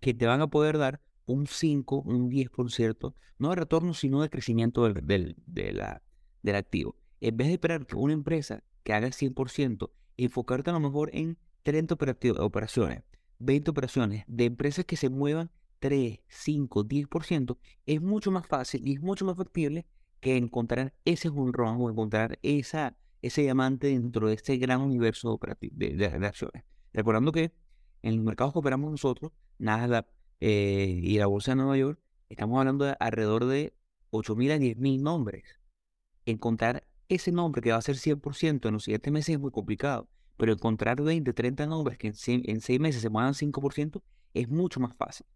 que 0.00 0.14
te 0.14 0.26
van 0.26 0.40
a 0.40 0.48
poder 0.48 0.78
dar 0.78 1.02
un 1.26 1.46
5, 1.46 2.02
un 2.06 2.30
10%, 2.30 3.14
no 3.38 3.50
de 3.50 3.56
retorno, 3.56 3.92
sino 3.92 4.22
de 4.22 4.30
crecimiento 4.30 4.84
del, 4.92 5.36
de 5.46 5.72
la, 5.72 6.02
del 6.42 6.56
activo. 6.56 6.96
En 7.20 7.36
vez 7.36 7.48
de 7.48 7.54
esperar 7.54 7.86
que 7.86 7.96
una 7.96 8.14
empresa 8.14 8.64
que 8.82 8.94
haga 8.94 9.06
el 9.06 9.12
100%, 9.12 9.90
enfocarte 10.16 10.70
a 10.70 10.72
lo 10.72 10.80
mejor 10.80 11.10
en 11.12 11.36
30 11.64 11.96
operaciones, 12.38 13.02
20 13.38 13.70
operaciones 13.70 14.24
de 14.26 14.46
empresas 14.46 14.86
que 14.86 14.96
se 14.96 15.10
muevan 15.10 15.50
3, 15.80 16.20
5, 16.28 16.84
10%, 16.84 17.58
es 17.84 18.00
mucho 18.00 18.30
más 18.30 18.46
fácil 18.46 18.88
y 18.88 18.94
es 18.94 19.02
mucho 19.02 19.26
más 19.26 19.36
factible 19.36 19.86
que 20.20 20.36
encontrar 20.36 20.94
ese 21.04 21.28
ron 21.28 21.76
o 21.80 21.90
encontrar 21.90 22.38
esa, 22.42 22.96
ese 23.22 23.42
diamante 23.42 23.88
dentro 23.88 24.28
de 24.28 24.34
este 24.34 24.56
gran 24.56 24.80
universo 24.80 25.38
de, 25.60 25.96
de, 25.96 26.26
acciones. 26.26 26.64
Recordando 26.92 27.32
que 27.32 27.52
en 28.02 28.16
los 28.16 28.24
mercados 28.24 28.52
que 28.52 28.58
operamos 28.58 28.90
nosotros, 28.90 29.32
nada 29.58 30.06
eh, 30.40 31.00
y 31.02 31.18
la 31.18 31.26
Bolsa 31.26 31.52
de 31.52 31.56
Nueva 31.56 31.76
York, 31.76 32.00
estamos 32.28 32.58
hablando 32.58 32.84
de 32.84 32.96
alrededor 32.98 33.46
de 33.46 33.74
8.000 34.10 34.52
a 34.52 34.56
10.000 34.56 35.02
nombres. 35.02 35.44
Encontrar 36.26 36.84
ese 37.08 37.32
nombre 37.32 37.60
que 37.60 37.72
va 37.72 37.78
a 37.78 37.82
ser 37.82 37.96
100% 37.96 38.68
en 38.68 38.74
los 38.74 38.84
siguientes 38.84 39.12
meses 39.12 39.34
es 39.34 39.40
muy 39.40 39.50
complicado, 39.50 40.08
pero 40.36 40.52
encontrar 40.52 41.02
20, 41.02 41.32
30 41.32 41.66
nombres 41.66 41.98
que 41.98 42.08
en 42.08 42.14
6, 42.60 42.80
meses 42.80 43.02
se 43.02 43.10
muevan 43.10 43.34
5% 43.34 44.02
es 44.32 44.48
mucho 44.48 44.80
más 44.80 44.96
fácil. 44.96 45.26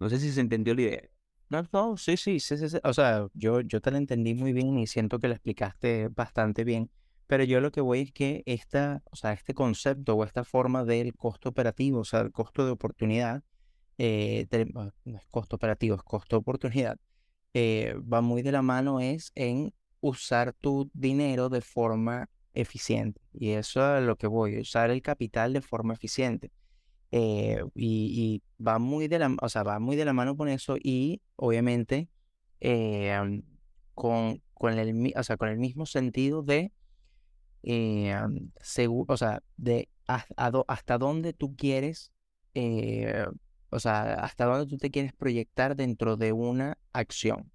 No 0.00 0.08
sé 0.08 0.18
si 0.18 0.30
se 0.30 0.40
entendió 0.40 0.74
la 0.74 0.82
idea. 0.82 1.02
No, 1.50 1.62
no, 1.72 1.96
sí, 1.96 2.16
sí, 2.16 2.40
sí, 2.40 2.56
sí, 2.56 2.78
O 2.84 2.92
sea, 2.92 3.26
yo, 3.34 3.60
yo 3.60 3.80
te 3.80 3.90
la 3.90 3.98
entendí 3.98 4.34
muy 4.34 4.52
bien 4.52 4.78
y 4.78 4.86
siento 4.86 5.18
que 5.18 5.28
la 5.28 5.34
explicaste 5.34 6.08
bastante 6.08 6.64
bien. 6.64 6.90
Pero 7.28 7.44
yo 7.44 7.60
lo 7.60 7.70
que 7.70 7.82
voy 7.82 8.00
es 8.00 8.12
que 8.12 8.42
esta, 8.46 9.02
o 9.04 9.14
sea, 9.14 9.34
este 9.34 9.52
concepto 9.52 10.14
o 10.16 10.24
esta 10.24 10.44
forma 10.44 10.84
del 10.84 11.14
costo 11.14 11.50
operativo, 11.50 12.00
o 12.00 12.04
sea, 12.04 12.20
el 12.20 12.32
costo 12.32 12.64
de 12.64 12.72
oportunidad, 12.72 13.42
eh, 13.98 14.46
no 14.74 14.92
es 15.04 15.26
costo 15.30 15.56
operativo, 15.56 15.94
es 15.94 16.02
costo 16.02 16.36
de 16.36 16.40
oportunidad, 16.40 16.98
eh, 17.52 17.94
va 18.00 18.22
muy 18.22 18.40
de 18.40 18.50
la 18.50 18.62
mano 18.62 19.00
es 19.00 19.32
en 19.34 19.74
usar 20.00 20.54
tu 20.54 20.90
dinero 20.94 21.50
de 21.50 21.60
forma 21.60 22.30
eficiente. 22.54 23.20
Y 23.34 23.50
eso 23.50 23.98
es 23.98 24.04
lo 24.04 24.16
que 24.16 24.26
voy, 24.26 24.60
usar 24.60 24.90
el 24.90 25.02
capital 25.02 25.52
de 25.52 25.60
forma 25.60 25.92
eficiente. 25.92 26.50
Eh, 27.12 27.62
y, 27.74 28.42
va 28.66 28.78
muy 28.78 29.06
de 29.08 29.18
la, 29.18 29.36
o 29.42 29.48
sea, 29.50 29.64
va 29.64 29.78
muy 29.80 29.96
de 29.96 30.06
la 30.06 30.14
mano 30.14 30.34
con 30.36 30.48
eso 30.48 30.76
y 30.82 31.20
obviamente 31.36 32.08
con, 33.94 34.42
con, 34.54 34.78
el, 34.78 35.12
o 35.14 35.22
sea, 35.22 35.36
con 35.36 35.48
el 35.50 35.58
mismo 35.58 35.84
sentido 35.84 36.42
de 36.42 36.72
eh, 37.62 38.14
o 39.06 39.16
sea, 39.16 39.42
de 39.56 39.88
hasta 40.06 40.98
dónde 40.98 41.32
tú 41.32 41.54
quieres, 41.56 42.12
eh, 42.54 43.26
o 43.70 43.78
sea, 43.78 44.14
hasta 44.14 44.46
dónde 44.46 44.66
tú 44.66 44.78
te 44.78 44.90
quieres 44.90 45.12
proyectar 45.12 45.76
dentro 45.76 46.16
de 46.16 46.32
una 46.32 46.78
acción. 46.92 47.50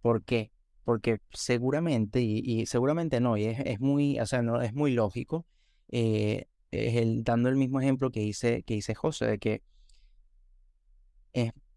¿Por 0.00 0.24
qué? 0.24 0.50
Porque 0.84 1.20
seguramente, 1.32 2.20
y, 2.22 2.64
seguramente 2.66 3.20
no, 3.20 3.36
y 3.36 3.44
es, 3.44 3.78
muy, 3.80 4.18
o 4.20 4.26
sea, 4.26 4.42
no, 4.42 4.62
es 4.62 4.72
muy 4.72 4.92
lógico, 4.92 5.44
eh, 5.90 6.46
es 6.70 6.96
el, 6.96 7.24
dando 7.24 7.48
el 7.50 7.56
mismo 7.56 7.80
ejemplo 7.80 8.10
que 8.10 8.22
hice, 8.22 8.62
que 8.62 8.74
hice 8.74 8.94
José, 8.94 9.26
de 9.26 9.38
que 9.38 9.62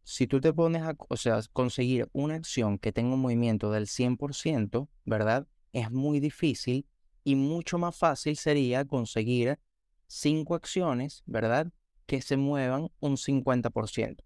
si 0.03 0.27
tú 0.27 0.41
te 0.41 0.53
pones 0.53 0.81
a, 0.81 0.95
o 1.09 1.17
sea, 1.17 1.39
conseguir 1.53 2.09
una 2.13 2.35
acción 2.35 2.79
que 2.79 2.91
tenga 2.91 3.13
un 3.13 3.21
movimiento 3.21 3.71
del 3.71 3.87
100%, 3.87 4.89
¿verdad? 5.05 5.47
Es 5.73 5.91
muy 5.91 6.19
difícil 6.19 6.85
y 7.23 7.35
mucho 7.35 7.77
más 7.77 7.95
fácil 7.95 8.35
sería 8.37 8.85
conseguir 8.85 9.59
cinco 10.07 10.55
acciones, 10.55 11.23
¿verdad? 11.25 11.71
que 12.11 12.21
se 12.21 12.35
muevan 12.35 12.89
un 12.99 13.15
50%. 13.15 14.17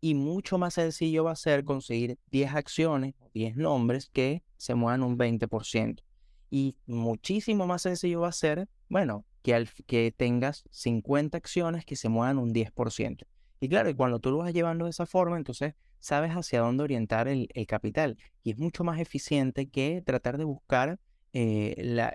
Y 0.00 0.14
mucho 0.14 0.58
más 0.58 0.74
sencillo 0.74 1.24
va 1.24 1.32
a 1.32 1.36
ser 1.36 1.64
conseguir 1.64 2.16
10 2.30 2.54
acciones, 2.54 3.14
10 3.34 3.56
nombres 3.56 4.08
que 4.12 4.44
se 4.56 4.76
muevan 4.76 5.02
un 5.02 5.18
20%. 5.18 6.04
Y 6.50 6.76
muchísimo 6.86 7.66
más 7.66 7.82
sencillo 7.82 8.20
va 8.20 8.28
a 8.28 8.32
ser, 8.32 8.68
bueno, 8.88 9.24
que, 9.42 9.54
al, 9.54 9.68
que 9.88 10.14
tengas 10.16 10.62
50 10.70 11.36
acciones 11.36 11.84
que 11.84 11.96
se 11.96 12.08
muevan 12.08 12.38
un 12.38 12.54
10%. 12.54 13.26
Y 13.58 13.68
claro, 13.68 13.90
y 13.90 13.94
cuando 13.94 14.20
tú 14.20 14.30
lo 14.30 14.38
vas 14.38 14.52
llevando 14.52 14.84
de 14.84 14.92
esa 14.92 15.06
forma, 15.06 15.36
entonces 15.36 15.74
sabes 15.98 16.30
hacia 16.30 16.60
dónde 16.60 16.84
orientar 16.84 17.26
el, 17.26 17.48
capital. 17.66 18.18
Y 18.44 18.52
es 18.52 18.58
mucho 18.58 18.84
más 18.84 19.00
eficiente 19.00 19.68
que 19.68 20.00
tratar 20.00 20.38
de 20.38 20.44
buscar 20.44 21.00
eh, 21.32 21.74
la, 21.78 22.12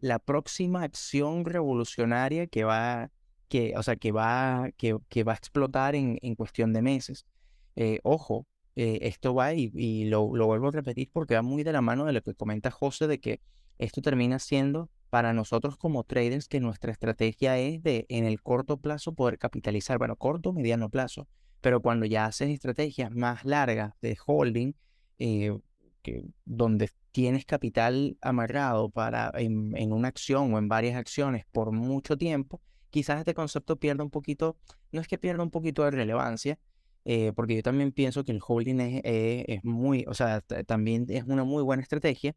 la, 0.00 0.18
próxima 0.18 0.82
acción 0.82 1.44
revolucionaria 1.44 2.46
que 2.46 2.64
va, 2.64 3.10
que, 3.48 3.74
o 3.76 3.82
sea, 3.82 3.96
que 3.96 4.12
va, 4.12 4.70
que, 4.76 4.98
que 5.08 5.24
va 5.24 5.32
a 5.32 5.36
explotar 5.36 5.94
en, 5.94 6.18
en 6.22 6.34
cuestión 6.34 6.72
de 6.72 6.82
meses. 6.82 7.26
Eh, 7.76 8.00
ojo, 8.02 8.46
eh, 8.74 8.98
esto 9.02 9.34
va 9.34 9.54
y, 9.54 9.70
y 9.74 10.06
lo, 10.06 10.34
lo, 10.34 10.46
vuelvo 10.46 10.68
a 10.68 10.72
repetir 10.72 11.10
porque 11.12 11.34
va 11.34 11.42
muy 11.42 11.62
de 11.62 11.72
la 11.72 11.80
mano 11.80 12.04
de 12.04 12.12
lo 12.12 12.22
que 12.22 12.34
comenta 12.34 12.70
José 12.70 13.06
de 13.06 13.20
que 13.20 13.40
esto 13.78 14.02
termina 14.02 14.38
siendo 14.38 14.90
para 15.10 15.32
nosotros 15.32 15.76
como 15.76 16.04
traders 16.04 16.48
que 16.48 16.60
nuestra 16.60 16.92
estrategia 16.92 17.58
es 17.58 17.82
de 17.82 18.06
en 18.08 18.24
el 18.24 18.42
corto 18.42 18.78
plazo 18.78 19.14
poder 19.14 19.38
capitalizar, 19.38 19.98
bueno, 19.98 20.16
corto, 20.16 20.52
mediano 20.52 20.90
plazo, 20.90 21.28
pero 21.60 21.80
cuando 21.80 22.06
ya 22.06 22.26
haces 22.26 22.50
estrategias 22.50 23.10
más 23.10 23.44
largas 23.44 23.94
de 24.02 24.16
holding, 24.26 24.72
eh, 25.18 25.56
que, 26.12 26.24
donde 26.44 26.90
tienes 27.12 27.44
capital 27.44 28.16
amarrado 28.20 28.90
para 28.90 29.32
en, 29.34 29.76
en, 29.76 29.92
una 29.92 30.08
acción 30.08 30.54
o 30.54 30.58
en 30.58 30.68
varias 30.68 30.96
acciones 30.96 31.44
por 31.52 31.72
mucho 31.72 32.16
tiempo, 32.16 32.60
quizás 32.90 33.18
este 33.18 33.34
concepto 33.34 33.76
pierda 33.76 34.04
un 34.04 34.10
poquito, 34.10 34.56
no 34.92 35.00
es 35.00 35.08
que 35.08 35.18
pierda 35.18 35.42
un 35.42 35.50
poquito 35.50 35.84
de 35.84 35.90
relevancia, 35.90 36.58
eh, 37.04 37.32
porque 37.34 37.56
yo 37.56 37.62
también 37.62 37.92
pienso 37.92 38.24
que 38.24 38.32
el 38.32 38.40
holding 38.46 38.80
es, 38.80 39.00
eh, 39.04 39.44
es 39.48 39.64
muy, 39.64 40.04
o 40.08 40.14
sea, 40.14 40.40
también 40.40 41.06
es 41.08 41.24
una 41.24 41.44
muy 41.44 41.62
buena 41.62 41.82
estrategia, 41.82 42.34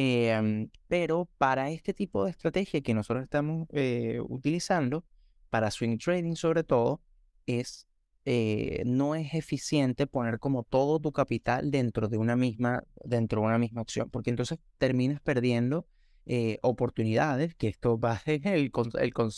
Em, 0.00 0.70
pero 0.86 1.28
para 1.38 1.70
este 1.70 1.92
tipo 1.92 2.24
de 2.24 2.30
estrategia 2.30 2.80
que 2.82 2.94
nosotros 2.94 3.24
estamos 3.24 3.66
eh, 3.72 4.20
utilizando, 4.28 5.04
para 5.50 5.72
swing 5.72 5.98
trading 5.98 6.36
sobre 6.36 6.62
todo, 6.62 7.00
es, 7.46 7.87
eh, 8.30 8.82
no 8.84 9.14
es 9.14 9.32
eficiente 9.32 10.06
poner 10.06 10.38
como 10.38 10.62
todo 10.62 11.00
tu 11.00 11.12
capital 11.12 11.70
dentro 11.70 12.08
de 12.08 12.18
una 12.18 12.36
misma, 12.36 12.84
dentro 13.04 13.40
de 13.40 13.46
una 13.46 13.58
misma 13.58 13.80
acción, 13.80 14.10
porque 14.10 14.30
entonces 14.30 14.58
terminas 14.76 15.20
perdiendo 15.20 15.86
eh, 16.26 16.58
oportunidades, 16.62 17.54
que 17.54 17.68
esto 17.68 17.98
va 17.98 18.20
el, 18.26 18.42
el, 18.44 18.72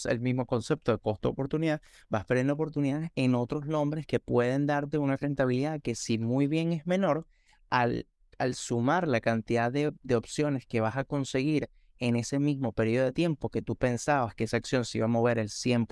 el, 0.08 0.20
mismo 0.20 0.46
concepto 0.46 0.90
de 0.90 0.98
costo-oportunidad, 0.98 1.80
vas 2.08 2.24
perdiendo 2.24 2.54
oportunidades 2.54 3.10
en 3.14 3.36
otros 3.36 3.66
nombres 3.66 4.06
que 4.06 4.18
pueden 4.18 4.66
darte 4.66 4.98
una 4.98 5.16
rentabilidad 5.16 5.80
que 5.80 5.94
si 5.94 6.18
muy 6.18 6.48
bien 6.48 6.72
es 6.72 6.86
menor, 6.86 7.26
al 7.68 8.06
al 8.40 8.54
sumar 8.54 9.06
la 9.06 9.20
cantidad 9.20 9.70
de, 9.70 9.92
opciones 10.16 10.64
que 10.64 10.80
vas 10.80 10.96
a 10.96 11.04
conseguir 11.04 11.68
en 11.98 12.16
ese 12.16 12.38
mismo 12.38 12.72
periodo 12.72 13.04
de 13.04 13.12
tiempo 13.12 13.50
que 13.50 13.60
tú 13.60 13.76
pensabas 13.76 14.34
que 14.34 14.44
esa 14.44 14.56
acción 14.56 14.86
se 14.86 14.96
iba 14.96 15.04
a 15.04 15.08
mover 15.08 15.38
el 15.38 15.50
100%, 15.50 15.86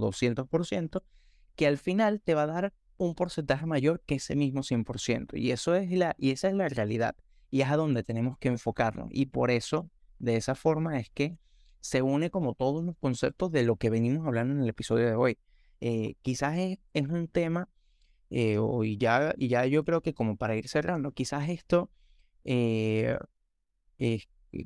200%, 0.00 1.02
que 1.56 1.66
al 1.66 1.78
final 1.78 2.20
te 2.20 2.34
va 2.34 2.42
a 2.42 2.46
dar 2.46 2.72
un 2.96 3.14
porcentaje 3.14 3.66
mayor 3.66 4.02
que 4.06 4.16
ese 4.16 4.36
mismo 4.36 4.62
100%. 4.62 5.38
Y, 5.38 5.50
eso 5.50 5.74
es 5.74 5.90
la, 5.90 6.14
y 6.18 6.30
esa 6.30 6.48
es 6.48 6.54
la 6.54 6.68
realidad. 6.68 7.16
Y 7.50 7.62
es 7.62 7.68
a 7.68 7.76
donde 7.76 8.02
tenemos 8.02 8.38
que 8.38 8.48
enfocarnos. 8.48 9.08
Y 9.10 9.26
por 9.26 9.50
eso, 9.50 9.90
de 10.18 10.36
esa 10.36 10.54
forma, 10.54 10.98
es 10.98 11.10
que 11.10 11.38
se 11.80 12.02
une 12.02 12.30
como 12.30 12.54
todos 12.54 12.84
los 12.84 12.96
conceptos 12.98 13.52
de 13.52 13.62
lo 13.62 13.76
que 13.76 13.90
venimos 13.90 14.26
hablando 14.26 14.54
en 14.54 14.62
el 14.62 14.68
episodio 14.68 15.06
de 15.06 15.14
hoy. 15.14 15.38
Eh, 15.80 16.14
quizás 16.22 16.56
es, 16.58 16.78
es, 16.94 17.08
un 17.08 17.28
tema 17.28 17.68
eh, 18.30 18.58
y, 18.84 18.96
ya, 18.96 19.34
y 19.36 19.48
ya 19.48 19.66
yo 19.66 19.84
creo 19.84 20.00
que 20.00 20.14
como 20.14 20.36
para 20.36 20.56
ir 20.56 20.68
cerrando, 20.68 21.12
quizás 21.12 21.48
esto, 21.48 21.90
eh, 22.44 23.18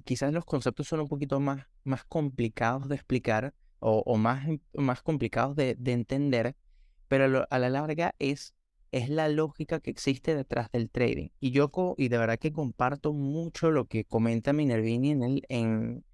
quizás 0.05 0.33
los 0.33 0.45
conceptos 0.45 0.87
son 0.87 1.01
un 1.01 1.09
poquito 1.09 1.41
más, 1.41 1.67
más 1.85 2.05
complicados 2.05 2.89
de 2.89 2.95
explicar 2.95 3.55
o, 3.81 4.17
más, 4.17 4.47
más 4.75 5.03
complicados 5.03 5.57
de, 5.57 5.77
entender, 5.87 6.57
pero 7.09 7.47
a 7.51 7.59
la 7.59 7.71
larga 7.71 8.15
es, 8.19 8.55
es 8.93 9.09
la 9.09 9.29
lógica 9.29 9.81
que 9.81 9.91
existe 9.91 10.35
detrás 10.35 10.71
del 10.71 10.91
trading. 10.91 11.31
Y 11.41 11.51
yo 11.51 11.71
y 11.97 12.09
de 12.09 12.19
verdad 12.19 12.39
que 12.39 12.53
comparto 12.53 13.13
mucho 13.13 13.71
lo 13.71 13.87
que 13.87 14.05
comenta 14.05 14.53
Minervini 14.53 15.11
en, 15.11 15.23
el, 15.23 16.05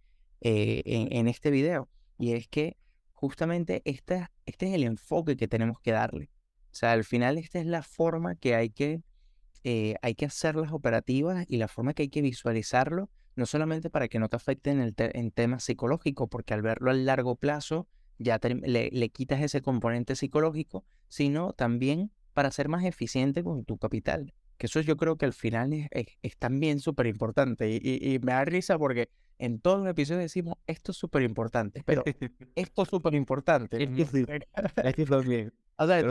eh, 0.40 0.83
en, 0.85 1.12
en 1.12 1.28
este 1.28 1.50
video. 1.50 1.88
Y 2.18 2.33
es 2.33 2.48
que 2.48 2.76
justamente 3.12 3.83
este, 3.85 4.28
este 4.46 4.68
es 4.68 4.74
el 4.74 4.85
enfoque 4.85 5.37
que 5.37 5.48
tenemos 5.48 5.80
que 5.80 5.92
darle. 5.92 6.30
O 6.72 6.76
sea, 6.76 6.92
al 6.92 7.04
final 7.04 7.38
esta 7.38 7.59
es 7.59 7.66
la 7.66 7.83
forma 7.83 8.35
que 8.35 8.54
hay 8.54 8.70
que, 8.70 9.02
eh, 9.62 9.94
hay 10.02 10.14
que 10.14 10.26
hacer 10.26 10.57
las 10.57 10.72
operativas 10.72 11.44
y 11.48 11.57
la 11.57 11.68
forma 11.68 11.94
que 11.94 12.02
hay 12.02 12.09
que 12.09 12.22
visualizarlo, 12.22 13.11
no 13.37 13.46
solamente 13.46 13.90
para 13.90 14.09
que 14.09 14.18
no 14.18 14.28
te 14.28 14.37
afecten 14.37 14.80
en, 14.80 14.94
en 14.96 15.30
temas 15.30 15.64
psicológicos, 15.64 16.28
porque 16.28 16.54
al 16.54 16.62
verlo 16.62 16.90
a 16.90 16.94
largo 16.94 17.37
plazo 17.37 17.88
ya 18.18 18.38
le, 18.42 19.09
quitas 19.11 19.40
ese 19.42 19.62
componente 19.62 20.16
psicológico, 20.16 20.85
sino 21.09 21.53
también 21.53 22.11
para 22.33 22.50
ser 22.50 22.68
más 22.68 22.85
eficiente 22.85 23.42
con 23.42 23.64
tu 23.64 23.79
capital. 23.79 24.35
Que 24.59 24.66
eso 24.66 24.81
yo 24.81 24.96
creo 24.96 25.16
que 25.16 25.27
al 25.27 25.33
final 25.33 25.88
es, 25.90 26.37
también 26.38 26.81
súper 26.81 27.07
importante. 27.07 27.70
Y, 27.70 28.14
y, 28.14 28.18
me 28.20 28.33
da 28.33 28.44
risa 28.44 28.79
porque 28.79 29.11
en 29.38 29.61
todo 29.61 29.83
el 29.83 29.88
episodio 29.88 30.20
decimos 30.20 30.57
esto 30.66 30.92
es 30.92 30.98
súper 30.98 31.22
importante, 31.22 31.83
pero 31.85 32.05
esto 32.55 32.83
es 32.83 32.88
súper 32.88 33.14
importante. 33.14 33.79
también. 35.07 35.53
O 35.77 35.87
sea, 35.87 36.03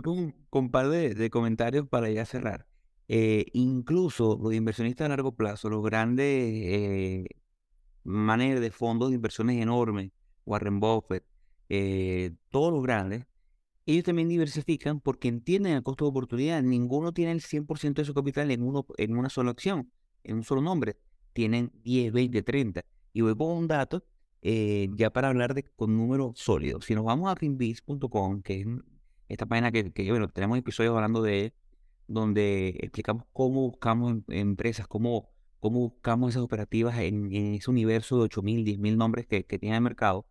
con, 0.00 0.34
un, 0.50 0.70
par 0.70 0.88
de, 0.88 1.30
comentarios 1.30 1.86
para 1.86 2.10
ya 2.10 2.24
cerrar. 2.24 2.66
Eh, 3.08 3.46
incluso 3.52 4.38
los 4.42 4.54
inversionistas 4.54 5.04
a 5.06 5.08
largo 5.10 5.34
plazo, 5.34 5.68
los 5.68 5.82
grandes 5.82 6.26
eh, 6.26 7.26
de 8.04 8.70
fondos 8.70 9.10
de 9.10 9.16
inversiones 9.16 9.60
enormes, 9.60 10.12
Warren 10.46 10.80
Buffett, 10.80 11.24
eh, 11.68 12.32
todos 12.50 12.72
los 12.72 12.82
grandes, 12.82 13.26
ellos 13.86 14.04
también 14.04 14.28
diversifican 14.28 15.00
porque 15.00 15.28
entienden 15.28 15.74
el 15.74 15.82
costo 15.82 16.04
de 16.04 16.10
oportunidad. 16.10 16.62
Ninguno 16.62 17.12
tiene 17.12 17.32
el 17.32 17.40
100% 17.40 17.94
de 17.94 18.04
su 18.04 18.14
capital 18.14 18.50
en, 18.50 18.62
uno, 18.62 18.86
en 18.96 19.16
una 19.16 19.28
sola 19.28 19.50
acción, 19.50 19.90
en 20.22 20.36
un 20.36 20.44
solo 20.44 20.60
nombre. 20.60 20.96
Tienen 21.32 21.72
10, 21.82 22.12
20, 22.12 22.42
30. 22.42 22.84
Y 23.12 23.22
voy 23.22 23.36
con 23.36 23.48
un 23.48 23.66
dato 23.66 24.04
eh, 24.42 24.88
ya 24.94 25.10
para 25.10 25.28
hablar 25.28 25.54
de 25.54 25.64
con 25.64 25.96
números 25.96 26.38
sólidos. 26.38 26.84
Si 26.84 26.94
nos 26.94 27.04
vamos 27.04 27.30
a 27.30 27.36
finbiz.com, 27.36 28.42
que 28.42 28.60
es 28.60 28.66
esta 29.28 29.46
página 29.46 29.72
que, 29.72 29.90
bueno, 30.10 30.28
tenemos 30.28 30.58
episodios 30.58 30.94
hablando 30.94 31.22
de 31.22 31.54
donde 32.06 32.76
explicamos 32.80 33.24
cómo 33.32 33.62
buscamos 33.62 34.12
em, 34.12 34.24
empresas, 34.28 34.86
cómo, 34.86 35.30
cómo 35.60 35.80
buscamos 35.80 36.30
esas 36.30 36.42
operativas 36.42 36.98
en, 36.98 37.32
ese 37.54 37.70
universo 37.70 38.18
de 38.20 38.28
8.000, 38.28 38.64
10.000 38.78 38.96
nombres 38.96 39.26
que, 39.26 39.44
que 39.44 39.58
tiene 39.58 39.76
el 39.76 39.82
mercado. 39.82 40.26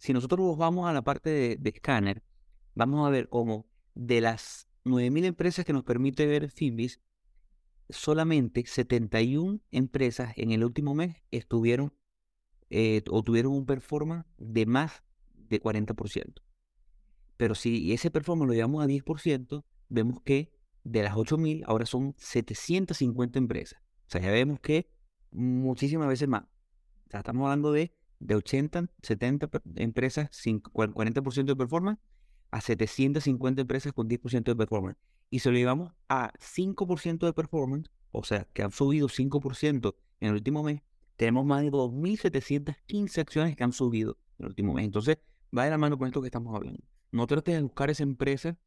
Si 0.00 0.14
nosotros 0.14 0.40
nos 0.40 0.56
vamos 0.56 0.88
a 0.88 0.94
la 0.94 1.02
parte 1.02 1.28
de, 1.28 1.56
de 1.56 1.74
Scanner, 1.76 2.22
vamos 2.74 3.06
a 3.06 3.10
ver 3.10 3.28
cómo 3.28 3.66
de 3.94 4.22
las 4.22 4.66
9.000 4.86 5.26
empresas 5.26 5.64
que 5.66 5.74
nos 5.74 5.84
permite 5.84 6.26
ver 6.26 6.50
Finbiz, 6.50 7.02
solamente 7.90 8.64
71 8.64 9.60
empresas 9.70 10.32
en 10.36 10.52
el 10.52 10.64
último 10.64 10.94
mes 10.94 11.16
estuvieron 11.30 11.92
eh, 12.70 13.02
o 13.10 13.22
tuvieron 13.22 13.52
un 13.52 13.66
performance 13.66 14.24
de 14.38 14.64
más 14.64 15.02
de 15.34 15.60
40%. 15.60 16.40
Pero 17.36 17.54
si 17.54 17.92
ese 17.92 18.10
performance 18.10 18.48
lo 18.48 18.54
llevamos 18.54 18.82
a 18.82 18.86
10%, 18.86 19.64
vemos 19.90 20.22
que 20.22 20.50
de 20.82 21.02
las 21.02 21.14
8.000 21.14 21.64
ahora 21.66 21.84
son 21.84 22.14
750 22.16 23.38
empresas. 23.38 23.78
O 24.06 24.10
sea, 24.10 24.22
ya 24.22 24.30
vemos 24.30 24.60
que 24.60 24.88
muchísimas 25.30 26.08
veces 26.08 26.26
más. 26.26 26.44
O 26.44 27.10
sea, 27.10 27.20
estamos 27.20 27.42
hablando 27.44 27.70
de, 27.70 27.92
de 28.20 28.36
80, 28.36 28.90
70 29.02 29.50
empresas 29.76 30.28
sin 30.30 30.62
40% 30.62 31.44
de 31.44 31.56
performance 31.56 31.98
a 32.50 32.60
750 32.60 33.62
empresas 33.62 33.92
con 33.92 34.08
10% 34.08 34.44
de 34.44 34.56
performance. 34.56 34.98
Y 35.30 35.40
si 35.40 35.48
lo 35.48 35.56
llevamos 35.56 35.92
a 36.08 36.32
5% 36.38 37.26
de 37.26 37.32
performance, 37.32 37.90
o 38.12 38.24
sea, 38.24 38.46
que 38.52 38.62
han 38.62 38.72
subido 38.72 39.08
5% 39.08 39.94
en 40.20 40.28
el 40.28 40.34
último 40.34 40.62
mes, 40.62 40.82
tenemos 41.16 41.44
más 41.44 41.62
de 41.62 41.70
2.715 41.70 43.20
acciones 43.20 43.56
que 43.56 43.64
han 43.64 43.72
subido 43.72 44.18
en 44.38 44.44
el 44.44 44.48
último 44.48 44.74
mes. 44.74 44.84
Entonces, 44.84 45.18
va 45.56 45.64
de 45.64 45.70
la 45.70 45.78
mano 45.78 45.98
con 45.98 46.08
esto 46.08 46.20
que 46.20 46.28
estamos 46.28 46.54
hablando. 46.54 46.82
No 47.12 47.26
trates 47.26 47.54
de 47.54 47.62
buscar 47.62 47.90
esa 47.90 48.02
empresa, 48.02 48.58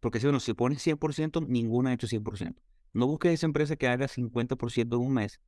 porque 0.00 0.20
si 0.20 0.26
uno 0.26 0.40
se 0.40 0.54
pone 0.54 0.76
100%, 0.76 1.46
ninguna 1.46 1.90
ha 1.90 1.94
hecho 1.94 2.06
100%. 2.06 2.56
No 2.92 3.06
busques 3.06 3.32
esa 3.32 3.46
empresa 3.46 3.76
que 3.76 3.88
haga 3.88 4.08
50% 4.08 4.94
en 4.94 5.00
un 5.00 5.12
mes. 5.12 5.40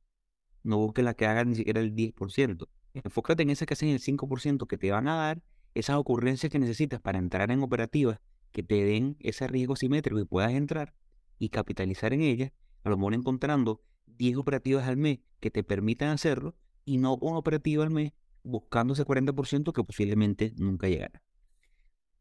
No 0.63 0.77
busques 0.77 1.03
la 1.03 1.13
que 1.13 1.25
haga 1.25 1.43
ni 1.43 1.55
siquiera 1.55 1.81
el 1.81 1.93
10%. 1.95 2.67
Enfócate 2.93 3.43
en 3.43 3.49
esas 3.49 3.67
que 3.67 3.73
hacen 3.73 3.89
el 3.89 3.99
5%, 3.99 4.67
que 4.67 4.77
te 4.77 4.91
van 4.91 5.07
a 5.07 5.15
dar 5.15 5.41
esas 5.73 5.97
ocurrencias 5.97 6.51
que 6.51 6.59
necesitas 6.59 6.99
para 6.99 7.19
entrar 7.19 7.51
en 7.51 7.61
operativas 7.61 8.19
que 8.51 8.63
te 8.63 8.83
den 8.83 9.15
ese 9.19 9.47
riesgo 9.47 9.75
simétrico 9.75 10.19
y 10.19 10.25
puedas 10.25 10.51
entrar 10.51 10.93
y 11.39 11.49
capitalizar 11.49 12.13
en 12.13 12.21
ellas, 12.21 12.51
a 12.83 12.89
lo 12.89 12.97
mejor 12.97 13.13
encontrando 13.13 13.81
10 14.05 14.37
operativas 14.37 14.87
al 14.87 14.97
mes 14.97 15.19
que 15.39 15.49
te 15.49 15.63
permitan 15.63 16.09
hacerlo 16.09 16.55
y 16.85 16.97
no 16.97 17.15
una 17.15 17.37
operativa 17.37 17.83
al 17.83 17.91
mes 17.91 18.11
buscando 18.43 18.93
ese 18.93 19.05
40% 19.05 19.71
que 19.71 19.83
posiblemente 19.83 20.53
nunca 20.57 20.87
llegará. 20.87 21.21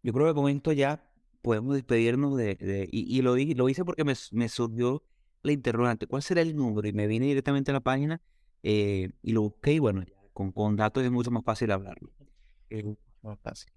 yo 0.03 0.12
creo 0.12 0.29
que 0.29 0.35
con 0.35 0.49
esto 0.49 0.73
ya 0.73 1.11
podemos 1.43 1.75
despedirnos 1.75 2.37
de, 2.37 2.89
y, 2.93 3.23
lo, 3.23 3.37
lo 3.37 3.68
hice 3.68 3.85
porque 3.85 4.05
me, 4.05 4.14
me, 4.33 4.49
surgió 4.49 5.03
la 5.43 5.53
interrogante, 5.53 6.07
¿cuál 6.07 6.23
será 6.23 6.43
el 6.43 6.55
número? 6.55 6.87
Y 6.87 6.93
me 6.93 7.07
vine 7.07 7.27
directamente 7.27 7.71
a 7.71 7.75
la 7.75 7.81
página 7.81 8.21
eh, 8.62 9.11
y 9.23 9.33
lo 9.33 9.43
busqué 9.43 9.73
y 9.73 9.79
bueno, 9.79 10.05
con, 10.41 10.53
con 10.53 10.76
datos 10.76 11.05
es 11.05 11.11
mucho 11.11 11.30
más 11.30 11.45
fácil 11.45 11.70
hablarlo. 11.70 12.11
Eh, 12.70 12.97
más 13.22 13.38
fácil. 13.41 13.70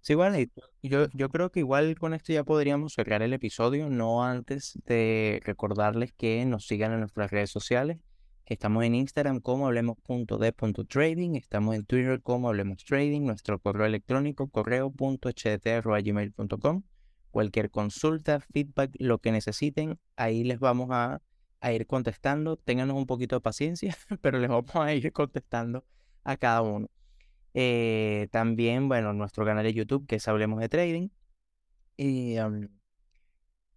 Sí, 0.00 0.14
bueno, 0.14 0.38
yo, 0.82 1.08
yo 1.12 1.28
creo 1.28 1.50
que 1.50 1.60
igual 1.60 1.98
con 1.98 2.14
esto 2.14 2.32
ya 2.32 2.42
podríamos 2.42 2.94
cerrar 2.94 3.20
el 3.20 3.34
episodio, 3.34 3.90
no 3.90 4.24
antes 4.24 4.78
de 4.86 5.42
recordarles 5.44 6.14
que 6.14 6.42
nos 6.46 6.66
sigan 6.66 6.92
en 6.92 7.00
nuestras 7.00 7.30
redes 7.30 7.50
sociales. 7.50 7.98
Estamos 8.46 8.82
en 8.84 8.94
Instagram 8.94 9.40
como 9.40 9.66
hablemos.de.trading, 9.66 11.36
estamos 11.36 11.74
en 11.74 11.84
Twitter 11.84 12.22
como 12.22 12.48
hablemos 12.48 12.82
trading, 12.82 13.26
nuestro 13.26 13.58
correo 13.58 13.84
electrónico 13.84 14.48
correo.htt.gmail.com. 14.48 16.82
Cualquier 17.30 17.70
consulta, 17.70 18.40
feedback, 18.40 18.92
lo 18.98 19.18
que 19.18 19.32
necesiten, 19.32 19.98
ahí 20.16 20.44
les 20.44 20.60
vamos 20.60 20.88
a, 20.90 21.20
a 21.60 21.72
ir 21.72 21.86
contestando. 21.86 22.56
Ténganos 22.56 22.96
un 22.96 23.06
poquito 23.06 23.36
de 23.36 23.40
paciencia, 23.40 23.96
pero 24.22 24.38
les 24.38 24.48
vamos 24.48 24.74
a 24.74 24.92
ir 24.94 25.12
contestando 25.12 25.84
a 26.24 26.36
cada 26.36 26.62
uno. 26.62 26.88
Eh, 27.54 28.28
también, 28.30 28.88
bueno, 28.88 29.12
nuestro 29.12 29.44
canal 29.44 29.64
de 29.64 29.74
YouTube, 29.74 30.06
que 30.06 30.16
es 30.16 30.28
Hablemos 30.28 30.60
de 30.60 30.68
Trading. 30.68 31.08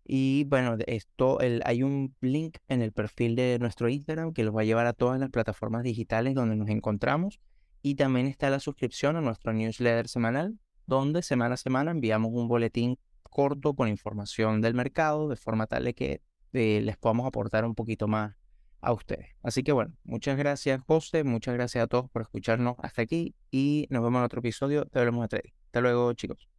Y, 0.06 0.44
bueno, 0.46 0.78
esto, 0.88 1.40
el, 1.40 1.62
hay 1.66 1.84
un 1.84 2.16
link 2.22 2.58
en 2.68 2.82
el 2.82 2.92
perfil 2.92 3.36
de 3.36 3.58
nuestro 3.60 3.90
Instagram 3.90 4.34
que 4.34 4.44
los 4.44 4.56
va 4.56 4.62
a 4.62 4.66
llevar 4.66 4.86
a 4.86 4.94
todas 4.94 5.20
las 5.20 5.30
plataformas 5.30 5.84
digitales 5.84 6.36
donde 6.36 6.56
nos 6.56 6.70
encontramos. 6.70 7.40
Y 7.82 7.96
también 7.96 8.28
está 8.28 8.50
la 8.50 8.60
suscripción 8.60 9.18
a 9.18 9.22
nuestro 9.22 9.52
newsletter 9.54 10.08
semanal, 10.08 10.58
donde 10.86 11.22
semana 11.22 11.56
a 11.56 11.58
semana 11.58 11.92
enviamos 11.92 12.32
un 12.34 12.48
boletín 12.48 12.98
corto 13.24 13.74
con 13.76 13.90
información 13.90 14.62
del 14.62 14.74
mercado, 14.74 15.28
de 15.28 15.36
forma 15.36 15.68
tal 15.68 15.94
que 15.94 16.22
eh, 16.54 16.82
les 16.82 16.98
podamos 16.98 17.28
aportar 17.28 17.66
un 17.66 17.76
poquito 17.76 18.08
más 18.08 18.36
a 18.82 18.94
ustedes. 18.94 19.28
Así 19.42 19.64
que 19.64 19.72
bueno, 19.72 19.94
muchas 20.04 20.38
gracias 20.38 20.82
José, 20.86 21.24
muchas 21.24 21.54
gracias 21.54 21.84
a 21.84 21.88
todos 21.88 22.10
por 22.10 22.22
escucharnos 22.22 22.76
hasta 22.80 23.02
aquí 23.02 23.34
y 23.50 23.88
nos 23.90 24.04
vemos 24.04 24.20
en 24.20 24.26
otro 24.26 24.40
episodio 24.40 24.86
de 24.86 25.00
Hablemos 25.00 25.24
de 25.24 25.28
Trading. 25.30 25.54
Hasta 25.66 25.82
luego 25.82 26.14
chicos. 26.14 26.50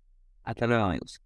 Hasta 0.42 0.66
luego 0.66 0.84
amigos. 0.84 1.22